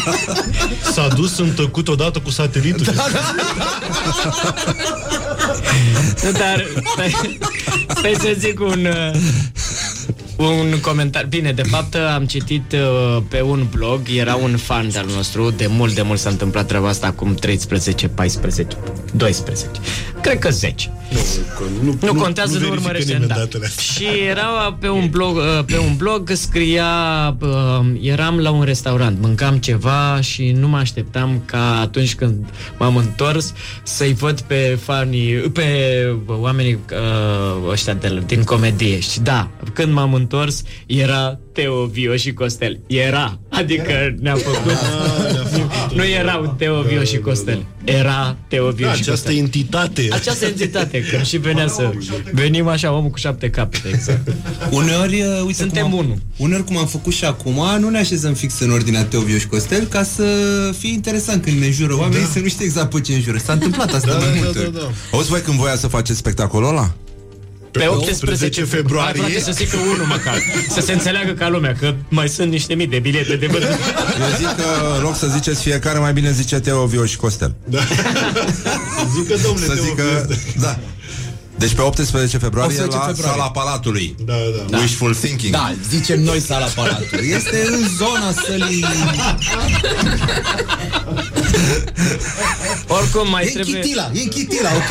[0.95, 2.95] S-a dus în tăcut odată cu satelitul.
[2.95, 3.03] Da,
[6.25, 7.39] Nu, Dar stai,
[7.99, 9.11] stai să zic un uh,
[10.37, 11.29] un comentariu.
[11.29, 15.67] Bine, de fapt am citit uh, pe un blog, era un fan de-al nostru, de
[15.67, 18.77] mult, de mult s-a întâmplat treaba asta acum 13, 14,
[19.13, 19.67] 12.
[20.21, 20.91] Cred că 10.
[21.83, 23.35] Nu, Nu, contează, nu, verifică urmărește nimeni da.
[23.35, 23.83] datele astea.
[23.83, 26.87] Și era pe un blog, uh, pe un blog scria
[27.41, 32.47] uh, eram la un restaurant, mâncam ceva și nu mă așteptam ca atunci când
[32.79, 33.53] m-am întors
[33.83, 35.65] să-i văd pe fanii, pe
[36.27, 39.01] oamenii uh, ăștia de, din comedie.
[39.01, 40.24] Și da, când m-am întors
[40.87, 42.81] era Teo, Vio și Costel.
[42.87, 44.73] Era, adică ne-a făcut
[45.95, 47.65] nu erau Teo, Vio și Costel.
[47.85, 49.37] Era Teo, Vio Da, și această Costel.
[49.37, 50.09] entitate.
[50.13, 51.91] Această entitate, că și venea să
[52.33, 54.33] venim așa, omul cu șapte capete, exact.
[54.71, 56.19] Uneori, uh, uite Suntem cum am, unul.
[56.37, 59.47] Uneori, cum am făcut și acum, nu ne așezăm fix în ordinea Teo, Vio și
[59.47, 60.25] Costel ca să
[60.79, 62.31] fie interesant când ne înjură oamenii, da.
[62.33, 63.39] să nu știe exact pe ce înjură.
[63.45, 64.73] S-a întâmplat asta Da, mai da, multe da, ori.
[64.75, 64.91] da.
[65.13, 66.95] Auzi voi când voia să faceți spectacolul ăla?
[67.79, 69.21] Pe 18 februarie.
[69.23, 70.39] Hai, frate, să zică unul măcar.
[70.69, 73.69] Să se înțeleagă ca lumea, că mai sunt niște mii de bilete de văzut.
[73.69, 77.55] Eu zic că, în loc să ziceți fiecare, mai bine zice Teo, Vio și Costel.
[77.65, 77.79] Da.
[79.17, 80.29] Zică domnule Să Teo zică,
[80.61, 80.79] da.
[81.59, 83.41] Deci pe 18 februarie 18 la februarie.
[83.41, 84.15] sala Palatului.
[84.25, 84.35] Da,
[84.71, 84.79] da.
[84.79, 85.53] Wishful thinking.
[85.53, 87.29] Da, zicem noi sala Palatului.
[87.29, 88.85] Este în zona sălii...
[93.15, 93.81] Oricum, mai E în trebuie...
[93.81, 94.91] Chitila, e în Chitila, ok?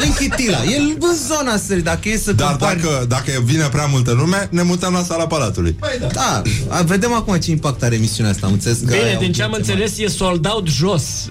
[0.00, 0.96] E în Chitila, e în
[1.28, 2.80] zona sălii, dacă e să Dar compari...
[2.80, 5.76] dacă, dacă vine prea multă lume, ne mutăm la sala Palatului.
[6.12, 9.32] Da, a, vedem acum ce impact are emisiunea asta, am înțeles că Bine, ai din
[9.32, 11.02] ce am audiențe înțeles, e sold out jos.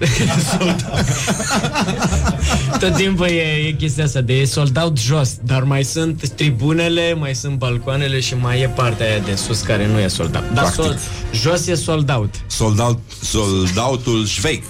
[2.80, 7.14] Tot timpul e, e chestia asta de e sold out jos, dar mai sunt tribunele,
[7.14, 10.44] mai sunt balcoanele și mai e partea aia de sus care nu e sold out.
[10.54, 10.84] Dar Practic.
[10.84, 10.98] sold,
[11.32, 12.34] jos e sold out.
[12.46, 14.64] Sold out, sold out-ul șveic.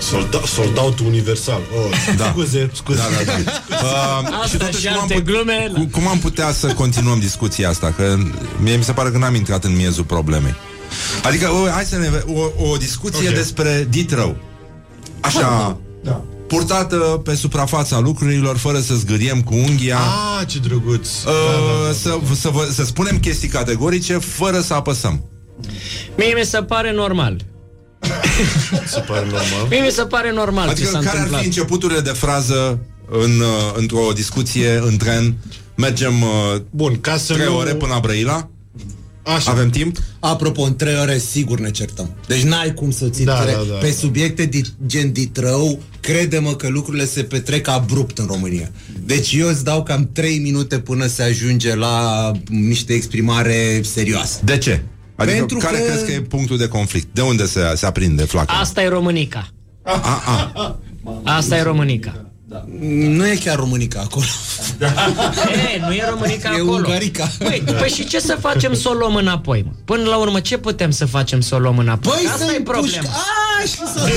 [0.00, 1.60] Solda, soldatul universal.
[1.76, 2.24] Oh, Da.
[2.30, 2.98] Scuze, scuze.
[2.98, 3.50] Da, da, da.
[3.76, 5.70] Uh, Asta totuși, și cum am alte put- glume.
[5.74, 7.92] Cu, cum am putea să continuăm discuția asta?
[7.96, 8.16] Că
[8.62, 10.54] mie mi se pare că n-am intrat în miezul problemei.
[11.22, 12.08] Adică, o, hai să ne...
[12.34, 13.24] O, o discuție Ok.
[13.30, 13.36] okay.
[13.42, 14.36] despre dit rău.
[15.20, 15.76] Așa...
[16.02, 16.24] Da.
[16.46, 19.98] Purtată pe suprafața lucrurilor, fără să zgâriem cu unghia.
[19.98, 21.08] Ah, ce drăguț.
[21.08, 25.24] Uh, să, să, vă, să spunem chestii categorice fără să apăsăm.
[26.16, 27.36] Mie mi se pare normal.
[28.94, 29.66] Se pare normal.
[29.70, 31.40] Mie mi se pare normal Adică ce s-a care ar întâmplat.
[31.40, 32.78] fi începuturile de frază
[33.10, 35.34] în, uh, într-o discuție în tren?
[35.74, 37.56] Mergem uh, Bun, ca să trei nu...
[37.56, 38.48] ore până la Brăila?
[39.22, 39.50] Așa.
[39.50, 39.96] Avem timp?
[40.20, 42.10] Apropo, în trei ore sigur ne certăm.
[42.26, 43.54] Deci n-ai cum să ții Da, trei.
[43.54, 43.74] da, da.
[43.74, 48.70] Pe subiecte di- gen ditrău, crede-mă că lucrurile se petrec abrupt în România.
[49.04, 54.40] Deci eu îți dau cam 3 minute până se ajunge la niște exprimare serioase.
[54.44, 54.82] De ce?
[55.16, 57.06] Adică Pentru care că- crezi că e punctul de conflict?
[57.12, 58.58] De unde se, se aprinde flacăra?
[58.58, 59.48] Asta e Românica.
[59.82, 60.22] A,
[60.54, 60.78] a.
[61.24, 62.25] Asta e Românica.
[62.80, 64.24] Nu e chiar românica acolo.
[65.74, 66.72] E, nu e Românica E acolo.
[66.76, 67.30] Ungarica.
[67.38, 69.72] Păi, păi și ce să facem să o luăm înapoi, mă?
[69.84, 72.12] Până la urmă, ce putem să facem să o luăm înapoi?
[72.16, 72.96] Păi Asta să e problema.
[72.96, 73.16] împușcă-
[73.62, 74.10] A, și să...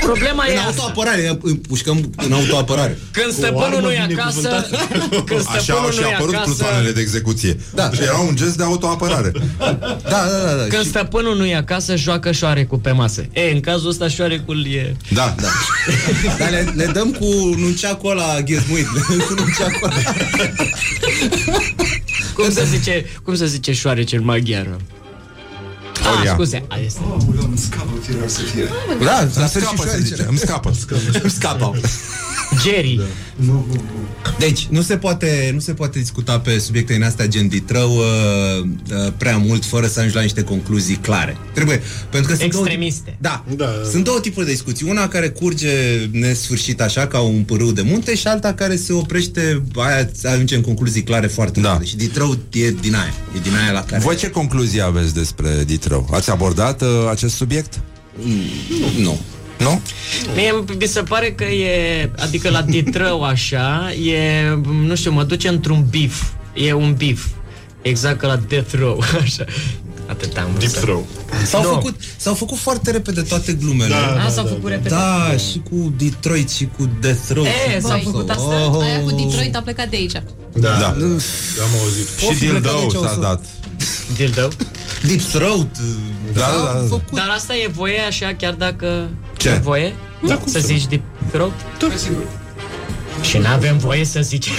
[0.00, 0.68] Problema e În asta.
[0.70, 2.98] autoapărare, împușcăm în autoapărare.
[3.10, 5.24] Când Cu o stăpânul armă nu e acasă, binecuvântată.
[5.24, 7.56] când Așa stăpânul au și nu e apărut acasă, plutoanele de execuție.
[7.74, 7.90] Da.
[7.92, 9.30] Și era un gest de autoapărare.
[9.58, 10.52] Da, da, da.
[10.56, 10.62] da.
[10.68, 13.24] când Și- stăpânul nu e acasă, joacă șoarecul pe masă.
[13.32, 14.96] E, în cazul ăsta șoarecul e...
[15.12, 15.48] Da, da.
[16.38, 17.24] Dar le, le dăm cu
[17.56, 18.86] nunceacul ăla ghezmuit.
[18.92, 19.94] Le dăm cu nunceacul ăla.
[22.34, 24.80] Cum se zice, cum se zice șoarece în maghiară?
[26.02, 26.32] Ah, Oria.
[26.32, 26.64] scuze.
[26.68, 27.00] a, este.
[29.04, 30.02] Da, la Îmi fel și scapă, să șoarecele.
[30.02, 30.24] zice.
[30.28, 30.72] Îmi scapă.
[31.22, 31.80] Îmi scapă.
[32.62, 33.00] Jerry.
[34.38, 38.04] Deci, nu se poate, nu se poate discuta pe subiecte în astea gen ditrău, uh,
[38.60, 38.66] uh,
[39.06, 41.36] uh, prea mult fără să ajungi la niște concluzii clare.
[41.54, 43.16] Trebuie, pentru că sunt Extremiste.
[43.20, 44.86] Două, da, da, sunt două tipuri de discuții.
[44.88, 45.70] Una care curge
[46.10, 50.62] nesfârșit așa ca un pârâu de munte și alta care se oprește, aia ajunge în
[50.62, 51.80] concluzii clare foarte da.
[51.84, 53.14] Și Ditrău e din aia.
[53.36, 54.02] E din aia la care...
[54.02, 56.08] Voi ce concluzie aveți despre Ditrău?
[56.12, 57.80] Ați abordat uh, acest subiect?
[58.18, 59.02] Nu.
[59.02, 59.20] Nu.
[59.58, 59.80] Nu?
[60.34, 64.48] Mie mi se pare că e, adică la Ditrău așa, e,
[64.86, 66.22] nu știu, mă duce într-un bif.
[66.54, 67.26] E un bif.
[67.82, 69.44] Exact ca la Death Row, așa.
[70.06, 71.06] Atât am Deep throw.
[71.46, 71.68] S-au, Nu.
[71.68, 73.88] făcut, s-au făcut foarte repede toate glumele.
[73.94, 74.68] Da, da, S-au da, făcut da.
[74.68, 74.88] repede.
[74.88, 77.44] Da, și cu Detroit și cu Death Row.
[77.44, 78.70] E, și s-a cu- făcut asta.
[78.72, 80.12] Oh, Aia cu Detroit a plecat de aici.
[80.52, 80.86] Da, Da.
[80.86, 82.08] am auzit.
[82.18, 83.44] Și Dildău s-a dat.
[84.16, 84.48] Dildău?
[85.06, 85.78] Deep Throat.
[86.32, 87.00] Da, da, da.
[87.12, 89.08] Dar asta e voie așa, chiar dacă...
[89.36, 89.48] Ce?
[89.48, 89.94] E voie?
[90.26, 91.52] Da, cum să să zici Deep Throat?
[91.78, 92.22] Da, sigur.
[93.22, 94.52] Și n-avem voie să zicem.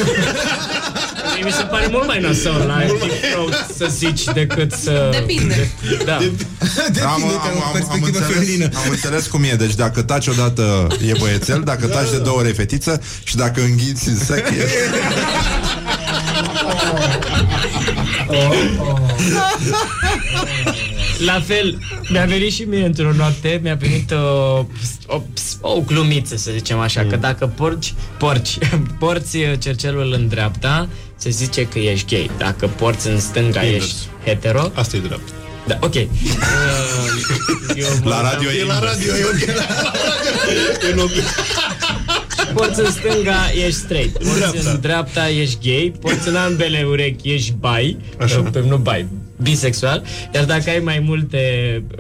[1.35, 5.10] Mie Mi se pare mult mai nasol la Deep Throat să zici decât să...
[5.11, 5.72] Depinde.
[6.06, 6.15] Da.
[6.15, 6.31] am, am,
[7.03, 7.22] am,
[7.89, 9.53] am, înțeles, am înțeles cum e.
[9.53, 13.61] Deci dacă taci odată e băiețel, dacă taci de două ori e fetiță și dacă
[13.61, 14.68] înghiți în sec e...
[21.20, 21.78] La fel,
[22.10, 24.66] mi-a venit și mie într-o noapte, mi-a venit o,
[25.08, 25.22] o,
[25.62, 27.10] o glumiță, să zicem așa, Mm.
[27.10, 28.58] că dacă porci, porci,
[29.00, 32.30] porți cercelul în dreapta, se zice că ești gay.
[32.38, 33.86] Dacă porți în stânga, Invers.
[33.86, 34.72] ești hetero.
[34.74, 35.30] Asta e drept.
[35.68, 35.94] Da, ok.
[35.94, 36.02] Uh,
[37.82, 38.92] eu La mă- radio e La invers.
[38.92, 39.56] radio e ok.
[40.90, 41.12] E în ok.
[42.54, 44.18] Porți în stânga, ești straight.
[44.18, 44.70] Porți dreapta.
[44.70, 45.94] în dreapta, ești gay.
[46.02, 47.98] Porți în ambele urechi, ești bi.
[48.20, 48.40] Așa.
[48.56, 49.06] Uh, Nu bi,
[49.41, 50.03] bisexual.
[50.34, 51.40] Iar dacă ai mai multe,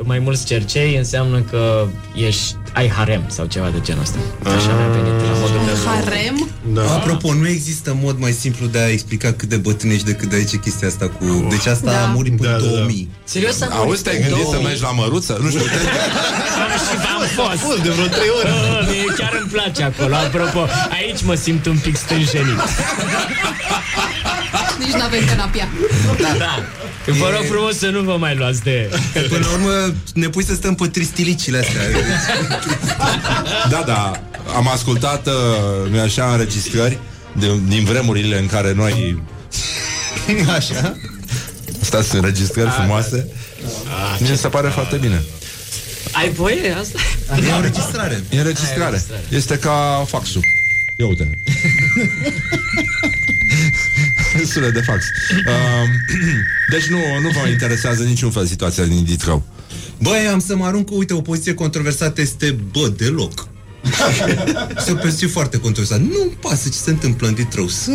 [0.03, 1.87] mai mulți cercei, înseamnă că
[2.27, 4.17] ești, ai harem sau ceva de genul ăsta.
[4.43, 5.75] Așa mi-a venit la modul meu.
[5.85, 6.49] Harem?
[6.73, 6.93] Da.
[6.93, 10.35] Apropo, nu există mod mai simplu de a explica cât de bătrân ești decât de
[10.35, 11.47] a zice chestia asta cu...
[11.49, 12.03] Deci asta Da.
[12.03, 12.69] a murit până Da, da, da.
[12.69, 13.09] 2000.
[13.23, 15.39] Serios, am Auzi, te-ai gândit să mergi la măruță?
[15.41, 15.67] Nu știu, te...
[15.67, 17.61] și am fost.
[17.61, 18.47] fost de vreo trei ori.
[18.47, 20.15] Uh, mie chiar îmi place acolo.
[20.15, 22.59] Apropo, aici mă simt un pic stânjenit.
[24.83, 25.67] Nici n-avem canapia.
[26.37, 26.63] Da.
[27.05, 28.89] Vă rog frumos să nu vă mai luați de...
[29.29, 31.81] Până la urmă ne pui să stăm pe tristilicile astea.
[33.69, 34.21] Da, da,
[34.55, 36.97] am ascultat, uh, nu așa, înregistrări
[37.31, 39.23] de, din vremurile în care noi...
[40.57, 40.97] Așa?
[41.81, 43.27] Astea sunt înregistrări frumoase.
[44.19, 45.23] Mi se pare foarte bine.
[46.11, 46.99] Ai voie asta?
[47.47, 48.23] E o înregistrare.
[48.29, 49.03] E înregistrare.
[49.29, 50.41] Este ca faxul.
[50.97, 51.29] Ia uite.
[54.51, 55.03] Sunet de fax.
[55.31, 55.89] Um,
[56.73, 59.43] deci nu, nu vă interesează niciun fel situația din Ditrău.
[60.01, 63.47] Băi, am să mă arunc cu, uite, o poziție controversată este, bă, deloc.
[64.77, 66.01] Este o poziție foarte controversată.
[66.01, 67.67] Nu-mi pasă ce se întâmplă în Ditrău.
[67.67, 67.91] Să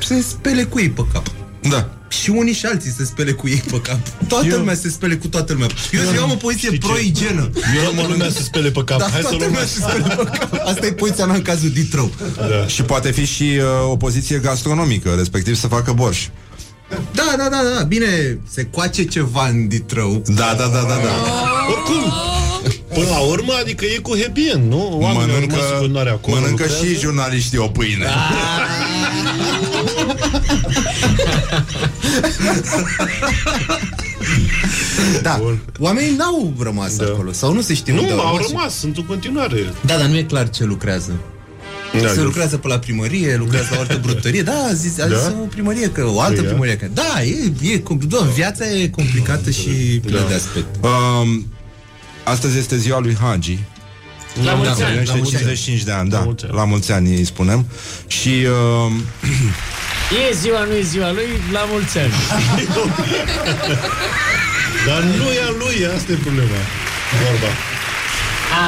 [0.00, 1.26] se spele cu ei pe cap.
[1.60, 2.01] Da.
[2.20, 3.98] Și unii și alții se spele cu ei pe cap.
[4.28, 5.68] Toată Eu- lumea se spele cu toată lumea.
[5.92, 6.86] Eu, eu am o poziție Știi ce?
[6.86, 7.50] pro-igienă.
[7.84, 8.98] Eu mă lumea să spele pe cap.
[8.98, 10.52] Da, Hai să toată luăm lumea se spele pe cap.
[10.66, 12.10] Asta e poziția mea în cazul Ditrău.
[12.36, 12.66] Da.
[12.66, 16.26] Și poate fi și uh, o poziție gastronomică, respectiv să facă borș.
[17.12, 20.22] Da, da, da, da, bine, se coace ceva în Ditrău.
[20.26, 21.12] Da, da, da, da, da.
[21.70, 22.12] Oricum,
[22.94, 24.98] până la urmă, adică e cu happy end, nu?
[25.00, 26.34] Oamenii au rămas în continuare acolo.
[26.36, 26.84] mănâncă lucrează.
[26.86, 28.06] și jurnaliștii o pâine.
[35.22, 35.40] Da,
[35.78, 37.04] oamenii n-au rămas Da.
[37.04, 38.48] acolo, sau nu se știe unde Nu, au rămas.
[38.50, 39.72] rămas, sunt în continuare.
[39.86, 41.12] Da, dar nu e clar ce lucrează.
[42.02, 44.42] Da, se eu- lucrează pe la primărie, lucrează la o altă brutărie.
[44.42, 45.34] Da, a zis, a zis Da?
[45.42, 46.76] o primărie, că o altă Păi, primărie.
[46.76, 49.68] Că, da, e, e, compl- da, viața e complicată și
[50.02, 50.26] plină Da.
[50.28, 50.66] de aspect.
[50.84, 51.46] Um,
[52.24, 53.58] astăzi este ziua lui Hagi.
[54.44, 54.96] La mulți Da, ani.
[54.96, 55.44] împlinește la mulți ani.
[55.44, 56.24] 55 de ani, La da.
[56.24, 56.54] mulți ani.
[56.54, 57.66] La mulți ani îi spunem.
[58.06, 58.46] Și
[58.86, 58.92] um,
[60.20, 62.12] E ziua, nu e ziua lui, la mulți ani.
[64.86, 66.48] Dar nu e a lui, asta e problema.
[67.22, 67.46] Vorba.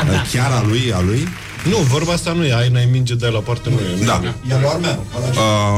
[0.00, 0.22] A, da.
[0.32, 1.28] chiar a lui, a lui,
[1.68, 4.04] Nu, vorba asta nu e, ai n-ai minge de la parte, nu e.
[4.04, 4.20] da.
[4.24, 4.30] E
[4.60, 5.04] lui Armeanu.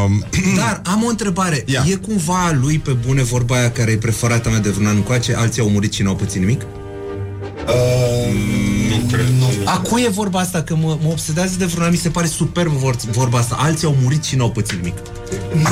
[0.04, 0.24] Um,
[0.56, 1.62] Dar am o întrebare.
[1.66, 1.84] Ia.
[1.86, 4.96] E cumva a lui pe bune vorba aia care e preferata mea de vreun an
[4.96, 6.62] încoace, alții au murit și n-au pățit nimic?
[9.02, 9.26] Nu cred.
[9.64, 10.62] A cui e vorba asta?
[10.62, 13.56] Că mă, mă obsedează de vreun an, mi se pare superbă vor, vorba asta.
[13.58, 14.94] Alții au murit și n-au pățit nimic.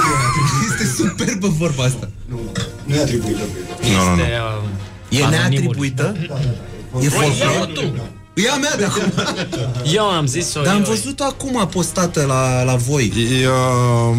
[0.71, 2.09] este superbă vorba asta.
[2.85, 3.41] Nu e atribuită.
[3.83, 4.17] nu, nu, nu.
[4.17, 5.51] De, uh, E anonimuri.
[5.51, 6.17] neatribuită?
[7.01, 7.71] E folclor?
[8.35, 9.13] E a mea de acum.
[9.93, 10.63] Eu am zis-o.
[10.63, 13.13] Dar am eu- văzut-o acum postată la, la voi.
[14.11, 14.17] Uh,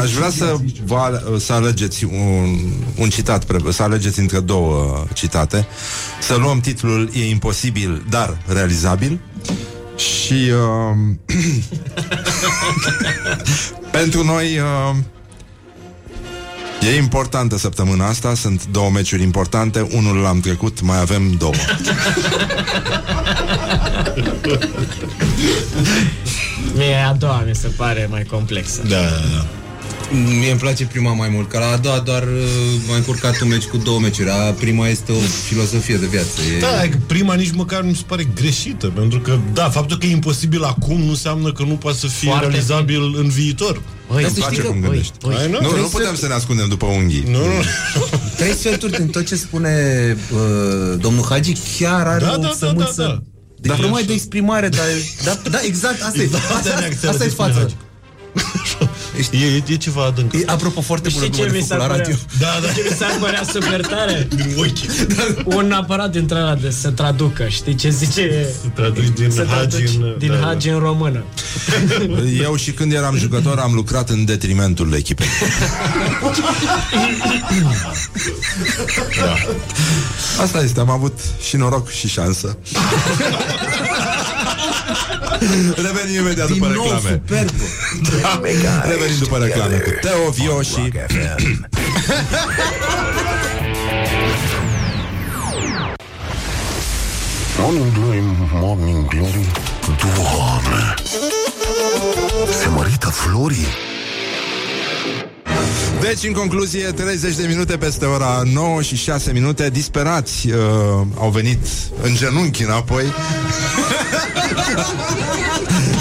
[0.00, 2.58] aș vrea să, vă, să alegeți un,
[2.96, 5.66] un citat, pre- să alegeți între două citate,
[6.20, 9.20] să luăm titlul E imposibil, dar realizabil
[9.96, 11.34] și uh,
[13.90, 14.96] pentru noi uh,
[16.82, 21.52] E importantă săptămâna asta, sunt două meciuri importante, unul l-am trecut, mai avem două.
[26.76, 28.82] Mie a doua mi se pare mai complexă.
[28.88, 29.46] Da, da, da.
[30.38, 32.28] Mie îmi place prima mai mult, că la a doua doar uh,
[32.88, 34.30] m-a încurcat un meci cu două meciuri.
[34.30, 36.40] A prima este o filozofie de viață.
[36.56, 36.60] E...
[36.60, 39.98] Da, e că prima nici măcar nu mi se pare greșită, pentru că, da, faptul
[39.98, 43.82] că e imposibil acum nu înseamnă că nu poate să fie Foarte realizabil în viitor.
[44.12, 45.12] Băi, Îmi place cum gândești.
[45.38, 45.58] Ai, nu?
[45.60, 47.24] Nu, nu Trei putem sferturi- să ne ascundem după unghii.
[47.30, 47.44] Nu, nu.
[48.36, 49.76] Trei sferturi din tot ce spune
[50.32, 53.02] uh, domnul Hagi chiar are Da, o da, da, sămânță.
[53.02, 53.12] da, da.
[53.12, 53.22] Deci
[53.68, 53.76] Da.
[53.76, 54.86] numai de exprimare, dar...
[55.24, 56.22] Da, da exact, asta e.
[56.22, 57.60] Exact de Asta, reacția asta e de spune fața.
[57.60, 57.76] Hagi.
[59.30, 60.32] E, e ceva adânc.
[60.32, 62.14] E, apropo, foarte bună Știi ce glumă de mi făcut s-ar la radio.
[62.38, 62.60] părea?
[62.60, 62.72] Da, da.
[62.72, 64.28] Ce mi s-ar părea super tare?
[64.36, 65.54] Din ochi.
[65.54, 68.46] Un aparat dintre ăla de să traducă, știi ce zice?
[68.62, 70.14] Să traduci din Să Hagi traduci în...
[70.18, 71.24] din da, Hagi în română.
[72.46, 75.26] Eu și când eram jucător am lucrat în detrimentul echipei.
[79.20, 79.34] Da.
[80.42, 81.18] Asta este, am avut
[81.48, 82.56] și noroc și șansă.
[85.76, 87.22] Revenim imediat Din după nou, reclame.
[87.26, 87.50] superb.
[88.62, 88.88] Da.
[88.88, 90.92] Revenim după reclame cu Teo, Vio și...
[97.58, 98.22] Morning Glory,
[98.52, 99.46] Morning Glory
[99.86, 100.94] Doamne
[102.60, 103.66] Se mărită florii
[106.00, 110.54] Deci, în concluzie, 30 de minute peste ora 9 și 6 minute, disperați, uh,
[111.18, 111.58] au venit
[112.02, 113.04] în genunchi înapoi.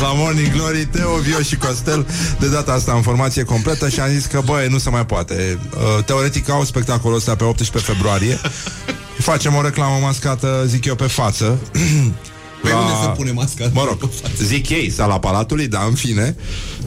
[0.01, 2.07] La Morning Glory, Teo, Vio și Costel.
[2.39, 5.59] De data asta în formație completă Și am zis că, băi, nu se mai poate.
[5.73, 8.39] Uh, Teoretic au spectacolul ăsta pe 18 februarie.
[9.17, 11.45] Facem o reclamă mascată, zic eu, pe față.
[12.63, 13.69] Pe unde să punem masca?
[13.73, 16.35] Mă rog, zic ei, sala Palatului, da, în fine.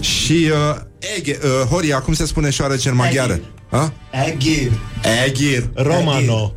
[0.00, 0.80] Și uh,
[1.16, 3.40] Eghe, uh, Horia, cum se spune șoarece în maghiară?
[3.70, 3.92] Ha?
[4.12, 4.70] Agir.
[5.26, 6.54] Egir Romano.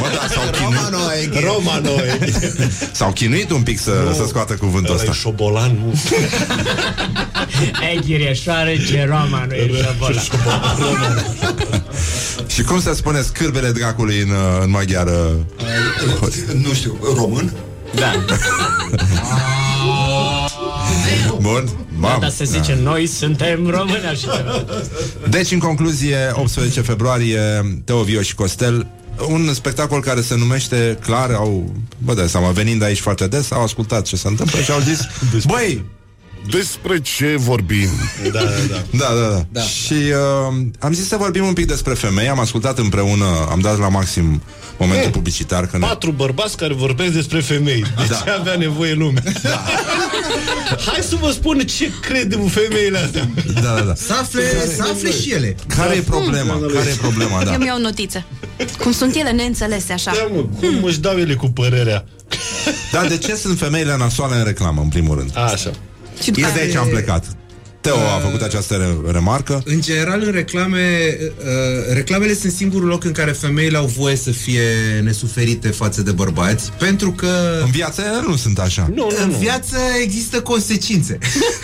[0.00, 1.40] Bă, da, s-au chinuit, Romano, Eghi.
[1.44, 1.90] Romano.
[2.92, 5.94] s-au chinuit un pic să, să scoată cuvântul Ăla e ăsta șobolan, nu?
[7.94, 10.20] Eghirie, șoarece, Roma, nu e șobola.
[12.54, 15.46] Și cum se spune scârbele dracului în, uh, în maghiară?
[16.62, 17.52] Nu știu, român?
[17.94, 18.12] Da,
[21.40, 24.64] Bun, da, mam, dar se zice, noi suntem români, așa.
[25.28, 27.40] Deci, în concluzie, 18 februarie,
[27.84, 28.86] Teo Vio și Costel,
[29.28, 33.62] un spectacol care se numește clar, au, bă, de seama, venind aici foarte des, au
[33.62, 35.00] ascultat ce se întâmplă și au zis,
[35.46, 35.84] băi,
[36.50, 37.88] Despre ce vorbim?
[38.32, 38.82] Da, da, da.
[38.90, 39.44] Da, da, da.
[39.50, 43.60] da și uh, am zis să vorbim un pic despre femei, am ascultat împreună, am
[43.60, 44.42] dat la maxim
[44.78, 45.66] momentul Eh, publicitar.
[45.66, 45.86] Că ne...
[45.86, 47.80] Patru bărbați care vorbesc despre femei.
[47.96, 48.16] De Da.
[48.24, 49.22] ce avea nevoie lumea?
[49.42, 49.64] Da.
[50.86, 53.28] Hai să vă spun ce cred în femeile astea.
[53.54, 53.94] Da, da, da.
[53.94, 54.42] Să afle,
[54.76, 55.56] să afle și ele.
[55.76, 56.58] Care e problema?
[56.74, 57.52] Care e problema, da?
[57.52, 58.24] Eu mi-au notițe.
[58.78, 60.12] Cum sunt ele neînțelese așa.
[60.14, 62.04] Da, mă, cum își dau ele cu părerea?
[62.92, 65.30] Dar de ce sunt femeile nasoale în reclamă, în primul rând?
[65.52, 65.70] Așa.
[66.22, 67.24] Și Eu de aici am plecat.
[67.80, 69.62] Teo a făcut această re- remarcă.
[69.64, 74.30] În general, în reclame, uh, reclamele sunt singurul loc în care femeile au voie să
[74.30, 74.62] fie
[75.02, 77.28] nesuferite față de bărbați, pentru că
[77.64, 78.90] În viață ele nu sunt așa.
[78.94, 79.36] Nu, nu, în nu.
[79.36, 81.18] viață există consecințe.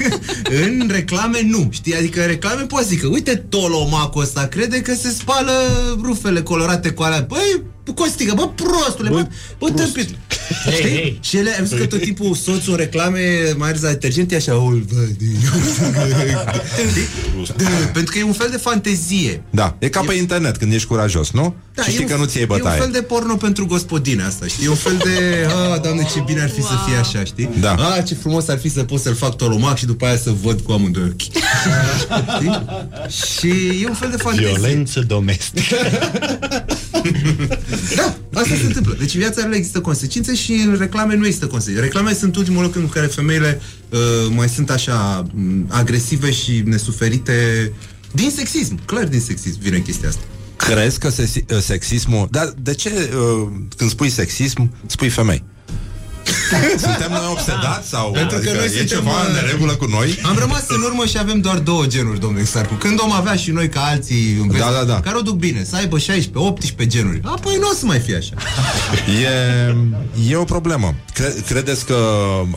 [0.64, 1.94] în reclame nu, știi?
[1.96, 5.52] Adică în reclame poți zică, uite tolomacul ăsta, crede că se spală
[6.02, 7.24] rufele colorate cu alea.
[7.28, 7.62] Băi,
[7.94, 9.26] Costică, bă, prostule, bă,
[9.58, 10.08] bă, tâmpit.
[10.64, 10.88] Hei, Știi?
[10.90, 11.18] hei.
[11.22, 13.20] Și ele, am zis că tot timpul soțul în reclame,
[13.56, 15.36] mai ales la detergent, e așa, "Ul, bă, din-
[17.44, 17.66] Știi?
[17.92, 19.42] Pentru că e un fel de fantezie.
[19.50, 21.54] Da, e ca pe internet când ești curajos, nu?
[21.74, 22.80] Da, și știi e un- că nu ți iei E un bătaie.
[22.80, 24.66] fel de porno pentru gospodine asta, știi?
[24.66, 27.48] E un fel de, a, doamne, ce bine ar fi să fie așa, știi?
[27.60, 27.74] Da.
[27.74, 30.60] A, ce frumos ar fi să pot să-l fac tolomac și după aia să văd
[30.60, 31.20] cu amândoi ochi.
[31.20, 31.40] știi?
[33.38, 34.48] Și e un fel de fantezie.
[34.52, 35.76] Violență domestică.
[37.96, 38.96] Da, asta se întâmplă.
[38.98, 41.80] Deci în viața reală există consecințe și în reclame nu există consecințe.
[41.80, 43.98] Reclame sunt ultimul loc în care femeile uh,
[44.34, 47.72] mai sunt așa m, agresive și nesuferite
[48.12, 48.84] din sexism.
[48.84, 50.22] Clar din sexism vine chestia asta.
[50.56, 52.28] Crezi că se, sexismul...
[52.30, 55.44] Dar de ce uh, când spui sexism, spui femei?
[56.86, 59.86] suntem noi obsedați sau Pentru că adică noi e suntem, ceva uh, în neregulă cu
[59.86, 60.18] noi?
[60.22, 62.74] Am rămas în urmă și avem doar două genuri, domnule Sarcu.
[62.74, 65.00] Când om avea și noi ca alții în vest, Da, da, da.
[65.00, 67.20] care o duc bine, să aibă 16, 18 genuri.
[67.24, 68.32] Apoi nu o să mai fie așa.
[69.22, 69.74] E,
[70.30, 70.94] e o problemă.
[71.14, 71.96] Cre- credeți că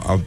[0.08, 0.20] a,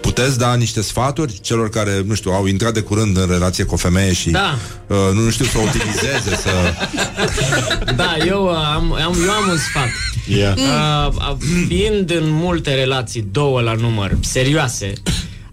[0.00, 3.74] puteți da niște sfaturi celor care, nu știu, au intrat de curând în relație cu
[3.74, 4.58] o femeie și Da.
[4.86, 6.50] uh, nu știu să o utilizeze, să...
[8.00, 9.88] Da, eu uh, am, am, eu am un sfat.
[10.30, 10.56] Yeah.
[10.56, 11.36] Uh, uh,
[11.68, 14.92] fiind în multe relații, două la număr, serioase,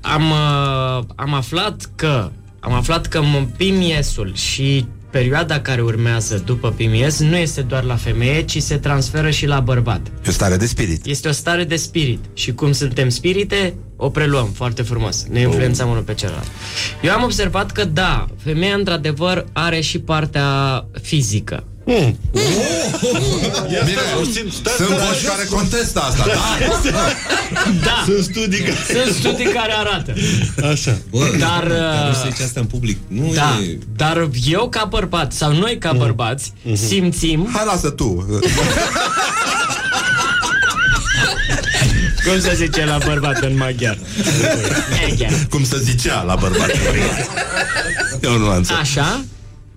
[0.02, 6.42] am, uh, am aflat că am aflat că mă împing iesul și perioada care urmează
[6.46, 10.08] după PMS nu este doar la femeie, ci se transferă și la bărbat.
[10.08, 11.06] E o stare de spirit.
[11.06, 15.26] Este o stare de spirit și cum suntem spirite, o preluăm foarte frumos.
[15.30, 16.48] Ne influențăm unul pe celălalt.
[17.02, 21.64] Eu am observat că da, femeia într-adevăr are și partea fizică.
[21.88, 22.18] Mm.
[23.86, 24.02] Bine,
[24.78, 26.34] sunt voci care contestă asta, da?
[27.84, 28.04] Da.
[28.06, 29.04] Sunt studii care...
[29.04, 30.14] Sunt studii care arată.
[30.72, 30.98] Așa.
[31.10, 32.98] Bă, Dar, dar nu uh, se zice asta în public.
[33.08, 33.78] Nu Da, e...
[33.96, 38.06] dar eu ca bărbat sau noi ca bărbați simțim Hai, lasă tu.
[42.26, 43.98] Cum se zice la bărbat în maghiar?
[45.02, 45.32] Maghiar.
[45.50, 46.70] Cum se zicea la bărbat.
[48.22, 48.74] E o nuanță.
[48.80, 49.22] Așa,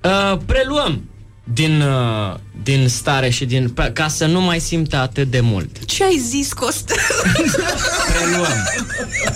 [0.02, 1.02] uh, preluăm
[1.52, 3.68] din, uh, din stare și din...
[3.68, 5.84] pe- ca să nu mai simtă atât de mult.
[5.84, 6.96] Ce ai zis, Costel?
[8.12, 8.68] Preluăm.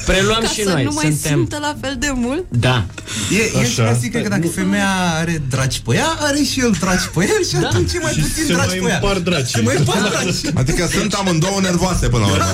[0.06, 0.84] Preluăm Ca și să noi.
[0.84, 1.30] nu mai Suntem...
[1.38, 2.44] simtă la fel de mult?
[2.48, 2.84] Da.
[3.30, 3.82] E, e Așa.
[3.82, 4.88] clasică că dacă femeia
[5.20, 7.68] are dragi pe ea, are și el dragi pe el și Da.
[7.68, 8.94] atunci e mai Și puțin se dragi mai pe ea.
[8.94, 9.46] împart dracii.
[9.54, 10.38] Se mai împart dragi.
[10.54, 12.44] Adică sunt amândouă nervoase până la urmă.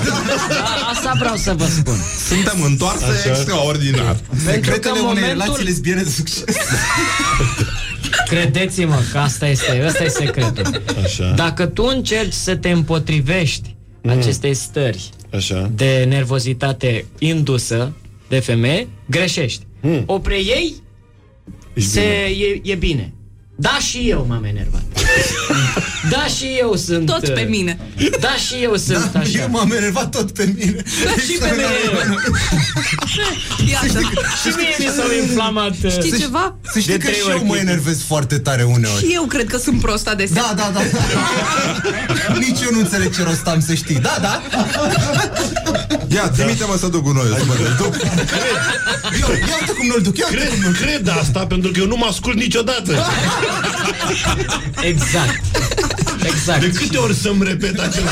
[0.49, 1.97] da, asta vreau să vă spun.
[2.27, 3.29] Suntem întoarse Așa.
[3.29, 4.15] extraordinar.
[4.29, 5.27] Pentru că Secretele în unei momentul...
[5.43, 6.43] relații lesbiene de succes.
[8.25, 10.81] Credeți-mă că asta este, ăsta e secretul.
[11.03, 11.33] Așa.
[11.35, 13.75] Dacă tu încerci să te împotrivești
[14.07, 15.71] acestei stări Așa.
[15.75, 17.91] de nervozitate indusă
[18.27, 19.65] de femeie, greșești.
[19.81, 20.03] Mm.
[20.05, 20.73] O preiei,
[21.73, 21.99] Ești se,
[22.33, 22.45] bine.
[22.63, 23.13] e, e bine.
[23.61, 24.81] Da, și eu m-am enervat.
[26.09, 27.05] Da, și eu sunt...
[27.05, 27.77] Tot pe uh, mine.
[28.19, 29.39] Da, și eu sunt Da, așa.
[29.39, 30.83] eu m-am enervat tot pe mine.
[31.27, 31.65] și pe mine.
[33.71, 33.87] Iată.
[34.41, 35.73] și mie mi s-au inflamat.
[35.83, 36.55] uh, Știi ceva?
[36.73, 37.69] Să știi De că trei și ori eu mă chestii.
[37.69, 39.05] enervez foarte tare uneori.
[39.05, 40.41] Și eu cred că sunt prost adesea.
[40.41, 40.81] Da, da, da.
[42.39, 43.99] Nici eu nu înțeleg ce rost am să știi.
[43.99, 44.41] Da, da.
[46.13, 47.35] Ia, trimite-mă să duc gunoiul.
[47.37, 47.95] Să mă duc.
[49.21, 50.81] Eu, ia uite cum nu-l duc, ia uite Cred, cum nu-l duc.
[50.81, 53.05] cred asta pentru că eu nu mă ascult niciodată.
[54.81, 55.41] Exact.
[56.23, 56.59] Exact.
[56.61, 58.09] De câte ori să-mi repet acela?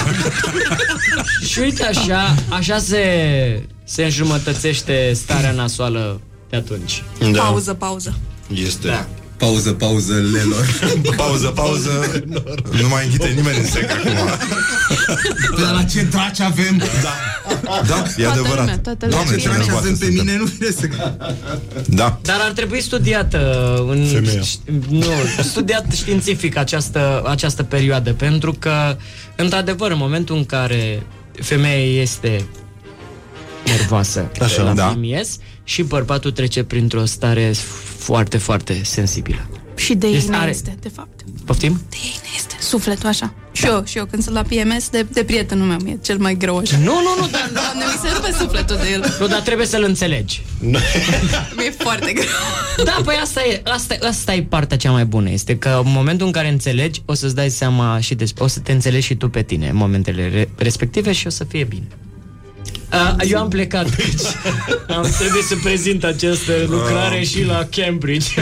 [1.49, 3.03] Și uite așa, așa se,
[3.83, 7.03] se înjumătățește starea nasoală de atunci.
[7.31, 7.41] Da.
[7.41, 8.13] Pauză, pauză.
[8.53, 8.87] Este.
[8.87, 9.07] Da.
[9.39, 10.65] Pauză, pauză, lelor.
[11.23, 12.23] Pauză, pauză.
[12.81, 14.11] Nu mai înghite nimeni în sec acum.
[15.61, 16.77] Dar la ce draci avem?
[16.77, 17.13] Da,
[17.87, 18.57] da e Toată adevărat.
[18.57, 19.09] lumea, toată lumea.
[19.23, 20.25] Doamne, Ce ce draci nervoase avem pe suntem.
[20.25, 20.87] mine, nu vine să...
[21.85, 22.19] Da.
[22.21, 23.37] Dar ar trebui studiată
[23.89, 24.41] în, Femeia.
[24.89, 25.11] nu,
[25.43, 28.97] studiat științific această, această perioadă, pentru că,
[29.35, 31.03] într-adevăr, în momentul în care
[31.41, 32.45] femeia este
[33.65, 34.85] nervoasă Așa, la da.
[34.85, 35.37] PMS
[35.69, 37.51] și bărbatul trece printr-o stare
[37.97, 39.49] foarte, foarte sensibilă.
[39.75, 41.19] Și de ei Este- ne are- este, de fapt.
[41.45, 41.81] Poftim?
[41.89, 42.55] De ei ne este.
[42.59, 43.33] Sufletul așa.
[43.51, 46.35] Și eu, și eu, când sunt la PMS, de, de prietenul meu, mi-e cel mai
[46.37, 46.77] greu așa.
[46.77, 49.15] Nu, nu, nu, dar, Doamne, mi se rupe sufletul de el.
[49.19, 50.41] nu, dar trebuie să-l înțelegi.
[51.57, 52.25] Mi-e foarte greu.
[52.83, 55.29] Da, păi asta e, asta, asta e partea cea mai bună.
[55.29, 58.59] Este că în momentul în care înțelegi, o să-ți dai seama și despre, o să
[58.59, 61.87] te înțelegi și tu pe tine în momentele re- respective și o să fie bine.
[62.89, 63.85] A, eu am plecat.
[64.97, 68.41] am trebuit să prezint această lucrare și la Cambridge.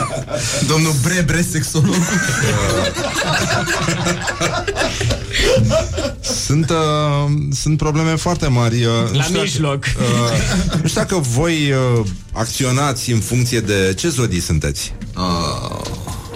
[0.70, 1.94] Domnul Brebre, sexolog.
[6.46, 6.76] Sunt, uh,
[7.52, 8.84] sunt probleme foarte mari.
[8.84, 9.84] Uh, nu la știu dacă- mijloc.
[9.84, 14.94] Uh, nu știu dacă voi uh, acționați în funcție de ce zodii sunteți.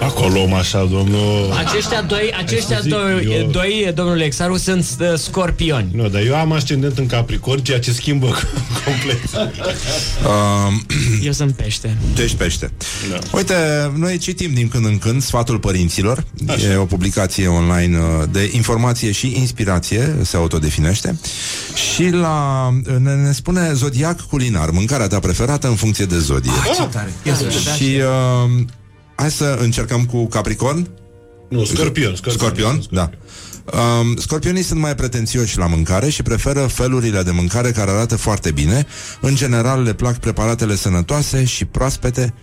[0.02, 1.52] Acolo om așa, domnul...
[1.66, 5.88] Aceștia doi, aceștia Hai să zic, doi, eu- doi, domnul Exaru, sunt uh, scorpioni.
[5.94, 8.26] Nu, dar eu am ascendent în Capricorn, ceea ce schimbă
[8.84, 9.20] complet.
[9.32, 10.72] Uh,
[11.26, 11.96] Eu sunt pește.
[12.14, 12.70] tu ești pește.
[13.10, 13.18] Da.
[13.32, 13.54] Uite,
[13.96, 16.24] noi citim din când în când Sfatul Părinților.
[16.48, 16.66] Așa.
[16.66, 21.18] E o publicație online uh, de informație și inspirație, se autodefinește.
[21.94, 22.68] Și la
[22.98, 26.50] ne, ne spune zodiac culinar, mâncarea ta preferată în funcție de zodie.
[26.76, 27.12] Ce tare.
[27.76, 28.64] și uh,
[29.14, 30.88] hai să încercăm cu Capricorn.
[31.48, 32.38] Nu, scorpion, scorpion.
[32.38, 33.10] Scorpion, da.
[33.64, 38.50] Um, scorpionii sunt mai pretențioși la mâncare și preferă felurile de mâncare care arată foarte
[38.50, 38.86] bine.
[39.20, 42.34] În general le plac preparatele sănătoase și proaspete.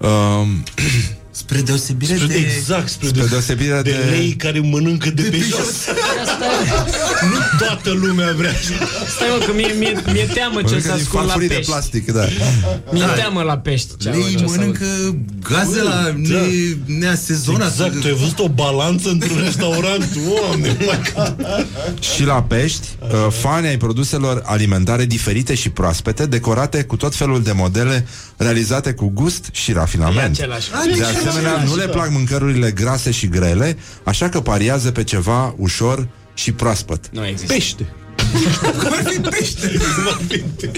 [0.00, 0.62] Um,
[1.36, 2.34] Spre deosebire Spre, de...
[2.34, 4.10] exact, spre, spre de, deosebire de, de...
[4.10, 5.72] lei care mănâncă de, pe jos.
[7.30, 8.86] nu toată lumea vrea așa.
[9.16, 11.54] Stai mă, că mie, mie, mie teamă ce Mănâncă să din ascult la farfurii de
[11.54, 11.70] pești.
[11.70, 12.24] plastic, da.
[12.90, 13.96] Mi-e teamă la pești.
[13.96, 14.86] ce Lei ce să mănâncă
[15.48, 16.38] gaze la ne,
[16.98, 17.70] neasezonat.
[17.70, 20.08] Exact, tu ai văzut o balanță într-un restaurant?
[20.40, 21.66] Oamne, mai
[22.14, 27.42] Și la pești, uh, fani ai produselor alimentare diferite și proaspete, decorate cu tot felul
[27.42, 28.06] de modele
[28.36, 30.38] realizate cu gust și rafinament.
[30.38, 30.70] E același.
[31.23, 36.08] De asemenea, nu le plac mâncărurile grase și grele, așa că pariază pe ceva ușor
[36.34, 37.08] și proaspăt.
[37.12, 37.52] Nu există.
[37.52, 37.86] Pește.
[38.80, 39.72] Cum ar fi pește?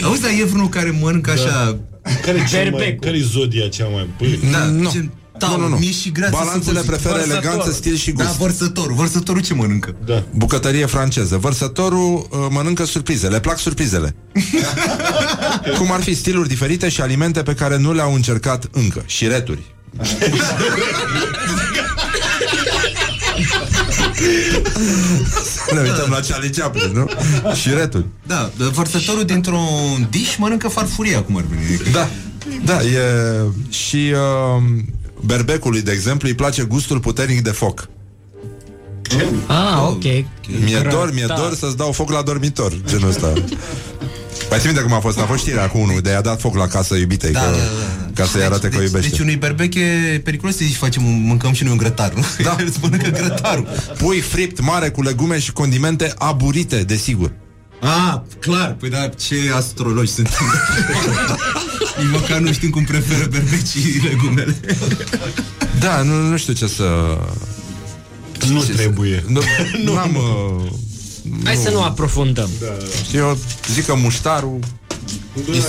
[0.03, 1.79] Auzi, dar e vreunul care mănâncă așa...
[2.25, 2.99] Care e cel mai, Berbecul.
[3.07, 4.09] care e zodia cea mai...
[4.19, 4.91] Păi, Da, Nu.
[4.91, 5.77] ce- tau, nu, nu, nu.
[5.77, 6.87] mici și grease Balanțele să vă zic.
[6.91, 7.43] preferă Vărsătorul.
[7.49, 8.27] eleganță, stil și gust.
[8.27, 8.95] Da, vărsătorul.
[8.95, 9.95] Vărsătorul ce mănâncă?
[10.05, 10.25] Da.
[10.35, 11.37] Bucătărie franceză.
[11.37, 13.29] Vărsătorul uh, mănâncă surprize.
[13.29, 14.17] Le plac surprizele.
[15.79, 19.03] Cum ar fi stiluri diferite și alimente pe care nu le-au încercat încă.
[19.07, 19.75] Și returi.
[25.73, 27.07] Ne uităm la Charlie Chaplin, nu?
[27.55, 28.05] Și returi.
[28.27, 31.91] Da, vărsătorul dintr-un dish mănâncă farfuria, cum ar veni.
[31.93, 32.09] Da,
[32.65, 33.01] da, e...
[33.69, 34.63] Și uh,
[35.21, 37.89] berbecului, de exemplu, îi place gustul puternic de foc.
[39.47, 40.03] Ah, ok.
[40.65, 41.35] Mi-e dor, mi-e Da.
[41.35, 43.33] dor să-ți dau foc la dormitor, genul ăsta.
[44.51, 45.19] Mai ții minte cum a fost?
[45.19, 47.53] A fost știrea cu unul de i-a dat foc la casă iubitei Da, că, da,
[47.57, 49.09] da, ca să-i arate că o deci, iubește.
[49.11, 52.25] deci unui berbec e periculos să zici facem, un- mâncăm și noi un grătar, nu?
[52.43, 52.57] Da.
[52.67, 53.69] Îți mănâncă grătarul.
[53.99, 57.33] Pui fript mare cu legume și condimente aburite, desigur.
[57.81, 60.29] Ah, clar, păi da, ce astrologi sunt.
[61.99, 64.57] Nici măcar nu știm cum preferă berbecii legumele.
[65.81, 67.19] Da, nu, nu știu ce să...
[68.49, 69.25] Nu trebuie.
[69.29, 69.41] Nu,
[69.85, 70.15] nu am...
[70.15, 70.73] Uh,
[71.45, 72.49] Hai să nu aprofundăm.
[73.05, 73.39] știu, eu
[73.73, 74.59] zic că muștarul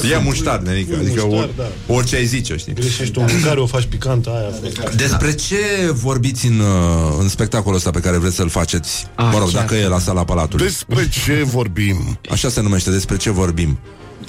[0.01, 1.93] Da, E muștar, nenică, E adică muștar, or, da.
[1.93, 4.71] orice ai zice, știi Greșești o mâncare, o faci picantă aia.
[4.95, 5.57] Despre ce
[5.93, 9.05] vorbiți în, uh, în spectacolul ăsta pe care vreți să-l faceți?
[9.15, 9.61] Ah, mă rog, chiar.
[9.61, 10.65] dacă e la sala Palatului.
[10.65, 12.19] Despre ce vorbim?
[12.31, 13.77] Așa se numește, despre ce vorbim.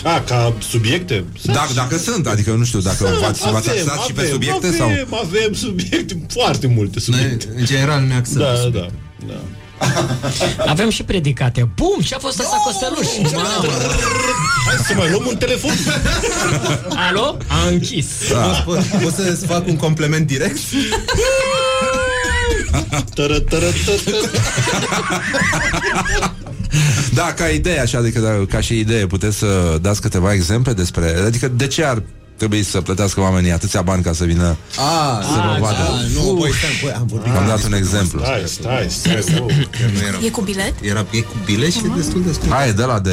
[0.05, 1.25] A, ca subiecte?
[1.45, 4.67] Dacă, dacă sunt, adică nu știu, dacă v-ați, v-ați Avem, axat și pe avem, subiecte
[4.67, 4.91] avem, sau...
[5.23, 7.47] Avem subiecte, foarte multe subiecte.
[7.49, 8.93] Noi, în general, ne axăm pe Da, subiecte.
[9.19, 9.41] da, da.
[10.73, 11.69] Avem și predicate.
[11.75, 12.01] Bum!
[12.05, 13.33] Ce a fost asta, Costeluș?
[13.33, 13.73] Mamă!
[14.67, 15.71] Hai să mai luăm un telefon.
[17.09, 17.37] Alo?
[17.47, 18.07] A închis.
[18.31, 18.39] Da.
[18.39, 20.59] Poți, poți, poți să-ți fac un compliment direct?
[23.15, 24.31] Tără, tără, tără.
[27.15, 31.15] Da, ca idee, așa, adică da, ca și idee, puteți să dați câteva exemple despre...
[31.27, 32.03] Adică de ce ar
[32.39, 36.01] trebui să plătească oamenii atâția bani ca să vină Ah, să vă vadă?
[36.15, 37.33] nu, băi, stai, băi, am vorbit.
[37.37, 38.21] Am dat un exemplu.
[38.25, 39.23] Stai, stai, stai.
[39.23, 39.45] stai.
[39.95, 40.75] Nu era, E cu bilet?
[40.81, 42.53] era e cu bilet și e destul de scump.
[42.53, 43.13] A, e de la de,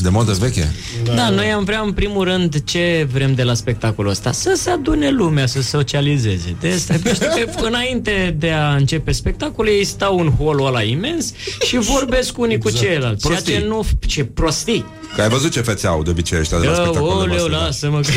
[0.00, 0.72] de modă veche?
[1.14, 4.32] Da, noi am vrea în primul rând ce vrem de la spectacolul ăsta?
[4.32, 6.56] Să se adune lumea, să socializeze.
[6.60, 7.28] De asta, știi
[7.60, 11.32] că înainte de a începe spectacolul, ei stau în holul ăla imens
[11.66, 13.26] și vorbesc unii cu ceilalți.
[13.26, 13.54] Ceea Prostii.
[13.60, 13.86] ce nu...
[14.06, 14.84] Ce prostii.
[15.14, 17.88] Că ai văzut ce fețe au de obicei ăștia de la Da, spectacolele oleu, voastre,
[17.88, 17.90] da.
[17.90, 18.10] lasă-mă că...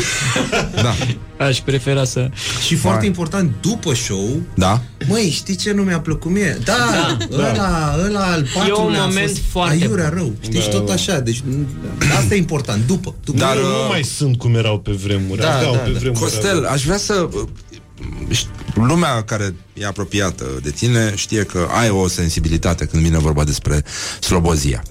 [0.82, 0.94] Da.
[1.44, 2.30] Aș prefera să...
[2.66, 3.06] Și foarte Mai.
[3.06, 4.82] important, după show, Da?
[5.08, 6.58] Măi, știi ce nu mi-a plăcut mie?
[6.64, 6.72] Da,
[7.30, 7.36] Da.
[7.36, 10.32] da ăla, ăla al patrulea un a moment fost foarte aiurea rău.
[10.40, 11.20] Știi, și tot așa.
[11.20, 11.42] Deci
[12.18, 13.14] asta e important, după.
[13.24, 13.38] după.
[13.38, 15.40] Dar, Dar uh, nu mai sunt cum erau pe vremuri.
[15.40, 15.98] Da, Aveau da, pe da.
[15.98, 16.20] vremuri.
[16.20, 17.28] Costel, aș vrea să...
[18.30, 23.44] ști, Lumea care e apropiată de tine știe că ai o sensibilitate când vine vorba
[23.44, 23.84] despre
[24.20, 24.82] slobozia.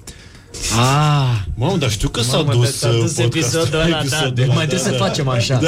[0.78, 4.34] Ah, Mamă, dar știu că s-a Mamă, dus, s-a dus uh, episodul ăla, da, episodul
[4.34, 5.04] de, ăla, mai da, trebuie să da.
[5.06, 5.60] facem așa.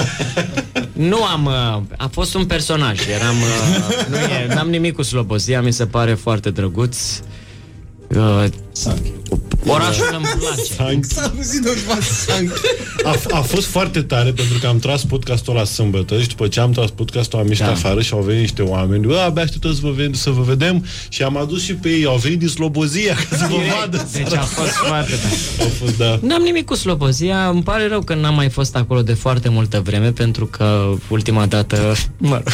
[0.92, 5.60] Nu am, uh, a fost un personaj, eram, uh, nu e, n-am nimic cu slobozia,
[5.62, 6.96] mi se pare foarte drăguț.
[8.16, 8.44] Uh,
[9.66, 11.00] orașul îmi place.
[11.02, 12.52] S-a auzit undeva sang.
[13.04, 16.60] A, a fost foarte tare pentru că am tras podcastul la sâmbătă și după ce
[16.60, 17.70] am tras podcastul am ieșit Da.
[17.70, 20.84] afară și au venit niște oameni Bă, abia așteptăm să vă, ved- să vă vedem
[21.08, 24.32] și am adus și pe ei, au venit din Slobozia ca să vă vadă Deci
[24.34, 25.34] a fost foarte tare.
[25.60, 29.02] Au fost, da N-am nimic cu slobozia, îmi pare rău că n-am mai fost acolo
[29.02, 32.52] de foarte multă vreme, pentru că ultima dată, mă rog,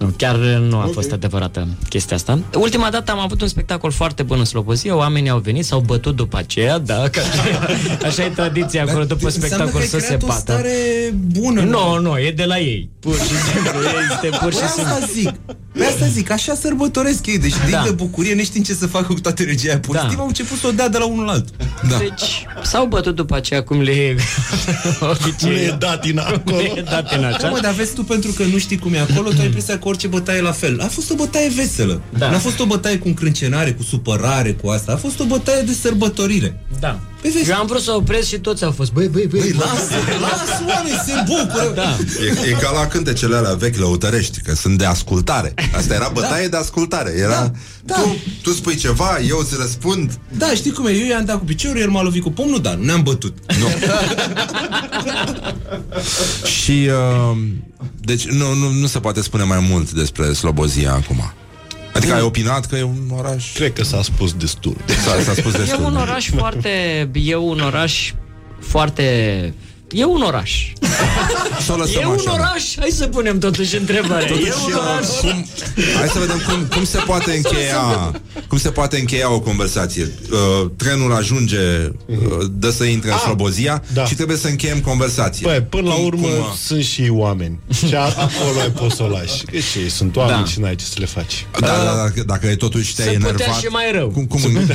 [0.00, 2.38] nu, chiar nu a fost adevărată chestia asta.
[2.56, 6.16] Ultima dată am avut un spectacol foarte bun în Slobozia, oamenii au venit, s-au bătut
[6.16, 7.66] după aceea, da, că așa,
[8.06, 10.40] așa e tradiția acolo, după Înseamnă spectacol că să ai se creat o bată.
[10.40, 10.74] stare
[11.26, 11.60] bună.
[11.60, 12.90] Nu, nu, e de la ei.
[13.00, 13.20] Pur și
[13.52, 13.80] simplu,
[14.12, 14.92] este pur și Păi simplu.
[14.92, 15.30] asta zic.
[15.72, 17.38] Pe asta zic, așa sărbătoresc ei.
[17.38, 17.76] Deci Da.
[17.76, 17.82] da.
[17.84, 20.20] de bucurie, neștiind ce să facă cu toată regia aia pozitivă, Da.
[20.20, 21.54] au început să o dea de la unul la altul.
[21.88, 21.96] Da.
[21.98, 24.16] Deci, s-au bătut după aceea cum le e
[25.00, 25.50] obicei.
[25.50, 26.56] Nu e datina acolo.
[26.56, 27.48] Nu e datina, Da, așa?
[27.48, 29.88] mă, dar vezi tu, pentru că nu știi cum e acolo, tu ai impresia că
[29.90, 30.80] orice bătaie e la fel.
[30.80, 32.00] A fost o bătaie veselă.
[32.18, 32.30] Da.
[32.30, 34.92] N-a fost o bătaie cu încrâncenare, cu supărare, cu asta.
[34.92, 36.60] A fost o bătaie de sărbătorire.
[36.80, 37.00] Da.
[37.20, 39.50] Păi vezi, Eu am vrut să opresc și toți au fost, băi, băi, băi, Băi,
[39.50, 39.58] băi.
[39.58, 41.72] lasă, lasă oameni, se bucură.
[41.74, 41.96] Da.
[42.44, 45.54] E, e ca la cântecele alea vechi lăutărești, că sunt de ascultare.
[45.76, 47.12] Asta era bătaie de ascultare.
[47.16, 47.50] Era, Da,
[47.84, 47.94] da.
[47.94, 50.18] Tu, tu spui ceva, eu îți răspund.
[50.36, 50.90] Da, știi cum e?
[50.90, 53.36] Eu i-am dat cu piciorul, el m-a lovit cu pumnul, dar nu ne-am bătut.
[53.58, 53.66] Nu.
[56.62, 56.88] Și,
[57.32, 57.36] uh,
[58.00, 61.32] deci, nu, nu, nu se poate spune mai mult despre Slobozia acum.
[62.00, 63.52] Adică ai opinat că e un oraș...
[63.52, 65.84] Cred că s-a spus destul S-a, s-a spus E destul.
[65.84, 68.12] un oraș foarte, e un oraș
[68.60, 69.54] foarte
[69.92, 70.72] E un oraș.
[71.66, 72.32] Să o lăsăm E un așa, da.
[72.32, 72.64] oraș?
[72.78, 74.26] Hai să punem totuși întrebarea.
[74.26, 75.06] Totuși, e un uh, oraș?
[75.06, 75.46] cum,
[75.98, 78.10] hai să vedem cum, cum se poate încheia
[78.48, 80.08] cum se poate încheia o conversație.
[80.32, 81.58] Uh, trenul ajunge,
[82.06, 82.16] uh,
[82.50, 84.04] dă să intre în Ah, Slobozia da.
[84.06, 85.48] și trebuie să încheiem conversația.
[85.48, 87.58] Băi, până la Cum- urmă cum, uh, sunt și ei oameni.
[87.86, 89.44] Și a- acolo ai poți să o lași.
[89.52, 90.44] Că și ei sunt oameni Da.
[90.50, 91.46] și n-ai ce să le faci.
[91.60, 94.08] Da, da, dacă, dacă totuși te-ai Se putea enervat și mai rău.
[94.08, 94.66] Cum, cum, în,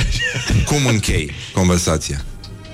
[0.64, 2.24] cum închei conversația?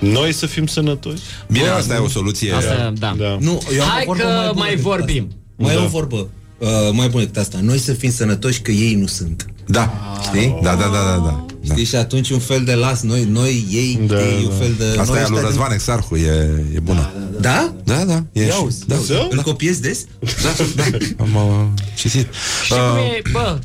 [0.03, 1.23] Noi să fim sănătoși.
[1.51, 3.15] Bine, asta e o soluție Asta, da.
[3.19, 3.37] da.
[3.41, 5.25] Nu, eu am Hai o vorbă că mai bună mai decât vorbim.
[5.29, 5.37] Asta.
[5.57, 5.81] Mai Da.
[5.81, 7.59] e o vorbă uh, mai bună decât asta.
[7.63, 9.47] Noi să fim sănătoși că ei nu sunt.
[9.67, 9.93] Da,
[10.23, 10.59] știi?
[10.63, 11.45] Da, da, da, da, da.
[11.73, 11.85] Știi?
[11.85, 14.49] Și atunci un fel de las noi, noi, ei, Da, ei, da.
[14.49, 14.99] un fel de...
[14.99, 17.11] Asta noi e al lui ăștia Răzvan Exarhu, e, e bună.
[17.41, 17.73] Da?
[17.85, 18.25] Da, da.
[18.33, 20.05] E Ia și, auzi, da, da, Îl copiezi des?
[20.43, 20.85] da, da.
[21.25, 22.27] Am uh, citit.
[22.65, 23.59] Și cum Uh, e, bă,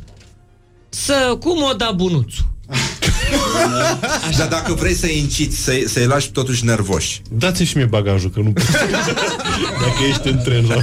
[0.90, 2.46] să, cum o da bunuțul?
[4.38, 7.22] dar dacă vrei să-i inciți, să-i, să-i lași totuși nervoși.
[7.30, 8.64] Dați și mie bagajul, că nu pot.
[9.82, 10.76] Dacă ești în tren la...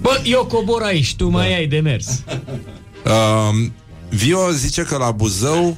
[0.00, 2.22] Bă, eu cobor aici, tu mai ai de mers.
[3.04, 3.70] Uh,
[4.08, 5.76] Vio zice că la Buzău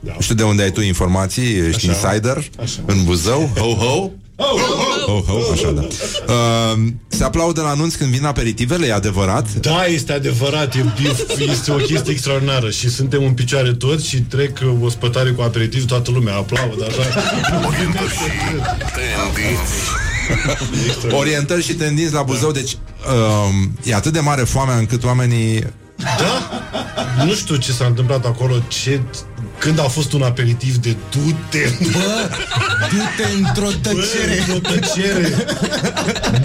[0.00, 0.12] Da.
[0.14, 2.08] Nu știu de unde ai tu informații, ești Așa.
[2.08, 2.80] insider Așa.
[2.86, 4.58] În Buzău, ho, ho
[5.06, 9.54] Ho, ho, așa da uh, Se aplaudă la anunț când vin aperitivele, e adevărat?
[9.54, 10.78] Da, este adevărat, e,
[11.38, 15.42] e, este o chestie extraordinară și suntem în picioare toți și trec uh, ospătare cu
[15.42, 17.20] aperitiv, toată lumea aplaudă, așa.
[21.10, 26.50] Orientări și tendinți la Buzău Deci uh, e atât de mare foamea încât oamenii Da?
[27.24, 29.00] Nu știu ce s-a întâmplat acolo, ce...
[29.58, 32.28] Când a fost un aperitiv de du-te Bă,
[32.90, 35.34] du-te într-o tăcere Bă, într-o tăcere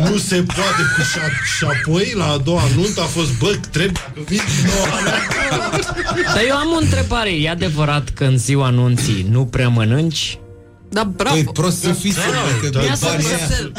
[0.04, 1.20] Nu se poate cu și,
[1.58, 4.86] și apoi la a doua nuntă a fost Bă, trebuie că vin nouă
[6.34, 7.30] Dar eu am o întrebare.
[7.30, 10.40] E adevărat că în ziua anunții nu prea mănânci?
[10.94, 11.36] Da, bravo.
[11.36, 12.20] Păi prost să fii să
[12.72, 13.08] că Mie, să,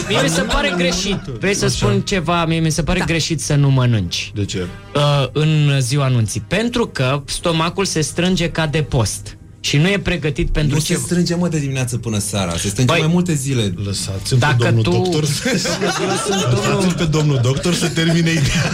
[0.09, 1.17] mie mi se pare greșit.
[1.41, 2.45] Vrei să spun ceva?
[2.47, 4.67] Mie mi se pare greșit să nu mănânci De ce?
[4.95, 6.41] uh, în ziua anunții.
[6.49, 9.37] Pentru că stomacul se strânge ca de post.
[9.61, 10.95] Și nu e pregătit pentru Nu ce...
[10.95, 14.57] se strânge, mă, de dimineață până seara Se strânge Băi, mai multe zile Lăsați-l Dacă
[14.59, 18.71] pe domnul tu- doctor Lăsați-l pe domnul doctor să termine ideea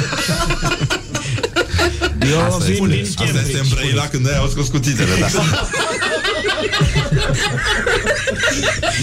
[2.31, 3.49] Eu Asta vin este, din asta Cambridge.
[3.49, 5.27] este îmbrăila când ai au scos cutitele da.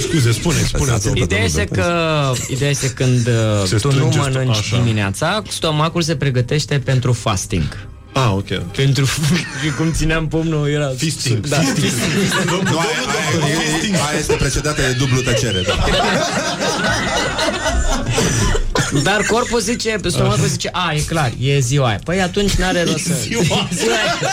[0.01, 1.83] Scuze, spune, spune Lăsați-l pe Ideea domnul este doctor.
[1.83, 3.33] că ideea este când uh,
[3.67, 4.77] Se tu nu strânge sto- mănânci așa.
[4.77, 7.87] dimineața, stomacul se pregătește pentru fasting.
[8.13, 9.05] Ah, ok Pentru
[9.63, 11.47] și cum țineam pumnul era Fisting.
[11.47, 11.91] Da, Fisting.
[12.45, 12.87] Nu, aia,
[13.43, 15.75] aia, aia este precedată de dublu tăcere da.
[19.03, 21.99] Dar corpul zice, stomacul zice, a, e clar, e ziua aia.
[22.03, 23.13] Păi atunci n-are rost să...
[23.21, 23.69] ziua aia.
[23.73, 24.31] ziua aia.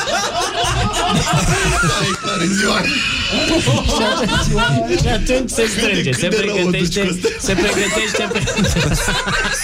[3.86, 7.52] Și atunci, și atunci se strânge, se cât de rău o duci pregătește, cu se
[7.52, 8.52] pregătește pentru...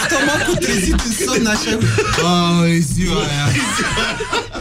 [0.05, 1.79] Stomacul trezit în somn așa
[2.63, 3.47] Ai, ziua aia.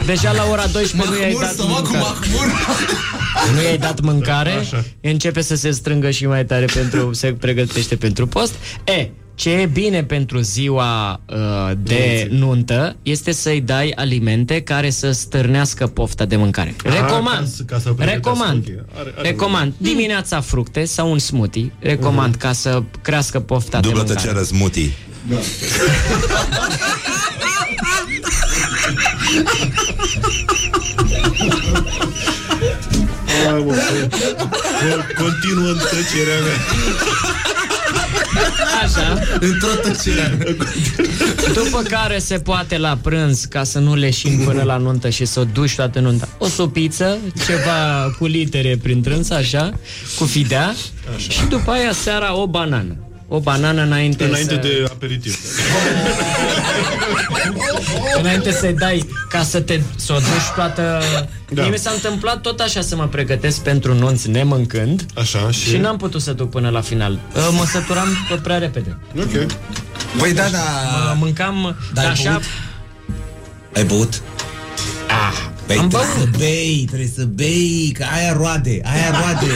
[0.06, 1.98] Deja la ora 12 nu i-ai Mahmur, dat stomacul mâncare.
[1.98, 3.54] mahmur.
[3.54, 4.68] Nu i-ai dat mâncare,
[5.00, 8.54] începe să se strângă și mai tare pentru se pregătește pentru post.
[8.84, 9.08] E,
[9.38, 11.36] ce e bine pentru ziua uh,
[11.82, 16.74] de nuntă este să-i dai alimente care să stârnească pofta de mâncare.
[16.84, 17.38] Ah, Recomand.
[17.38, 18.64] ca să- ca să pregătească, recomand.
[18.68, 18.84] ok.
[18.98, 19.72] Are- are recomand.
[19.76, 21.72] Dimineața fructe sau un smoothie.
[21.78, 24.26] Recomand ca să crească pofta Dublă de mâncare.
[24.28, 24.90] tăcere smoothie
[33.44, 36.56] Hai, mă, co- Continuă în tăcerea mea
[38.82, 39.18] Așa.
[39.40, 40.56] Într-o tăcere
[41.54, 45.40] După care se poate la prânz ca să nu leșin până la nuntă și să
[45.40, 46.28] o duci toată nunta.
[46.38, 49.72] O supiță, ceva cu litere prin trâns, așa,
[50.18, 50.74] cu fidea
[51.16, 51.30] așa.
[51.30, 53.07] și după aia seara o banană.
[53.30, 55.38] O banană înainte, Înainte să, de aperitiv
[58.20, 61.00] înainte să-i dai ca să te să o duci toată...
[61.12, 61.26] Da.
[61.50, 61.62] Da.
[61.62, 65.68] Mie mi s-a întâmplat tot așa să mă pregătesc pentru nunți nemâncând Așa și...
[65.68, 67.18] și n-am putut să duc până la final.
[67.34, 68.08] Mă săturam
[68.42, 68.98] prea repede.
[69.18, 69.46] Ok
[70.18, 70.58] Băi, da, da
[71.08, 72.30] Mă mâncam Dar ai așa...
[72.30, 72.42] băut?
[73.74, 74.22] Ai băut?
[75.68, 76.32] Ah, Păi am trebuie băut.
[76.32, 79.46] să bei, trebuie să bei, că aia roade, aia roade,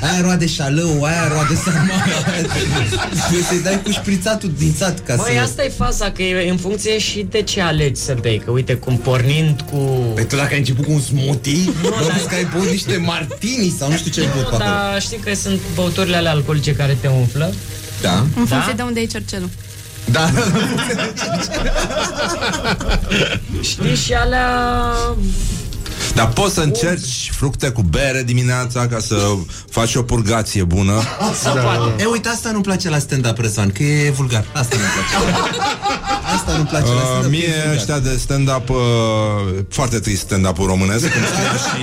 [0.00, 2.42] aia roade șalău, aia roade sarmala, aia
[3.22, 5.40] trebuie să-i dai cu șprițatul dințat ca Măi, să...
[5.40, 8.38] asta e faza, că e în funcție și de ce alegi să bei.
[8.44, 9.76] Că uite, cum pornind cu...
[10.14, 12.96] Păi tu dacă ai început cu un smoothie, Nu, bă, dar- că ai băut niște
[12.96, 14.70] martini sau nu știu ce ai băut pe Nu, acolo.
[14.92, 17.54] dar știi că sunt băuturile alea alcoolice care te umflă?
[18.00, 18.18] Da.
[18.18, 18.72] În funcție Da?
[18.76, 19.48] de unde e cercelul.
[20.12, 20.30] Da.
[23.60, 24.56] Știi și alea...
[26.18, 29.16] Dar poți să încerci fructe cu bere dimineața ca să
[29.70, 31.02] faci o purgație bună.
[31.44, 31.94] Da.
[31.98, 34.44] E, uite, asta nu-mi place la stand-up, Răzvan, că e vulgar.
[34.54, 35.36] Asta nu-mi place.
[36.36, 37.20] Asta nu-mi place la Uh, stand-up.
[37.30, 37.74] că e mie vulgar.
[37.76, 38.76] ăștia de stand-up uh,
[39.68, 41.80] Foarte trist stand-up-ul românesc Cum scrie și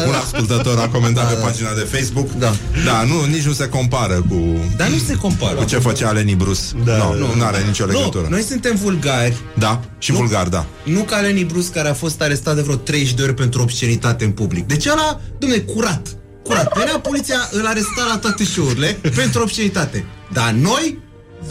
[0.00, 2.52] uh, un ascultător A comentat pe pagina de Facebook Da,
[2.84, 4.36] da nu, nici nu se compară cu
[4.76, 5.54] Dar nu se compară.
[5.54, 9.36] Cu ce făcea Leni Bruce da, Nu, nu are nicio legătură Nu, noi suntem vulgari.
[9.58, 13.12] Da, și vulgar, da Nu ca Lenny Bruce care a fost arestat de vreo 30
[13.14, 14.66] de ori pentru obscenitate în public.
[14.66, 16.08] Deci ăla, domne, curat.
[16.42, 16.78] Curat.
[16.78, 20.04] Venea poliția, îl aresta la toate show-urile pentru obscenitate.
[20.32, 20.98] Dar noi,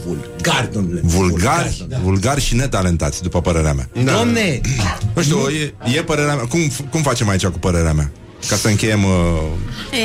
[0.06, 1.02] vulgari, domnule.
[1.04, 1.70] Vulgar,
[2.04, 4.12] vulgar și netalentați, după părerea mea Da.
[4.12, 4.62] Domne!
[5.16, 8.12] Nu știu, e, e părerea mea cum, cum facem aici cu părerea mea?
[8.50, 9.12] Ca să încheiem uh,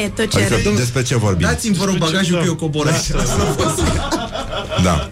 [0.04, 0.76] E, tot ce Adică are.
[0.76, 1.46] despre ce vorbim?
[1.46, 3.14] Dați-mi, vă rog, bagajul că eu cobor așa.
[4.82, 5.09] Da.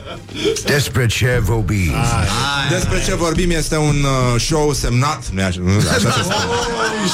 [0.66, 1.92] Despre ce vorbim?
[2.70, 6.44] Despre ce vorbim este un uh, show semnat Nu așa, nu, așa se spune.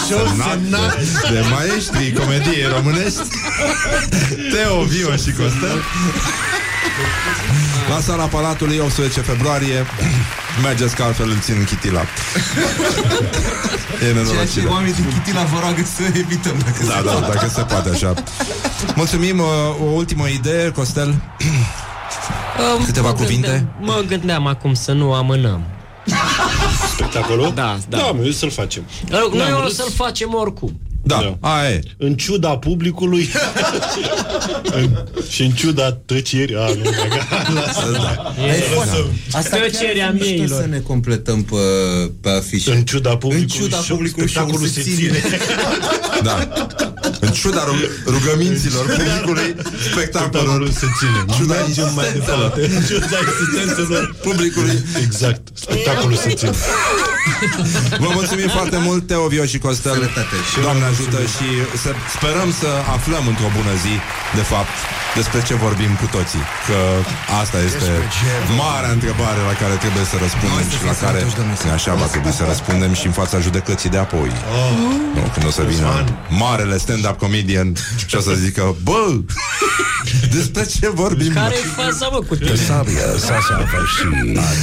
[0.08, 0.96] Show semnat.
[0.96, 3.20] de, de maestrii comediei românești.
[4.52, 5.82] Teo, Vio și Costel
[7.90, 9.86] La sala Palatului 18 februarie
[10.62, 12.06] Mergeți că altfel îl țin în chitila E
[13.98, 17.32] Ceea ce nenorocire oamenii din Chitila vă roagă să evităm dacă Da, se da, poate.
[17.34, 18.14] dacă se poate așa
[18.94, 19.46] Mulțumim, uh,
[19.80, 21.14] o ultimă idee, Costel
[22.78, 23.46] Um, Câteva mă cuvinte?
[23.48, 25.62] Gândeam, mă gândeam acum să nu amânăm.
[26.94, 27.52] Spectacolul?
[27.54, 27.96] Da, da.
[27.96, 28.82] Da, noi să-l facem.
[29.08, 29.74] Noi N-am o râs.
[29.74, 30.80] să-l facem oricum.
[31.06, 31.80] Da, aia e.
[31.98, 33.28] În ciuda publicului
[34.78, 34.90] în,
[35.30, 36.54] și în ciuda tăcerii.
[36.56, 38.34] A, nu, gata, lasă, da.
[38.46, 39.06] E foarte- Lasă.
[39.32, 40.60] Asta chiar Tăcerea e mișto mieilor.
[40.60, 41.56] să ne completăm pe,
[42.20, 42.70] pe afișe.
[42.72, 45.20] În ciuda publicului, În ciuda show- publicului spectacolul show-ul se ține.
[46.22, 46.48] Da.
[47.26, 49.48] În ciuda rug- rugăminților publicului,
[49.90, 51.18] spectacolul se ține.
[51.26, 52.60] În ciuda Mergem mai departe.
[52.76, 54.76] În ciuda existențelor publicului.
[55.04, 55.40] Exact.
[55.64, 56.50] Spectacolul se ține.
[58.04, 60.36] Vă mulțumim foarte mult, Teo, Vio și Costel Sănătate.
[60.52, 61.48] Și Doamne ajută și
[61.82, 63.94] să sperăm să aflăm într-o bună zi
[64.38, 64.74] De fapt,
[65.18, 66.78] despre ce vorbim cu toții Că
[67.42, 67.88] asta este
[68.64, 71.18] marea întrebare la care trebuie să răspundem Și la care,
[71.78, 74.30] așa, va trebui să răspundem și în fața judecății de apoi
[75.16, 75.88] nu, Când o să vină
[76.44, 77.72] marele stand-up comedian
[78.06, 79.20] Și o să zică, bă,
[80.34, 81.32] despre ce vorbim?
[81.32, 82.54] Care e faza, mă, cu tine?
[82.54, 84.06] Sabia, Sasa și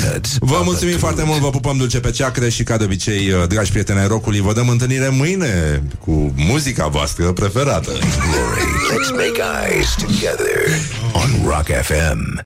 [0.09, 0.37] atât.
[0.39, 3.71] Vă mulțumim foarte mult, vă pupăm dulce pe ceacre și ca de obicei, uh, dragi
[3.71, 7.91] prieteni ai rocului, vă dăm întâlnire mâine cu muzica voastră preferată.
[7.91, 8.65] Glory.
[8.91, 10.59] Let's make eyes together
[11.13, 12.41] on Rock FM.